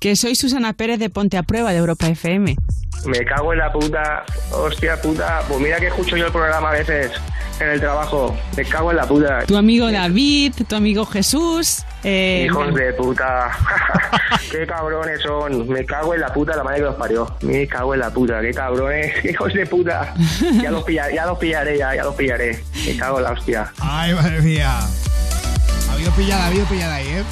[0.00, 2.56] Que soy Susana Pérez de Ponte a Prueba de Europa FM.
[3.04, 5.42] Me cago en la puta, hostia puta.
[5.48, 7.10] Pues mira que escucho yo el programa a veces
[7.60, 8.34] en el trabajo.
[8.56, 9.44] Me cago en la puta.
[9.46, 11.82] Tu amigo David, tu amigo Jesús.
[12.02, 13.50] eh, Hijos de puta.
[14.50, 15.68] qué cabrones son.
[15.68, 17.36] Me cago en la puta la madre que los parió.
[17.42, 18.40] Me cago en la puta.
[18.40, 19.12] Qué cabrones.
[19.20, 20.14] Qué hijos de puta.
[20.62, 22.62] Ya los, pilla- ya los pillaré, ya, ya los pillaré.
[22.86, 23.70] Me cago en la hostia.
[23.80, 24.78] Ay, madre mía.
[24.78, 27.22] Ha habido pillada, ha habido pillada ahí, ¿eh?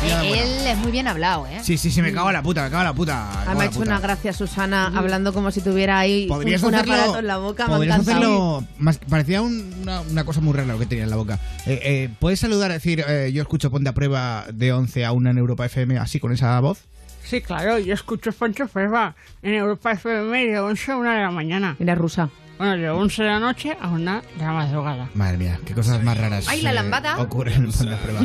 [0.00, 0.22] Buena.
[0.24, 1.58] Él es muy bien hablado, ¿eh?
[1.62, 3.14] Sí, sí, sí, me cago en la puta, me cago en la puta.
[3.46, 3.90] me Ah, me ha hecho puta.
[3.90, 7.36] una gracia Susana hablando como si tuviera ahí un, Podrías un hacerlo, aparato en la
[7.38, 7.66] boca.
[7.66, 8.58] Me podrías encantado.
[8.58, 11.40] hacerlo más, parecía un- una, una cosa muy rara lo que tenía en la boca.
[11.66, 15.30] Eh, eh, ¿Puedes saludar, decir, eh, yo escucho Ponte a Prueba de 11 a 1
[15.30, 16.78] en Europa FM así con esa voz?
[17.24, 21.20] Sí, claro, yo escucho Ponte a Prueba en Europa FM de 11 a 1 de
[21.22, 21.74] la mañana.
[21.80, 22.30] Mira, rusa.
[22.58, 25.08] Bueno, de 11 de la noche a 1 de la madrugada.
[25.14, 27.16] Madre mía, qué cosas más raras Ay, la eh, lambada.
[27.18, 28.20] ocurren en Ponte a Prueba.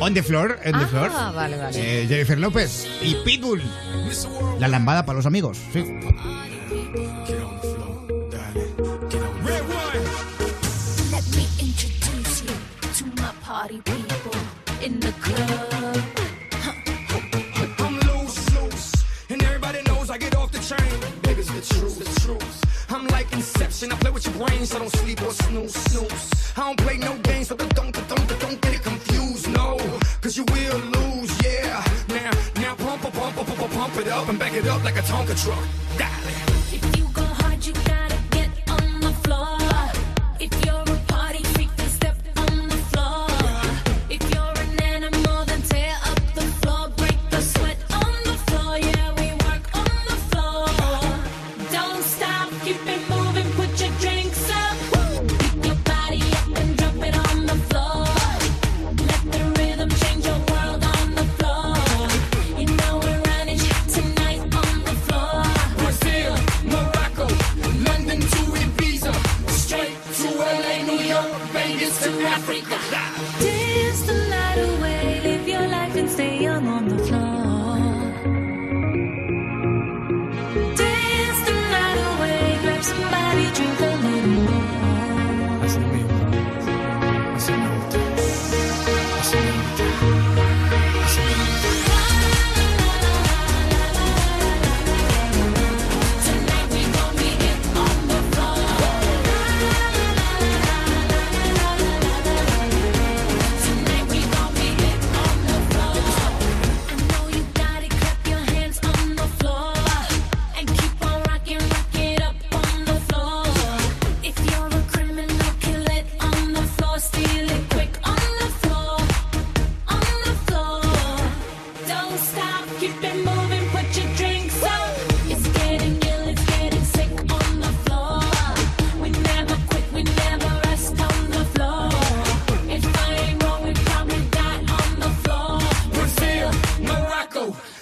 [0.00, 1.10] On the floor, on the Ah, floor.
[1.34, 2.02] vale, vale.
[2.02, 3.62] Eh, Jennifer López y Pitbull.
[4.60, 5.80] La lambada para los amigos, sí.
[11.10, 12.54] Let me introduce you
[12.98, 14.32] to my party people
[14.82, 16.04] in the club.
[17.78, 18.92] I'm loose, loose,
[19.30, 20.90] and everybody knows I get off the train.
[21.22, 22.63] Niggas, the truth, the truth.
[22.94, 23.90] I'm like Inception.
[23.90, 26.52] I play with your brains, so don't sleep or snooze, snooze.
[26.56, 29.78] I don't play no games, so don't, don't, don't get it confused, no.
[30.20, 31.84] Cause you will lose, yeah.
[32.08, 32.30] Now,
[32.60, 35.02] now pump, pump, pump, pump, pump, pump it up and back it up like a
[35.02, 35.64] Tonka truck.
[35.98, 36.34] Darling.
[36.70, 39.53] If you go hard, you gotta get on the floor.
[72.34, 72.83] Africa.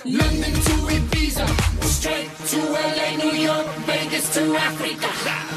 [0.05, 1.47] London to Ibiza,
[1.85, 5.52] straight to LA, New York, Vegas to Africa.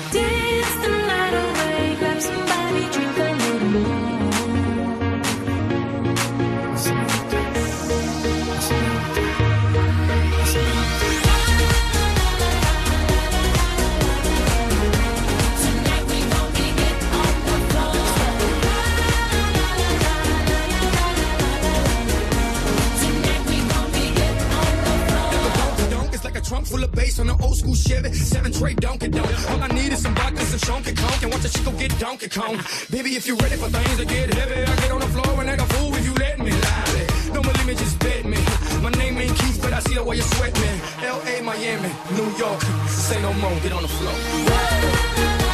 [27.55, 29.49] School Chevy, seven tray Donkey Donk.
[29.49, 32.29] All I need is some vodka, some Chonky Conk, and watch a chico get Donkey
[32.29, 32.59] Kong.
[32.91, 35.49] Baby, if you're ready for things to get heavy, I get on the floor and
[35.49, 37.07] act a fool if you let me lie.
[37.33, 38.37] Don't believe me, just bet me.
[38.81, 40.69] My name ain't Keith, but I see the way you sweat me.
[41.07, 45.44] L.A., Miami, New York, say no more, get on the floor.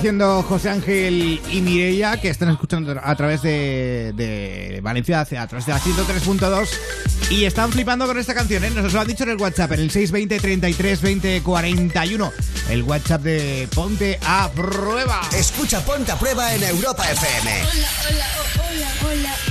[0.00, 5.66] Diciendo José Ángel y Mireia que están escuchando a través de, de Valencia, a través
[5.66, 6.68] de la 103.2
[7.28, 8.70] y están flipando con esta canción, ¿eh?
[8.70, 12.32] Nos lo han dicho en el WhatsApp, en el 620 33 20 41.
[12.70, 15.20] El WhatsApp de Ponte a Prueba.
[15.36, 17.50] Escucha Ponte a Prueba en Europa FM.
[17.60, 19.49] Hola, hola, hola, hola, vamos a ver.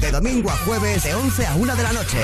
[0.00, 2.18] De domingo a jueves, de 11 a 1 de la noche.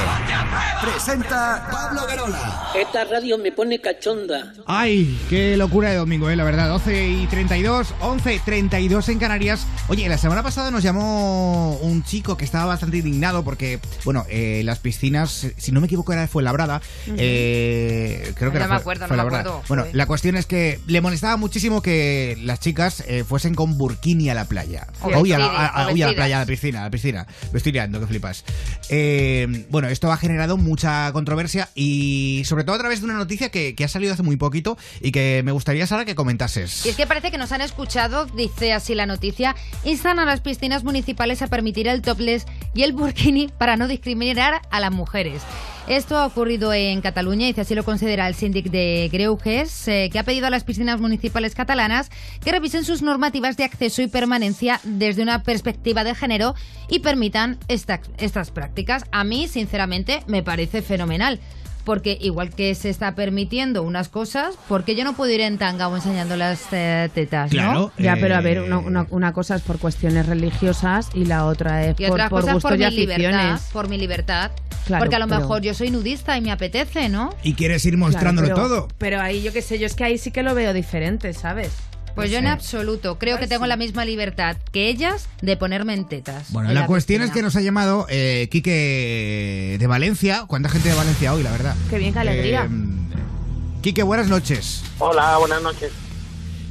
[0.82, 2.70] Presenta Pablo Guerola.
[2.74, 4.52] Esta radio me pone cachonda.
[4.66, 6.68] Ay, qué locura de domingo, eh, la verdad.
[6.68, 9.66] 12 y 32, 11 32 en Canarias.
[9.88, 14.60] Oye, la semana pasada nos llamó un chico que estaba bastante indignado porque, bueno, eh,
[14.64, 16.82] las piscinas, si no me equivoco, era de Fuenlabrada.
[17.16, 19.40] Eh, creo que No era me Fue- acuerdo, no me Fuenlabrada.
[19.40, 19.62] acuerdo.
[19.68, 24.28] Bueno, la cuestión es que le molestaba muchísimo que las chicas eh, fuesen con burkini
[24.28, 24.86] a la playa.
[25.18, 27.26] Uy, a la, a- a- a playa, la piscina, la piscina.
[27.52, 28.44] Me estoy liando, que flipas.
[28.88, 33.50] Eh, bueno, esto ha generado mucha controversia y sobre todo a través de una noticia
[33.50, 36.84] que, que ha salido hace muy poquito y que me gustaría, Sara, que comentases.
[36.84, 39.54] Y es que parece que nos han escuchado, dice así la noticia,
[39.84, 44.62] instan a las piscinas municipales a permitir el topless y el burkini para no discriminar
[44.70, 45.42] a las mujeres.
[45.88, 50.18] Esto ha ocurrido en Cataluña, y así lo considera el síndic de Greuges, eh, que
[50.18, 52.08] ha pedido a las piscinas municipales catalanas
[52.42, 56.54] que revisen sus normativas de acceso y permanencia desde una perspectiva de género
[56.88, 59.04] y permitan esta- estas prácticas.
[59.10, 61.40] A mí, sinceramente, me parece fenomenal.
[61.84, 65.58] Porque igual que se está permitiendo unas cosas, ¿por qué yo no puedo ir en
[65.58, 67.52] tanga o enseñando las eh, tetas?
[67.52, 67.90] ¿no?
[67.98, 71.44] Ya, pero a ver, eh, una, una- una cosa es por cuestiones religiosas y la
[71.46, 73.60] otra es Y por, por gustos por y mi libertad, aficiones.
[73.72, 74.50] por mi libertad.
[74.86, 77.34] Claro, Porque a lo pero- mejor yo soy nudista y me apetece, ¿no?
[77.42, 78.88] Y quieres ir mostrándolo Claro, pero- todo.
[78.98, 81.70] Pero ahí yo qué sé, yo es que ahí sí que lo veo diferente, ¿sabes?
[82.14, 82.44] Pues No yo sé.
[82.44, 83.18] en absoluto.
[83.18, 86.52] Creo que tengo la misma libertad que ellas de ponerme en tetas.
[86.52, 90.44] Bueno, en la cuestión es que nos ha llamado eh, Quique de Valencia.
[90.46, 91.74] ¿Cuánta gente de Valencia hoy, la verdad?
[91.90, 92.64] Qué bien, qué alegría.
[92.70, 94.82] Eh, Quique, buenas noches.
[94.98, 95.90] Hola, buenas noches.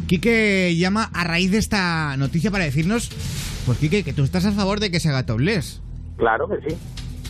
[0.07, 3.09] Quique llama a raíz de esta noticia para decirnos,
[3.65, 5.81] pues Quique, que tú estás a favor de que se haga topless.
[6.17, 6.75] Claro que sí.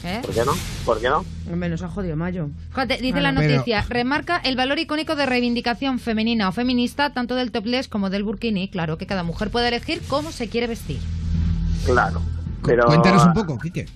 [0.03, 0.19] ¿Eh?
[0.23, 0.53] ¿Por qué no?
[0.85, 1.25] ¿Por qué no?
[1.51, 2.49] Hombre, nos ha jodido Mayo.
[2.69, 7.51] Fíjate, dice la noticia, remarca el valor icónico de reivindicación femenina o feminista, tanto del
[7.51, 8.69] topless como del burkini.
[8.69, 10.99] Claro, que cada mujer puede elegir cómo se quiere vestir.
[11.85, 12.21] Claro.
[12.63, 13.87] Pero, Cuéntanos un poco, Quique.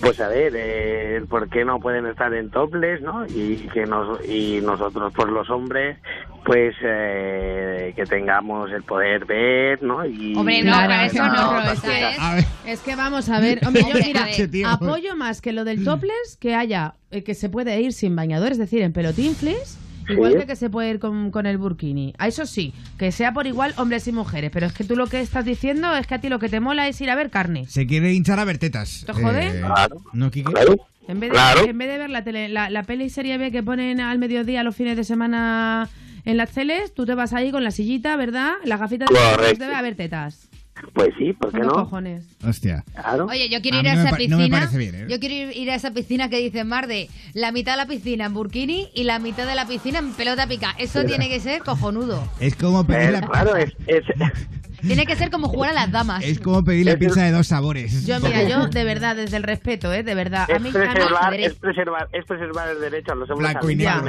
[0.00, 3.26] Pues a ver, eh, ¿por qué no pueden estar en topless, no?
[3.26, 5.98] Y que nos y nosotros, pues los hombres,
[6.44, 10.04] pues eh, que tengamos el poder ver, ¿no?
[10.06, 12.44] Y Hombre, no, Claro, para eso no, no, es es que- A ver.
[12.66, 14.26] Es que vamos a ver, hombre, yo mira,
[14.68, 18.14] a apoyo más que lo del topless que haya eh, que se puede ir sin
[18.16, 19.78] bañador, es decir, en pelotinflis,
[20.08, 20.38] igual Sí.
[20.38, 22.14] que que se puede ir con, con el burkini.
[22.18, 25.06] A eso sí, que sea por igual hombres y mujeres, pero es que tú lo
[25.06, 27.30] que estás diciendo es que a ti lo que te mola es ir a ver
[27.30, 27.66] carne.
[27.66, 29.04] Se quiere hinchar a ver tetas.
[29.06, 29.46] ¿Te jode?
[29.48, 29.96] Eh, Claro.
[30.12, 30.50] ¿No, Quique?
[30.52, 30.76] Claro.
[31.06, 31.64] En vez de, Claro.
[31.64, 34.62] en vez de ver la, tele, la, la peli serie B que ponen al mediodía
[34.62, 35.88] los fines de semana
[36.26, 38.52] en las teles, tú te vas ahí con la sillita, ¿verdad?
[38.64, 40.48] Las gafitas de a ver tetas.
[40.94, 41.68] Pues sí, ¿por qué no?
[41.72, 42.24] cojones.
[42.46, 42.84] Hostia.
[42.92, 43.26] Claro.
[43.26, 44.66] Oye, yo quiero A ir a esa pa- no me piscina.
[44.78, 45.06] bien, ¿eh?
[45.08, 48.26] Yo quiero ir a esa piscina que dice Mar de la mitad de la piscina
[48.26, 50.74] en burkini y la mitad de la piscina en pelota pica.
[50.78, 52.22] Eso tiene que ser cojonudo.
[52.40, 54.04] Es como pedir Eh, la, claro, es, es,
[54.80, 56.22] Tiene que ser como jugar a las damas.
[56.24, 58.06] es como pedir la pizza de dos sabores.
[58.06, 60.04] Yo, mira, yo de verdad, desde el respeto, ¿eh?
[60.04, 60.46] De verdad.
[60.48, 63.28] A es mí, a mí- preservar, debería- es, preservar, es preservar el derecho a los
[63.30, 64.04] hombres Blanco a y negro.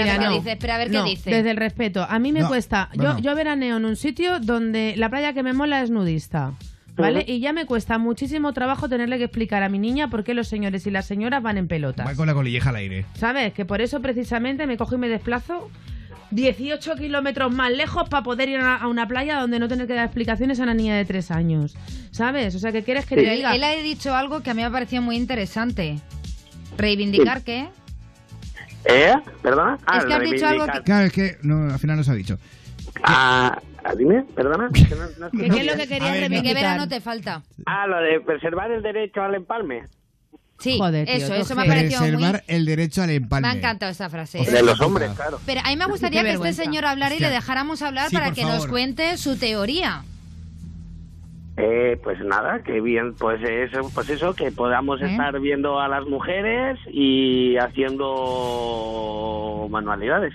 [0.00, 0.34] Espera a ver Mira, qué no.
[0.40, 1.30] dice, espera a ver No, qué dice.
[1.30, 2.06] Desde el respeto.
[2.08, 2.88] A mí me No, cuesta.
[2.94, 6.52] yo, yo veraneo en un sitio donde la playa que me mola es nudista.
[6.94, 7.24] ¿Vale?
[7.26, 10.46] Y ya me cuesta muchísimo trabajo tenerle que explicar a mi niña por qué los
[10.46, 12.06] señores y las señoras van en pelotas.
[12.06, 13.06] Va con la colilleja al aire.
[13.14, 13.54] ¿Sabes?
[13.54, 15.70] Que por eso precisamente me cojo y me desplazo
[16.32, 20.04] 18 kilómetros más lejos para poder ir a una playa donde no tener que dar
[20.04, 21.74] explicaciones a una niña de 3 años.
[22.10, 22.54] ¿Sabes?
[22.54, 23.54] O sea, ¿qué quieres que Pero te él, diga?
[23.54, 25.98] él ha dicho algo que a mí me ha parecido muy interesante.
[26.76, 27.68] ¿Reivindicar qué?
[28.84, 29.14] ¿Eh?
[29.42, 29.78] ¿Perdona?
[29.86, 30.84] Ah, Es que has dicho algo reivindicar.
[30.84, 32.38] Claro, es que no, al final nos ha dicho.
[33.04, 34.68] Ah, ah, dime, perdona.
[34.72, 36.54] que no- no ¿Qué, es lo que querías ¿De qué reivindicar?
[36.54, 37.42] verano te falta?
[37.66, 39.84] Ah, lo de preservar el derecho al empalme.
[40.58, 42.10] Sí, Joder, tío, eso, eso me ha parecido muy...
[42.10, 43.48] Preservar el derecho al empalme.
[43.48, 44.44] Me ha encantado esa frase.
[44.44, 45.40] De los hombres, claro.
[45.44, 48.30] Pero a mí me gustaría que este señor hablara y le dejáramos hablar Sí, para
[48.32, 48.68] que nos favor.
[48.70, 50.04] cuente su teoría.
[51.56, 55.10] Eh, pues nada, que bien, pues eso, pues eso, que podamos ¿Eh?
[55.10, 57.56] estar viendo a las mujeres y
[58.42, 60.32] haciendo manualidades.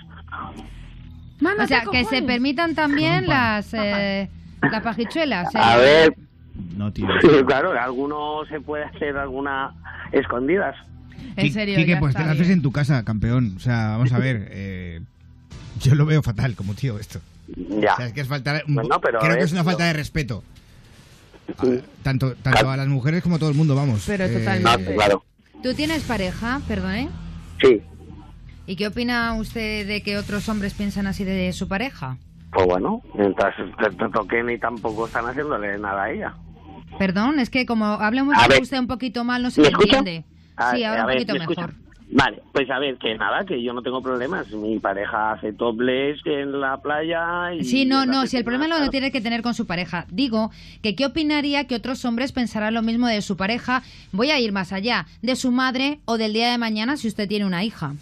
[1.42, 4.28] o sea, que se permitan también las, eh,
[4.62, 5.52] las pajichuelas.
[5.54, 5.58] eh.
[5.60, 6.14] A ver,
[6.76, 7.06] No, tío.
[7.46, 9.72] claro, alguno se puede hacer alguna
[10.12, 10.76] escondidas.
[11.36, 13.54] Qui- Quique, pues te la haces en tu casa, campeón.
[13.56, 14.48] O sea, vamos a ver.
[14.50, 15.00] eh,
[15.80, 17.20] yo lo veo fatal como tío esto.
[17.56, 17.92] Ya.
[17.94, 18.62] O sea, es que es faltar.
[18.66, 20.42] un- Bueno, pero a creo que es una falta de respeto.
[21.56, 24.04] A- tanto tanto a las mujeres como a todo el mundo, vamos.
[24.06, 24.94] Pero Eh, totalmente.
[24.94, 25.24] claro.
[25.62, 27.08] ¿Tú tienes pareja, perdone?
[27.62, 27.80] Sí.
[28.66, 32.18] ¿Y qué opina usted de que otros hombres piensan así de su pareja?
[32.52, 36.34] Pues bueno, mientras te, toquen y tampoco están haciéndole nada a ella.
[36.98, 38.62] Perdón, es que como A ver.
[38.62, 39.98] usted un poquito mal, no se ¿Me le escucha?
[39.98, 40.24] entiende.
[40.56, 41.70] A- Sí, ahora a un ver, poquito ¿me escucha?
[42.10, 44.50] Vale, pues a ver, que nada, que yo no tengo problemas.
[44.50, 47.64] Mi pareja hace topless en la playa y...
[47.64, 50.06] Sí, no, no, si el problema lo tiene que tener con su pareja.
[50.10, 50.50] Digo
[50.82, 53.82] que qué opinaría que otros hombres pensaran lo mismo de su pareja.
[54.12, 57.28] Voy a ir más allá, de su madre o del día de mañana si usted
[57.28, 57.92] tiene una hija.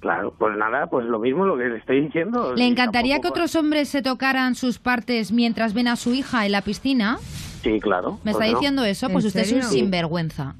[0.00, 2.54] Claro, pues nada, pues lo mismo lo que le estoy diciendo.
[2.54, 6.52] ¿Le encantaría que otros hombres se tocaran sus partes mientras ven a su hija en
[6.52, 7.18] la piscina?
[7.62, 8.20] Sí, claro.
[8.22, 8.58] ¿Me ¿por está no?
[8.58, 9.08] diciendo eso?
[9.08, 10.54] Pues ¿En usted es un sinvergüenza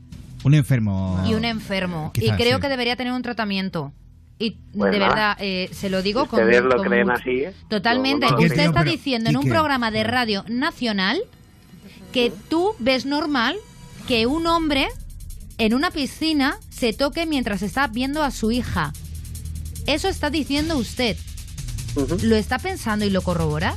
[0.45, 1.23] Un enfermo.
[1.27, 2.13] y un enfermo.
[2.15, 2.63] Quizás, y creo sí.
[2.63, 3.93] que debería tener un tratamiento.
[4.39, 7.31] Y Pues de verdad, eh, se lo digo con, Ustedes lo con creen mucho- así,
[7.45, 7.55] ¿eh?
[7.69, 8.27] Totalmente.
[8.27, 11.21] No Usted está Pero, diciendo en un programa de radio nacional
[12.13, 13.57] que tú ves normal
[14.09, 14.89] que un hombre
[15.59, 18.93] en una piscina se toque mientras está viendo a su hija.
[19.87, 21.17] Eso está diciendo usted.
[22.23, 23.77] ¿Lo está pensando y lo corrobora?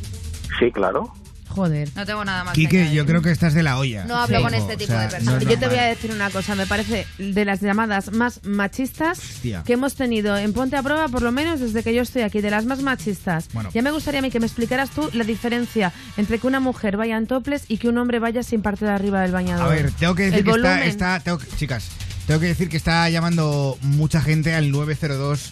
[0.60, 1.14] Sí, claro.
[1.58, 1.90] Joder.
[1.96, 2.98] No tengo nada más que Quique, añadir.
[2.98, 4.06] yo creo que estás de la olla.
[4.06, 5.44] No hablo con este o tipo sea, de personas.
[5.44, 9.18] no Yo te voy a decir una cosa, me parece de las llamadas más machistas
[9.20, 9.64] Hostia.
[9.66, 12.42] que hemos tenido en Ponte a Prueba, por lo menos desde que yo estoy aquí,
[12.42, 13.48] de las más machistas.
[13.54, 13.72] Bueno.
[13.74, 16.96] Ya me gustaría a mí que me explicaras tú la diferencia entre que una mujer
[16.96, 19.66] vaya en toples y que un hombre vaya sin parte de arriba del bañador.
[19.66, 20.88] A ver, tengo que decir El que está, volumen.
[20.88, 21.88] está- tengo que- chicas,
[22.28, 25.52] tengo que decir que está llamando mucha gente al 902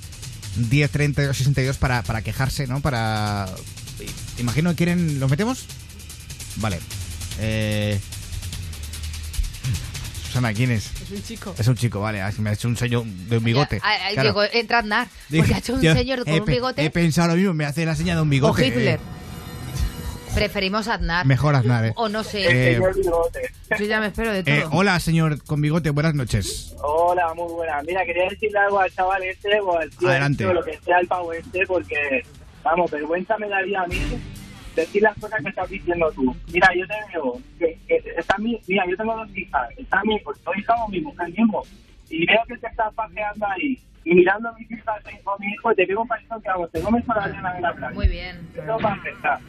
[0.70, 2.80] 1030 62 para, para quejarse, ¿no?
[2.82, 3.48] Para
[4.38, 5.66] imagino que quieren, ¿los metemos?
[6.58, 6.80] Vale.
[7.40, 8.00] Eh
[10.28, 10.92] Susana, ¿quién es?
[11.02, 11.56] Es un chico.
[11.58, 13.80] Es un chico, vale, ah, me ha hecho un sello de un bigote.
[13.80, 14.22] Claro.
[14.30, 15.08] llegó- entra a andar.
[15.30, 16.84] Digo, Porque ha hecho un señor con he un bigote.
[16.84, 18.62] He pensado lo mismo, me hace la señal de un bigote.
[18.62, 19.00] O Hitler.
[19.00, 21.26] eh, Preferimos Aznar.
[21.26, 21.94] mejor Aznar, eh.
[21.96, 22.74] O no sé.
[22.74, 22.80] Eh,
[23.80, 24.54] Yo ya me espero de todo.
[24.54, 26.76] eh, hola, señor con bigote, buenas noches.
[26.84, 27.82] Hola, muy buena.
[27.88, 30.44] Mira, quería decirle algo al chaval este o al tío Adelante.
[30.44, 32.26] este, o lo que sea el pavo este, porque,
[32.62, 33.98] vamos, vergüenza me daría a mí
[34.76, 36.36] decir las cosas que estás diciendo tú.
[36.52, 40.20] Mira, yo te digo, que, que está mi, mira, yo tengo dos hijas, está mi,
[40.20, 41.64] pues, dos hijas o mi mujer mismo,
[42.10, 45.72] y veo que te estás paseando ahí, y mirando a mis hijas o mi hijo,
[45.72, 47.96] y te pego un pasito que vamos, te comes toda la arena de la playa.
[47.96, 48.50] Muy bien.
[48.54, 49.40] Eso para empezar.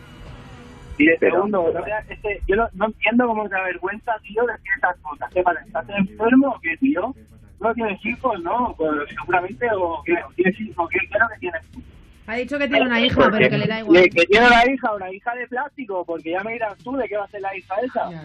[0.99, 4.13] Y de segundo, no veas, es que yo no, no entiendo cómo te da vergüenza,
[4.23, 5.31] tío, decir esas cosas.
[5.35, 5.61] ¿Qué pasa?
[5.61, 7.15] ¿Estás enfermo o qué, tío?
[7.61, 8.75] ¿No tienes hijos, no?
[8.79, 11.83] Pues seguramente, o qué, o tienes hijos, ¿qué, qué es lo que tienes tú?
[12.29, 14.03] Ha dicho que tiene una hija, pero que le da igual.
[14.03, 17.09] Que, que tiene una hija, una hija de plástico, porque ya me dirás tú de
[17.09, 18.11] qué va a ser la hija esa.
[18.11, 18.23] La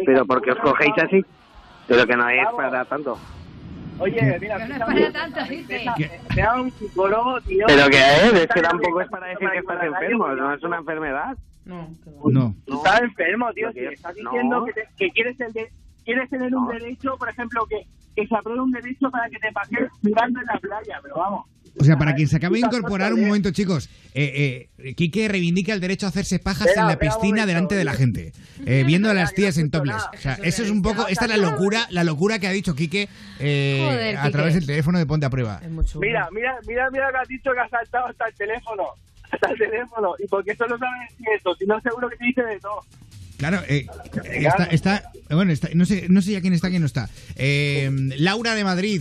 [0.00, 1.24] hija Pero porque os cogéis así.
[1.86, 3.18] Pero que no es para tanto.
[3.98, 5.84] Oye, mira, Que no es para tanto, dice.
[6.34, 7.64] da un psicólogo, tío.
[7.66, 10.76] Pero que es, es que tampoco es para decir que estás enfermo, no es una
[10.78, 11.36] enfermedad.
[11.64, 11.88] No.
[12.66, 13.70] Tú estás enfermo, tío.
[13.72, 14.30] Si estás no.
[14.30, 15.70] diciendo que, te- que quieres, el de-
[16.04, 19.52] quieres tener un derecho, por ejemplo, que, que se apruebe un derecho para que te
[19.52, 21.44] pases mirando en la playa, pero vamos.
[21.78, 23.88] O sea, para quien se acabe de incorporar, un momento, chicos.
[24.14, 27.74] Eh, eh, Quique reivindica el derecho a hacerse pajas Espera, en la piscina momento, delante
[27.76, 28.32] de la gente,
[28.66, 30.02] eh, viendo a las tías en topless.
[30.14, 32.74] O sea, eso es un poco, esta es la locura, la locura que ha dicho
[32.74, 33.08] Quique
[33.40, 34.32] eh, Joder, a Quique.
[34.32, 35.60] través del teléfono de Ponte a Prueba.
[36.00, 38.82] Mira, mira, mira, mira que has dicho que has saltado hasta el teléfono.
[39.32, 40.12] Hasta el teléfono.
[40.22, 42.80] Y porque eso no sabes si eso, si no seguro que te dice de todo.
[43.38, 43.86] Claro, eh,
[44.24, 47.08] eh, está, está- bueno, está- no sé, no sé ya quién está, quién no está.
[47.36, 49.00] Eh, Laura de Madrid.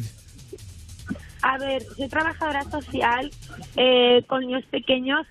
[1.41, 3.30] A ver, soy trabajadora social
[3.76, 5.26] eh, con niños pequeños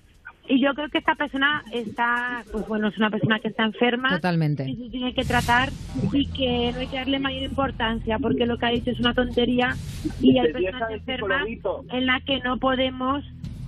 [0.47, 4.09] y yo creo que esta persona está, pues bueno, es una persona que está enferma.
[4.09, 4.67] Totalmente.
[4.69, 5.69] Y se tiene que tratar
[6.11, 9.13] y que no hay que darle mayor importancia porque lo que ha dicho es una
[9.13, 9.75] tontería
[10.19, 11.43] y hay personas el enfermas
[11.91, 13.23] en la que no podemos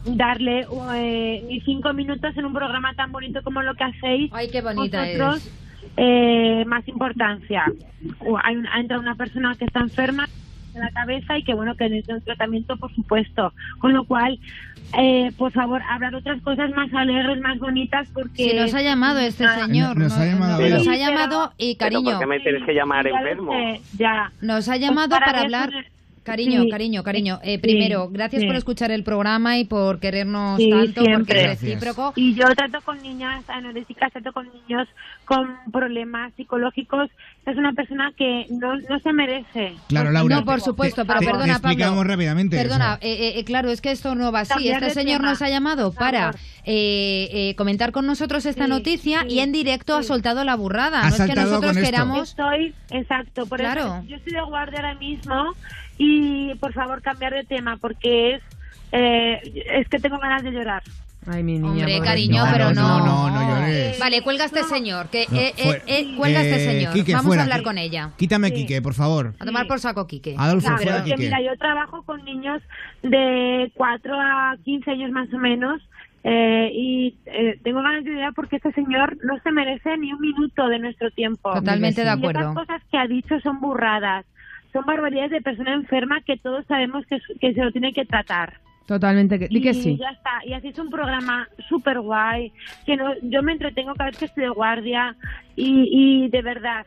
[0.05, 0.65] darle
[0.95, 4.31] eh, ni cinco minutos en un programa tan bonito como lo que hacéis.
[4.33, 5.49] Ay, qué bonita vosotros,
[5.95, 7.63] eh, más importancia.
[8.19, 10.27] O Hay un- ha entrado una persona que está enferma
[10.73, 14.39] de la cabeza y que bueno que necesita un tratamiento por supuesto con lo cual
[14.97, 19.19] eh, por favor hablar otras cosas más alegres más bonitas porque Si nos ha llamado
[19.19, 19.97] este Ah, señor.
[19.97, 20.89] Nos ha llamado nos, él.
[20.89, 22.03] ha llamado y cariño.
[22.11, 23.53] ¿por qué me tienes que llamar enfermo?
[23.97, 25.69] ya Nos ha Pues llamado para para eso hablar.
[26.23, 26.69] Cariño, Sí.
[26.69, 27.39] cariño, cariño.
[27.43, 28.47] Eh, Sí, primero, gracias sí.
[28.47, 31.41] por escuchar el programa y por querernos Sí, tanto, porque siempre.
[31.41, 32.13] es recíproco.
[32.15, 34.87] Y yo trato con niñas anorésicas, trato con niños
[35.25, 37.09] con problemas psicológicos.
[37.45, 39.75] Es una persona que no, no se merece.
[39.89, 40.37] Claro, Laura.
[40.37, 42.11] No, por supuesto, pero te- perdona, te explicamos Pablo.
[42.13, 42.55] rápidamente.
[42.55, 44.69] Perdona, sea, eh, eh, claro, es que esto no va así.
[44.69, 46.31] Este señor tema, nos ha llamado para
[46.63, 51.01] eh, eh, comentar con nosotros esta noticia y en directo ha soltado la burrada.
[51.01, 52.29] Ha no es que nosotros queramos.
[52.29, 53.81] Estoy, exacto, por Claro.
[53.97, 55.53] eso yo estoy de guardia ahora mismo
[55.97, 58.41] y por favor cambiar de tema porque es
[58.93, 59.41] eh,
[59.73, 60.83] es que tengo ganas de llorar.
[61.27, 61.69] Ay, mi niña.
[61.85, 63.29] Hombre, cariño, No, pero no, no.
[63.29, 63.99] no, no llores.
[63.99, 65.09] Vale, cuelga a este señor.
[65.09, 66.93] Que, eh, eh, eh, cuelga a este Eh, señor.
[66.93, 68.11] Quique, Vamos fuera, a hablar con ella.
[68.17, 69.33] Quítame a Quique, por favor.
[69.39, 70.35] A tomar por saco, Quique.
[70.37, 71.17] Adolfo, Claro, fuera, Quique.
[71.17, 72.61] mira, yo trabajo con niños
[73.01, 75.81] de 4 a 15 años más o menos
[76.25, 80.21] eh, y eh, tengo ganas de llorar porque este señor no se merece ni un
[80.21, 81.53] minuto de nuestro tiempo.
[81.53, 82.39] Totalmente de acuerdo.
[82.41, 84.25] esas cosas que ha dicho son burradas,
[84.71, 88.59] son barbaridades de persona enferma que todos sabemos que, que se lo tiene que tratar.
[88.87, 89.39] Totalmente.
[89.39, 89.97] que- Di que y sí.
[89.97, 90.31] ya está.
[90.45, 92.51] Y así es un programa súper guay,
[92.85, 95.15] que no, yo me entretengo cada vez que estoy de guardia
[95.55, 95.87] y,
[96.25, 96.85] y de verdad,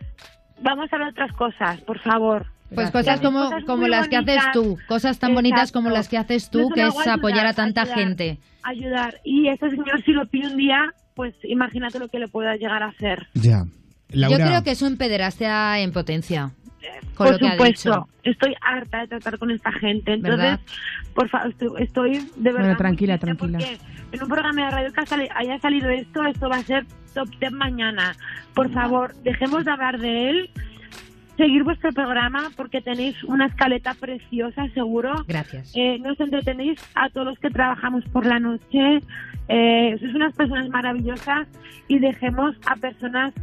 [0.63, 2.47] vamos a ver otras cosas, por favor.
[2.75, 6.19] Pues cosas como, cosas como las que haces tú, cosas tan bonitas como las que
[6.19, 8.39] haces No tú, es que es apoyar a tanta ayudar, gente.
[8.65, 9.15] Ayudar.
[9.25, 12.83] Y este señor, si lo pide un día, pues imagínate lo que le pueda llegar
[12.83, 13.29] a hacer.
[13.35, 13.65] Ya.
[14.09, 16.51] Laura, Yo creo que es un pederastia en potencia.
[17.15, 20.13] Con por supuesto, estoy harta de tratar con esta gente.
[20.13, 20.61] Entonces, ¿Verdad?
[21.15, 22.61] por favor, estoy, estoy de verdad.
[22.61, 23.59] Bueno, tranquila, tranquila.
[23.59, 23.79] porque
[24.13, 27.53] en un programa de radio que haya salido esto, esto va a ser top 10
[27.53, 28.15] mañana.
[28.55, 30.51] Por favor, dejemos de hablar de él.
[31.37, 35.13] Seguir vuestro programa porque tenéis una escaleta preciosa, seguro.
[35.29, 35.73] Gracias.
[35.75, 39.01] Eh, nos entretenéis a todos los que trabajamos por la noche.
[39.49, 41.47] Eh, sois unas personas maravillosas
[41.89, 43.35] y dejemos a personas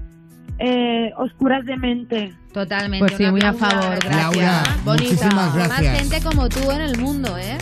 [0.60, 2.34] eh, oscuras de mente.
[2.54, 3.06] Totalmente.
[3.06, 4.00] Pues sí, muy a favor.
[4.00, 4.16] Gracias.
[4.16, 5.04] Laura, Bonita.
[5.04, 6.00] muchísimas Más gracias.
[6.00, 7.58] gente como tú en el mundo, ¿eh?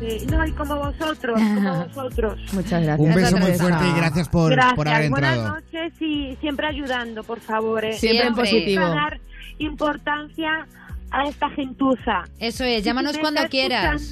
[0.00, 2.40] Sí, no, y como vosotros, como vosotros.
[2.54, 2.98] Muchas gracias.
[3.08, 5.54] Un beso muy fuerte y gracias por, Gracias, por haber buenas entrado.
[5.60, 7.84] noches y siempre ayudando, por favor.
[7.84, 7.92] eh.
[7.92, 8.44] Siempre en Siempre.
[8.44, 8.82] positivo.
[8.82, 9.20] Para dar
[9.58, 10.66] importancia
[11.10, 12.22] a esta gentuza.
[12.38, 14.10] Eso es, Si llámanos me cuando quieras.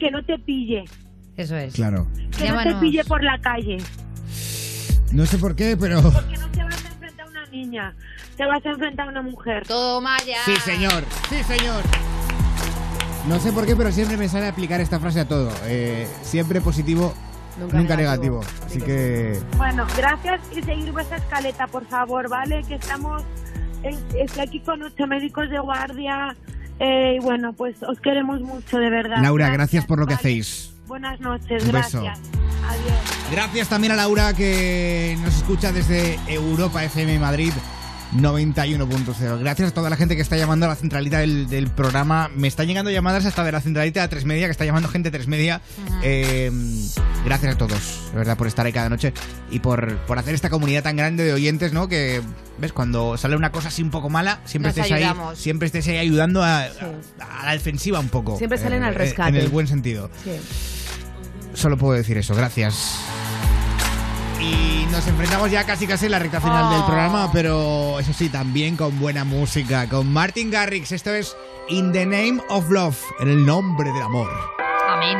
[0.00, 0.84] Que no te pille,
[1.36, 1.72] Eso es.
[1.74, 2.08] Claro.
[2.36, 2.74] que no Llámanos.
[2.74, 3.78] te pille por la calle.
[5.12, 6.02] No sé por qué, pero...
[6.02, 6.81] Porque no te vas
[7.62, 7.94] niña,
[8.36, 9.66] te vas a enfrentar a una mujer.
[9.66, 10.44] Toma ya.
[10.44, 11.04] Sí, señor.
[11.28, 11.82] Sí, señor.
[13.28, 15.50] No sé por qué, pero siempre me sale aplicar esta frase a todo.
[15.66, 17.14] Eh, siempre positivo,
[17.58, 18.40] nunca, Nunca negativo.
[18.40, 18.66] negativo.
[18.66, 19.40] Así que...
[19.56, 22.62] Bueno, gracias y seguir vuestra escaleta, por favor, ¿vale?
[22.66, 23.22] Que estamos,
[23.84, 26.34] es- estoy aquí con ocho médicos de guardia
[26.80, 29.18] eh, y bueno, pues os queremos mucho, de verdad.
[29.22, 30.20] Laura, gracias por lo que vale.
[30.20, 30.71] hacéis.
[30.92, 32.02] Buenas noches, Un beso.
[32.02, 32.18] gracias.
[32.68, 33.30] Adiós.
[33.32, 37.50] Gracias también a Laura que nos escucha desde Europa FM Madrid
[38.14, 39.38] 91.0.
[39.40, 42.28] Gracias a toda la gente que está llamando a la centralita del, del programa.
[42.36, 45.10] Me están llegando llamadas hasta de la centralita de tres media, que está llamando gente
[45.10, 45.62] de tres media.
[46.02, 46.50] Eh,
[47.24, 49.14] gracias a todos, de verdad, por estar ahí cada noche
[49.50, 51.88] y por, por hacer esta comunidad tan grande de oyentes, ¿no?
[51.88, 52.20] Que,
[52.58, 52.74] ¿ves?
[52.74, 55.96] Cuando sale una cosa así un poco mala, siempre Nos estés ahí, siempre estés ahí
[55.96, 56.68] ayudando a, a-
[57.40, 58.36] a la defensiva un poco.
[58.36, 59.30] Siempre salen Eh, al eh, rescate.
[59.30, 60.10] En el buen sentido.
[60.22, 60.32] Sí.
[61.54, 62.98] Solo puedo decir eso, gracias.
[64.40, 66.86] Y nos enfrentamos ya casi casi en la recta final del Oh.
[66.86, 70.90] programa, pero eso sí, también con buena música, con Martin Garrix.
[70.92, 71.36] Esto es
[71.68, 74.30] In the Name of Love, en el nombre del amor.
[74.90, 75.18] Amén.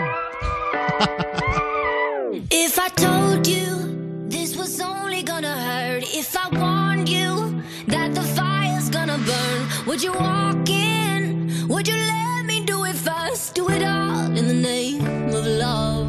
[2.50, 8.22] If I told you this was only gonna hurt, if I warned you that the
[8.34, 11.66] fire's gonna burn, would you walk in?
[11.68, 13.54] Would you let me do it first?
[13.54, 16.08] Do it all in the name of love.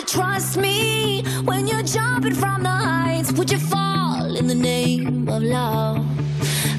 [0.00, 3.32] You trust me when you're jumping from the heights?
[3.32, 5.98] Would you fall in the name of love?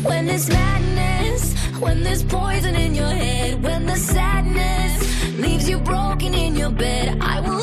[0.04, 4.94] When there's madness, when there's poison in your head, when the sadness
[5.38, 7.62] leaves you broken in your bed, I will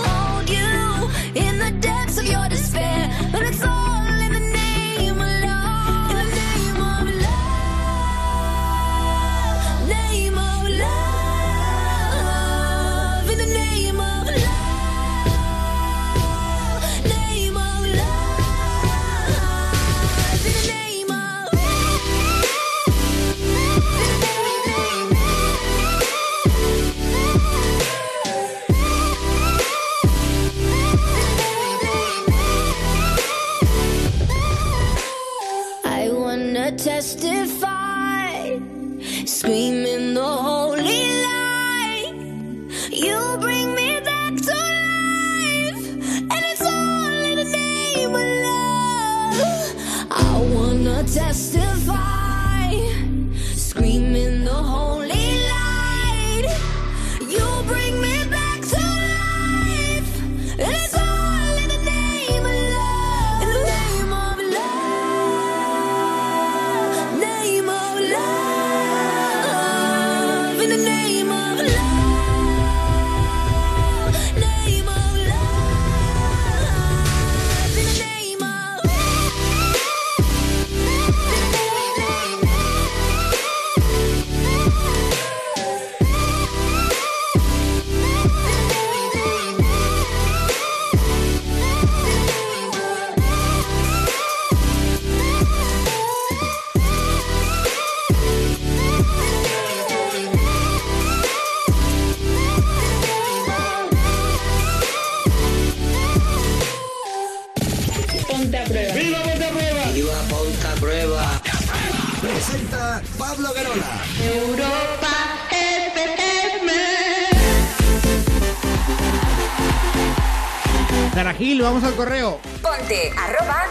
[121.39, 122.40] Gil, vamos al correo.
[122.60, 123.66] Ponte arroba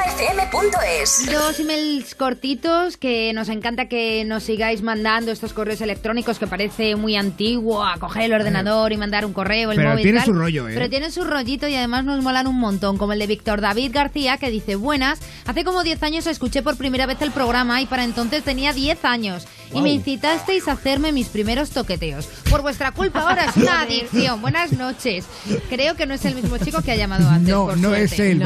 [0.00, 1.26] europafm.es.
[1.30, 6.96] Dos emails cortitos que nos encanta que nos sigáis mandando estos correos electrónicos que parece
[6.96, 10.02] muy antiguo, a coger el ordenador y mandar un correo, el Pero móvil.
[10.02, 10.26] tiene tal.
[10.26, 10.72] su rollo, ¿eh?
[10.74, 13.90] Pero tienen su rollito y además nos molan un montón, como el de Víctor David
[13.92, 17.86] García que dice, buenas, hace como 10 años escuché por primera vez el programa y
[17.86, 22.26] para entonces tenía 10 años y me incitasteis a hacerme mis primeros toqueteos.
[22.48, 24.40] Por vuestra culpa ahora es una adicción.
[24.40, 25.26] Buenas noches.
[25.68, 27.48] Creo que no es el mismo chico que ha llamado antes.
[27.52, 28.04] No, por no suerte.
[28.04, 28.44] es él, No.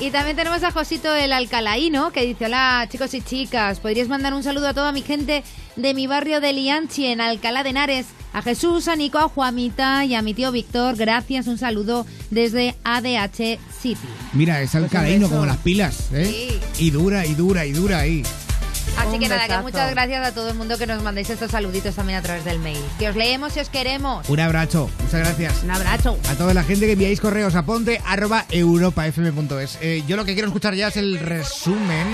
[0.00, 4.34] Y también tenemos a Josito el Alcalaíno que dice, hola chicos y chicas, ¿podríais mandar
[4.34, 5.44] un saludo a toda mi gente
[5.76, 8.06] de mi barrio de Lianchi en Alcalá de Henares?
[8.32, 12.74] A Jesús, a Nico, a Juanita y a mi tío Víctor, gracias, un saludo desde
[12.82, 14.08] ADH City.
[14.32, 15.34] Mira, es alcalaíno beso.
[15.34, 16.58] como las pilas, ¿eh?
[16.80, 18.24] Y dura, y dura, y dura ahí.
[18.96, 21.94] Así que nada, que muchas gracias a todo el mundo que nos mandéis estos saluditos
[21.94, 22.78] también a través del mail.
[22.98, 24.28] Que os leemos y os queremos.
[24.28, 25.62] Un abrazo, muchas gracias.
[25.62, 26.18] Un abrazo.
[26.28, 29.78] A toda la gente que enviáis correos a ponte arroba europafm.es.
[29.80, 32.06] Eh, yo lo que quiero escuchar ya es el resumen,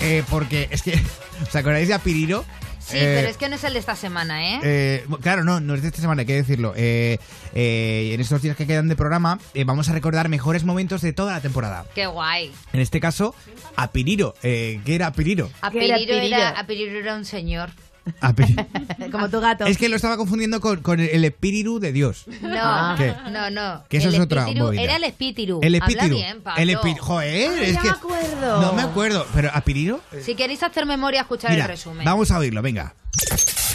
[0.00, 1.02] eh, porque es que,
[1.42, 2.44] ¿os acordáis de Apiriro?
[2.86, 4.60] Sí, Eh, pero es que no es el de esta semana, ¿eh?
[4.62, 6.72] eh, claro, no, no es de esta semana, hay que decirlo.
[6.76, 7.18] Eh,
[7.52, 11.12] eh, en estos días que quedan de programa, eh, vamos a recordar mejores momentos de
[11.12, 11.84] toda la temporada.
[11.96, 12.52] Qué guay.
[12.72, 13.34] En este caso,
[13.74, 14.34] Apiriro.
[14.44, 15.08] Eh, ¿Qué era?
[15.08, 16.36] Apiriro Pirillo?
[16.36, 17.70] era, Apiriro era un señor.
[19.12, 19.66] Como tu gato.
[19.66, 22.24] Es que lo estaba confundiendo con, con el espíritu de Dios.
[22.40, 23.14] No, ¿Qué?
[23.30, 23.84] no, no.
[23.88, 24.82] Que eso El es otra movida.
[24.82, 25.60] Era el espíritu.
[25.62, 26.14] El Habla espíritu.
[26.16, 26.62] bien, Pablo.
[26.62, 27.02] el espíritu.
[27.02, 27.88] Joder, Ay, es no que.
[27.88, 28.60] me acuerdo.
[28.62, 29.26] No me acuerdo.
[29.34, 30.00] Pero Apiriro.
[30.24, 32.04] Si queréis hacer memoria, escuchar Mira, el resumen.
[32.04, 32.94] vamos a oírlo, venga.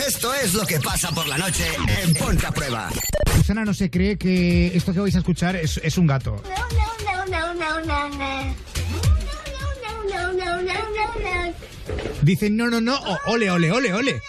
[0.08, 1.66] Esto es lo que pasa por la noche
[2.04, 2.90] en Ponte a Prueba.
[3.36, 6.42] Susana no se cree que esto que vais a escuchar es, es un gato.
[12.22, 14.22] Dicen no, no, no, o ole, ole, ole, ole.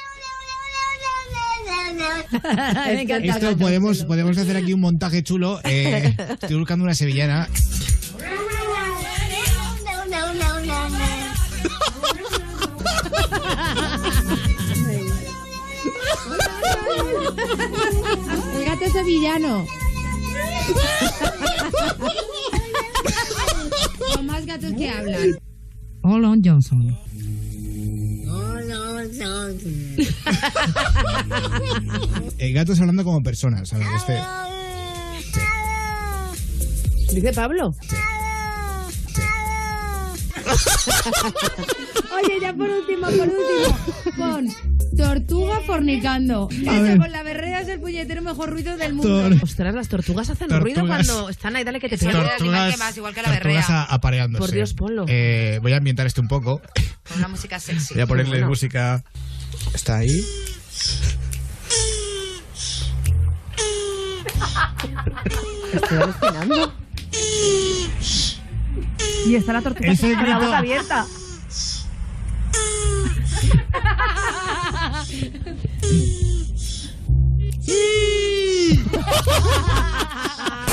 [2.32, 5.60] Me encanta Esto podemos, podemos hacer aquí un montaje chulo.
[5.64, 7.46] Eh, estoy buscando una sevillana.
[18.56, 19.66] El gato sevillano.
[24.14, 25.38] Con más gatos que hablan.
[26.02, 26.96] Hola, Johnson.
[32.38, 33.86] El gato está hablando como personas, ¿sabes?
[33.96, 34.18] Este,
[37.14, 37.74] Dice Pablo.
[42.24, 43.78] Oye, ya por último, por último.
[44.16, 44.48] Pon
[44.97, 46.48] tortuga fornicando.
[46.51, 49.28] Eso con la berrea es el puñetero mejor ruido del mundo.
[49.31, 50.62] Tor- Ostras, las tortugas hacen Tortugas.
[50.62, 52.20] ruido cuando están ahí, dale que te Eso pega.
[52.20, 53.82] es el animal que más, igual que la tortugas berrea.
[53.82, 54.40] a- apareándose.
[54.40, 55.05] Por Dios, ponlo.
[55.09, 56.60] Eh, voy a ambientar esto un poco.
[57.09, 57.94] Con una música sexy.
[57.94, 58.48] Voy a ponerle Bueno.
[58.48, 59.02] música.
[59.74, 60.23] Está ahí.
[65.73, 66.73] Estoy alucinando.
[69.27, 70.40] Y está la tortuga Ese con la grito.
[70.47, 71.07] boca abierta.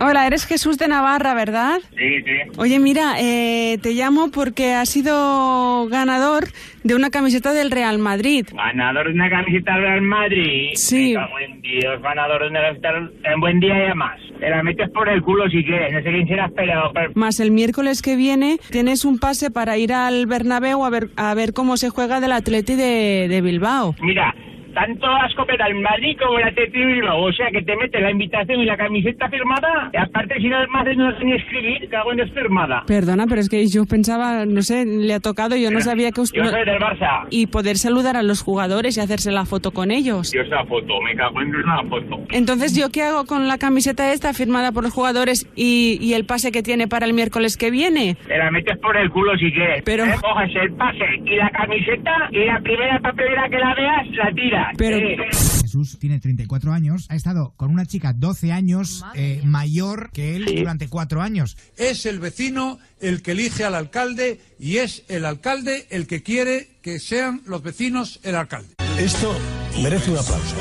[0.00, 1.78] Hola, eres Jesús de Navarra, ¿verdad?
[1.96, 2.50] Sí, sí.
[2.56, 6.44] Oye, mira, eh, te llamo porque has sido ganador
[6.82, 8.46] de una camiseta del Real Madrid.
[8.52, 10.70] Ganador de una camiseta del Real Madrid.
[10.74, 11.14] Sí.
[11.14, 12.88] Me cago en Dios, ganador de una camiseta
[13.32, 14.20] en buen día y además.
[14.40, 15.92] Te la metes por el culo si quieres.
[15.92, 16.90] No sé quién será esperado.
[16.92, 17.12] Pero...
[17.14, 21.32] Más el miércoles que viene tienes un pase para ir al Bernabéu a ver, a
[21.34, 23.94] ver cómo se juega del Atleti de, de Bilbao.
[24.02, 24.34] Mira,
[24.74, 26.74] tanto la escopeta el Madrid como el Atleti.
[27.16, 29.90] O sea que te mete la invitación y la camiseta firmada.
[29.92, 32.82] Y aparte, si no de no sé ni escribir, cago en firmada.
[32.86, 36.20] Perdona, pero es que yo pensaba, no sé, le ha tocado, yo no sabía que
[36.20, 36.42] usted...
[36.42, 37.26] Yo soy del Barça.
[37.30, 40.32] Y poder saludar a los jugadores y hacerse la foto con ellos.
[40.32, 42.20] Yo esa foto, me cago en una foto.
[42.30, 46.24] Entonces, ¿yo qué hago con la camiseta esta firmada por los jugadores y, y el
[46.26, 48.16] pase que tiene para el miércoles que viene?
[48.26, 49.82] Te la metes por el culo si quieres.
[49.84, 54.08] Pero- Eh, Coges el pase y la camiseta y la primera papelera que la veas,
[54.12, 54.63] la tiras.
[54.76, 55.16] Pero- Eh,
[55.62, 60.44] Jesús tiene 34 años, ha estado con una chica 12 años eh, mayor que él
[60.56, 61.56] durante 4 años.
[61.76, 66.68] Es el vecino el que elige al alcalde y es el alcalde el que quiere
[66.82, 68.74] que sean los vecinos el alcalde.
[68.98, 69.36] Esto
[69.82, 70.54] merece un aplauso.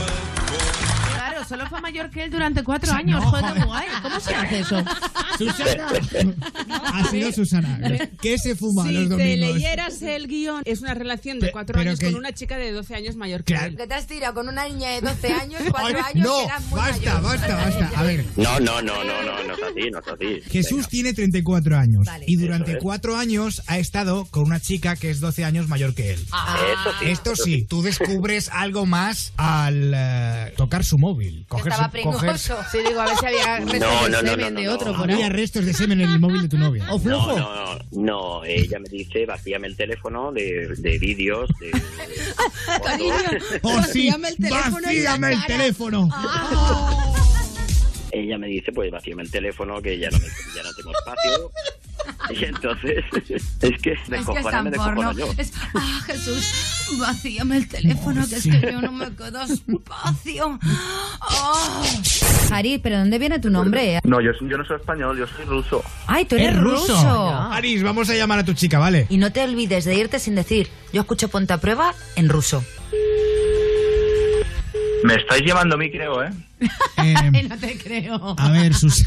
[1.48, 3.24] Claro, solo fue mayor que él durante cuatro años.
[3.24, 3.88] Joder, qué guay.
[4.02, 4.84] ¿Cómo se hace eso?
[5.38, 5.88] Susana.
[6.70, 7.80] Ha sido Susana.
[8.22, 9.56] ¿Qué se fuma si los te domingos?
[9.56, 12.72] leyeras el guion, es una relación de cuatro pero años que- con una chica de
[12.72, 13.76] 12 años mayor que él.
[13.78, 16.40] Que te has tirado con una niña de 12 años, 4 Ay, años, no,
[16.70, 17.92] muy basta, basta, basta.
[17.96, 20.50] A ver, No, no, no, no, no, no es así, no es así.
[20.52, 22.26] Jesús tiene 34 años Vale.
[22.28, 22.78] y durante es.
[22.82, 26.26] 4 años ha estado con una chica que es 12 años mayor que él.
[26.32, 26.58] Ah.
[27.00, 27.06] Sí.
[27.10, 31.33] Esto sí, tú descubres algo más al eh, tocar su móvil.
[31.48, 32.58] Coger Estaba su- coger- pringoso.
[32.72, 34.74] Sí, digo, a ver si había restos No, de no, no, semen no, de no,
[34.74, 34.98] otro no.
[35.00, 35.16] por ahí.
[35.16, 36.86] Había restos de semen en el móvil de tu novia.
[36.90, 37.38] ¿O No, flujo?
[37.38, 41.72] no, no, no, ella me dice, vacíame el teléfono de, de vídeos, de...
[42.84, 43.14] Cariño,
[43.64, 44.08] ¡Oh, sí!
[44.08, 46.10] vacíame el teléfono ¡Vacíame el teléfono!
[48.12, 51.52] Ella me dice, pues vacíame el teléfono, que ya no, me- ya no tengo espacio.
[52.30, 53.36] Y entonces, es que
[53.66, 55.12] Es que es tan me porno.
[55.14, 55.28] yo.
[55.38, 60.60] Es, ah, Jesús, vacíame el teléfono, que es que yo no me quedo espacio.
[61.46, 61.84] Oh.
[62.52, 64.00] Haris, ¿pero dónde viene tu nombre?
[64.04, 65.82] No, yo, yo no soy español, yo soy ruso.
[66.06, 66.94] Ay, tú eres ¡Es ruso!
[66.94, 67.30] ruso.
[67.52, 69.08] Aris, vamos a llamar a tu chica, ¿vale?
[69.10, 72.64] Y no te olvides de irte sin decir, yo escucho Ponte a Prueba en ruso.
[75.06, 76.30] Me estáis llevando a mí, creo, ¿eh?
[76.98, 78.36] Eh, No te creo.
[78.38, 79.06] a ver, Sus-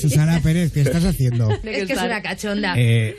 [0.00, 1.50] Susana Pérez, ¿qué estás haciendo?
[1.62, 2.74] Es que es una cachonda.
[2.76, 3.16] Eh,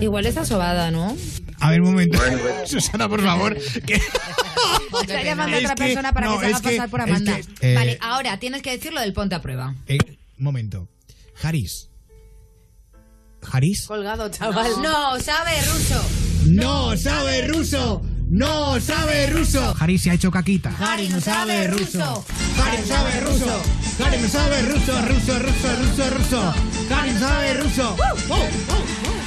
[0.00, 1.16] Igual está sobada, ¿no?
[1.60, 2.18] a ver, un momento.
[2.66, 3.56] Susana, por favor.
[3.86, 3.94] que-
[5.02, 7.06] Está llamando a otra que- persona para no, que se haga que- pasar por es
[7.06, 7.36] Amanda.
[7.60, 9.74] que, eh, Vale, ahora tienes que decir lo del Ponte a Prueba.
[9.86, 9.98] eh,
[10.38, 10.88] un momento.
[11.42, 11.88] Haris.
[13.50, 13.86] ¿Haris?
[13.86, 14.70] Colgado, chaval.
[14.82, 16.04] No, sabe ruso.
[16.46, 18.02] ¡No sabe ruso!
[18.28, 19.74] ¡No sabe ruso!
[19.78, 20.74] Haris se ha hecho caquita.
[20.78, 22.24] Harry no sabe ruso.
[22.62, 23.62] Harry no sabe ruso.
[24.04, 26.54] Harry no sabe ruso, ruso, ruso, ruso, ruso.
[26.94, 27.96] Harry no sabe ruso.
[27.98, 29.23] Oh, oh, oh.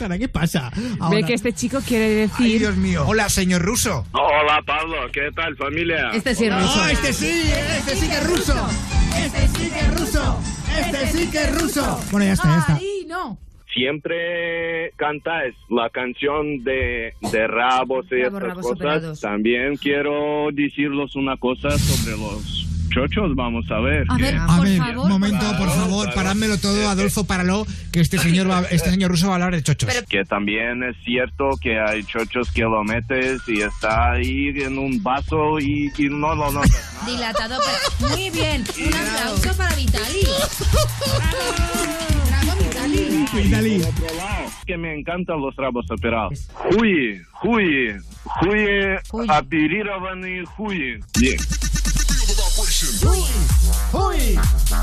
[0.00, 0.70] Sara, ¿qué pasa?
[0.98, 2.58] Ahora- Ve que este chico quiere Ay, decir...
[2.60, 3.04] Dios mío.
[3.06, 4.06] Hola, señor ruso.
[4.12, 6.08] Hola, Pablo, ¿qué tal, familia?
[6.14, 6.80] Este sí es ruso.
[6.82, 7.26] ¡Oh, este sí!
[7.76, 8.68] ¡Este sí que es ruso!
[9.18, 10.40] ¡Este sí que es ruso!
[10.80, 12.00] ¡Este sí que es ruso!
[12.10, 12.76] Bueno, ya está, ya está.
[12.76, 13.36] Ay, no.
[13.74, 18.76] Siempre cantáis la canción de, de rabos y Rabos, estas rabos cosas.
[18.76, 19.20] operados.
[19.20, 22.59] También quiero decirles una cosa sobre los
[22.90, 24.04] Chochos, vamos a ver.
[24.08, 25.08] A ver, a por ver, favor.
[25.08, 26.16] momento, por claro, favor, claro.
[26.16, 29.62] parádmelo todo, Adolfo, páralo, que este señor, va, este señor ruso va a hablar de
[29.62, 29.88] chochos.
[29.92, 30.06] Pero...
[30.06, 35.02] Que también es cierto que hay chochos que lo metes y está ahí en un
[35.02, 37.06] vaso y, y no lo no, notas.
[37.06, 37.58] Dilatado,
[37.98, 38.10] pero...
[38.10, 38.64] muy bien.
[38.86, 40.26] Un aplauso para Vitali.
[43.34, 43.78] Vitali.
[43.78, 43.84] Vitali.
[44.66, 46.48] Que me encantan los trabos operados.
[46.54, 47.94] Juy, juy,
[48.24, 51.00] juy, apiriraban y juy.
[51.18, 51.36] Bien.
[52.82, 54.38] ¡Uy!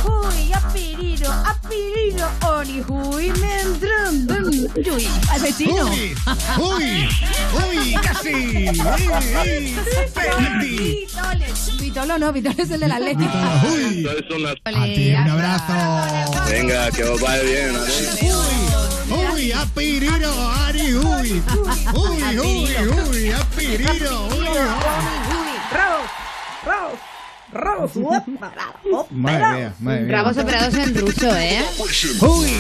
[0.05, 4.27] Uy, apiriro, apiriro, ori, uy, entran.
[4.29, 5.89] Uy, Asesino.
[5.89, 6.15] ¡Uy!
[6.57, 7.09] ¡Uy!
[7.55, 7.93] ¡Uy!
[7.95, 8.33] ¡Casi!
[8.35, 8.79] ¡Uy!
[8.79, 9.75] ¡Uy!
[10.13, 11.07] ¡Penalti!
[11.79, 13.31] Vitolo no, Vitolo es el del Atlético.
[13.71, 13.97] ¡Uy!
[13.97, 16.45] Entonces son las- A ti, un abrazo.
[16.51, 17.75] Venga, que os vaya bien.
[18.21, 19.17] ¡Uy!
[19.33, 19.51] ¡Uy!
[19.53, 20.49] ¡Apiriro!
[20.51, 20.93] ¡Ari!
[20.93, 21.41] ¡Uy!
[21.93, 22.37] ¡Uy!
[22.37, 22.75] ¡Uy!
[23.09, 23.31] ¡Uy!
[23.31, 24.27] ¡Apiriro!
[24.27, 24.47] ¡Uy!
[29.11, 30.11] Madre mía, madre mía.
[30.17, 31.63] Rabos operados en ruso, ¿eh?
[32.21, 32.51] ¡Uy!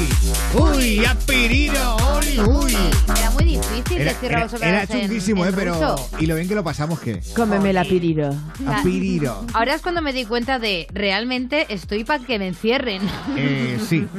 [0.59, 1.05] ¡Uy!
[1.05, 1.97] ¡Apiriro!
[2.17, 2.39] ¡Uy!
[2.39, 2.77] ¡Uy!
[3.17, 5.55] Era muy difícil Era, decir rabos era operados en, chunguísimo, en ¿eh?
[5.57, 5.73] Pero...
[5.73, 6.09] ruso.
[6.19, 7.21] Y lo bien que lo pasamos, ¿qué?
[7.35, 8.29] Cómeme la piriro.
[8.65, 9.45] Apiriro.
[9.53, 13.01] Ahora es cuando me di cuenta de realmente estoy para que me encierren.
[13.35, 14.07] Eh, sí.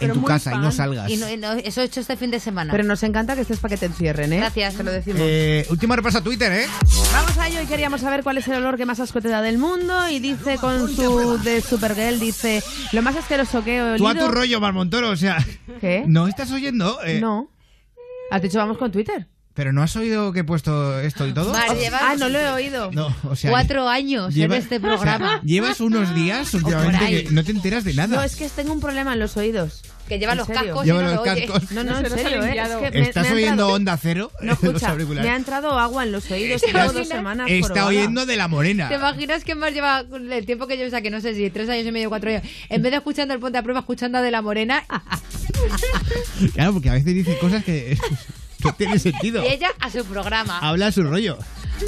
[0.00, 1.10] en tu casa y no salgas.
[1.10, 2.72] Y no- y no- eso he hecho este fin de semana.
[2.72, 4.38] Pero nos encanta que estés para que te encierren, ¿eh?
[4.38, 4.74] Gracias.
[4.74, 5.20] Te lo decimos.
[5.22, 6.66] Eh, último repaso a Twitter, ¿eh?
[7.12, 9.40] Vamos a ello y queríamos saber cuál es el olor que más asco te da
[9.44, 10.08] del mundo.
[10.08, 12.62] Y dice con su de Supergirl, dice,
[12.92, 13.98] lo más asqueroso que he olido...
[13.98, 15.38] Tú a tu rollo, Marmontoro, o sea...
[15.80, 16.02] ¿Qué?
[16.06, 16.98] ¿No estás oyendo?
[17.04, 17.48] Eh, No.
[18.30, 19.28] Has dicho vamos con Twitter.
[19.52, 21.52] ¿Pero no has oído que he puesto esto y todo?
[21.78, 22.90] Llevas Ah, no lo he oído.
[22.90, 23.50] No, o sea...
[23.50, 25.40] cuatro años lleva- en este o sea, programa.
[25.44, 28.16] llevas unos días últimamente que no te enteras de nada.
[28.16, 29.82] No, es que tengo un problema en los oídos.
[30.08, 31.46] Que lleva ¿En los cascos Lleva y no los lo oye.
[31.46, 31.72] cascos.
[31.72, 32.56] No, no, No en serio, ¿eh?
[32.82, 34.30] Es que ¿Estás me oyendo entrado- onda cero?
[34.34, 35.24] No, en los escucha, auriculares?
[35.28, 36.60] me ha entrado agua en los oídos.
[36.62, 38.88] ¿Te Llevo dos semanas Está oyendo de la morena.
[38.88, 41.48] ¿Te imaginas que más lleva el tiempo que yo, o sea, que no sé si
[41.50, 44.18] tres años y medio, cuatro años, en vez de escuchando el Ponte a Prueba, escuchando
[44.18, 44.84] a De La Morena,
[46.54, 47.96] Claro, porque a veces dice cosas que
[48.62, 49.42] no tienen sentido.
[49.42, 51.38] y ella a su programa, Habla a su rollo.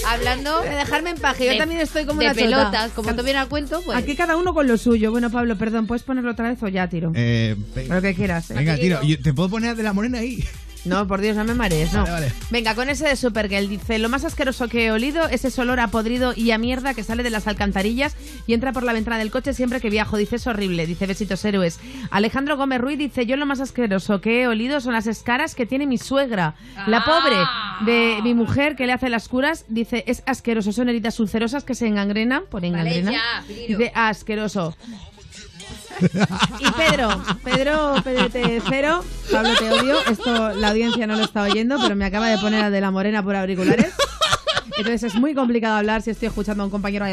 [0.06, 2.46] Hablando De dejarme en paz, que yo de- también estoy como de una chota.
[2.46, 3.96] pelotas, como tú vienes al cuento, pues...
[3.98, 5.10] Aquí cada uno con lo suyo.
[5.10, 7.12] Bueno, Pablo, perdón, ¿puedes ponerlo otra vez o ya tiro?
[7.14, 7.56] Eh,
[7.88, 8.50] Lo que quieras.
[8.50, 8.54] ¿eh?
[8.54, 9.02] venga, tiro.
[9.02, 10.44] Yo- ¿Te puedo poner a de la morena ahí?
[10.86, 12.00] No, por Dios, no me marees, no.
[12.00, 12.32] Vale, vale.
[12.50, 15.80] Venga, con ese de Supergirl dice, lo más asqueroso que he olido es ese olor
[15.80, 19.18] a podrido y a mierda que sale de las alcantarillas y entra por la ventana
[19.18, 20.16] del coche siempre que viajo.
[20.16, 20.86] Dice, es horrible.
[20.86, 21.78] Dice, besitos héroes.
[22.10, 25.66] Alejandro Gómez Ruiz dice, yo lo más asqueroso que he olido son las escaras que
[25.66, 26.54] tiene mi suegra.
[26.86, 27.36] La pobre
[27.84, 30.72] de mi mujer que le hace las curas, dice, es asqueroso.
[30.72, 33.12] Son heridas ulcerosas que se engangrenan, por engangrena.
[33.12, 33.78] ya, Piriro.
[33.78, 34.76] Dice, asqueroso.
[36.60, 39.96] Y Pedro, Pedro, Pedrete Cero, Pablo te odio.
[40.10, 42.90] Esto la audiencia no lo está oyendo, pero me acaba de poner a de la
[42.90, 43.92] morena por auriculares.
[44.76, 47.06] Entonces es muy complicado hablar si estoy escuchando a un compañero.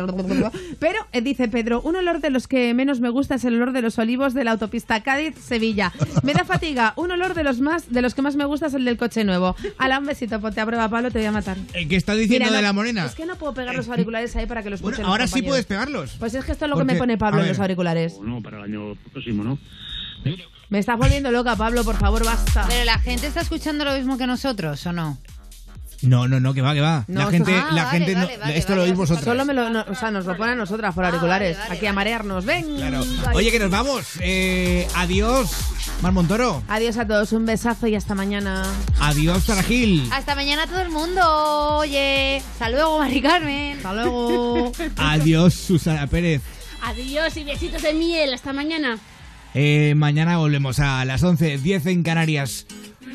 [0.79, 3.71] Pero eh, dice Pedro, un olor de los que menos me gusta es el olor
[3.71, 5.91] de los olivos de la autopista Cádiz-Sevilla.
[6.23, 6.93] Me da fatiga.
[6.95, 9.23] Un olor de los más, de los que más me gusta es el del coche
[9.23, 9.55] nuevo.
[9.77, 11.57] Ala, un besito, ponte a prueba, Pablo, te voy a matar.
[11.73, 13.05] ¿El que está diciendo Mira, de la morena?
[13.05, 15.27] Es que no puedo pegar los auriculares ahí para que los Bueno, escuchen los ahora
[15.27, 16.15] sí puedes pegarlos.
[16.19, 18.19] Pues es que esto es lo que me pone Pablo en los auriculares.
[18.21, 19.57] No, para el año próximo, ¿no?
[20.69, 22.65] Me estás volviendo loca, Pablo, por favor, basta.
[22.67, 25.17] Pero la gente está escuchando lo mismo que nosotros, ¿o no?
[26.03, 27.05] No, no, no, que va, que va.
[27.07, 29.23] No, la gente, ah, la vale, gente vale, no- vale, esto vale, lo oís vosotros.
[29.25, 31.93] Solo me lo, no, o sea, nos lo ponen a nosotras por auriculares, aquí a
[31.93, 32.45] marearnos.
[32.45, 32.65] Ven.
[32.75, 33.03] Claro.
[33.33, 34.05] Oye, que nos vamos.
[34.19, 35.49] Eh, adiós,
[36.01, 36.61] Mar Montoro.
[36.67, 38.63] Adiós a todos, un besazo y hasta mañana.
[38.99, 40.07] Adiós, Sara Gil.
[40.11, 41.21] Hasta mañana todo el mundo.
[41.77, 43.77] Oye, hasta luego, Mari Carmen.
[43.77, 44.71] Hasta luego.
[44.97, 46.41] Adiós, Susana Pérez.
[46.81, 48.33] Adiós y besitos de miel.
[48.33, 48.97] Hasta mañana.
[49.55, 52.65] Eh, mañana volvemos a las 11, 10 en Canarias.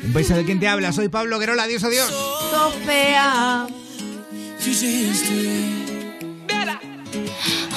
[0.03, 0.91] Un beso de quien te habla.
[0.91, 1.63] Soy Pablo Guerola.
[1.63, 2.09] Adiós, adiós.
[2.51, 3.67] Sofía.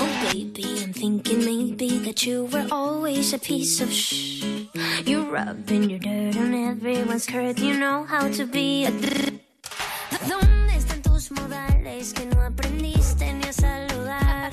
[0.00, 4.44] Oh, baby, I'm thinking maybe that you were always a piece of shh.
[5.06, 7.58] You're rubbing your dirt on everyone's skirt.
[7.58, 8.90] You know how to be a.
[10.28, 14.52] ¿Dónde están tus modales que no aprendiste ni a saludar?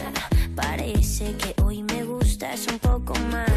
[0.56, 3.49] Parece que hoy me gustas un poco más.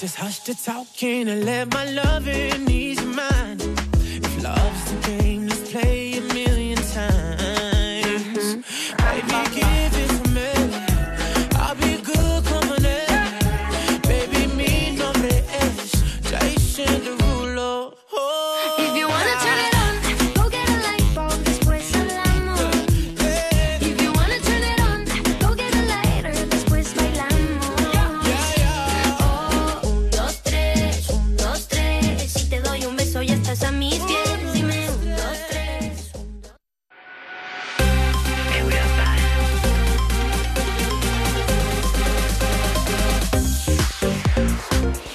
[0.00, 2.77] Just hush the talking and let my loving ease your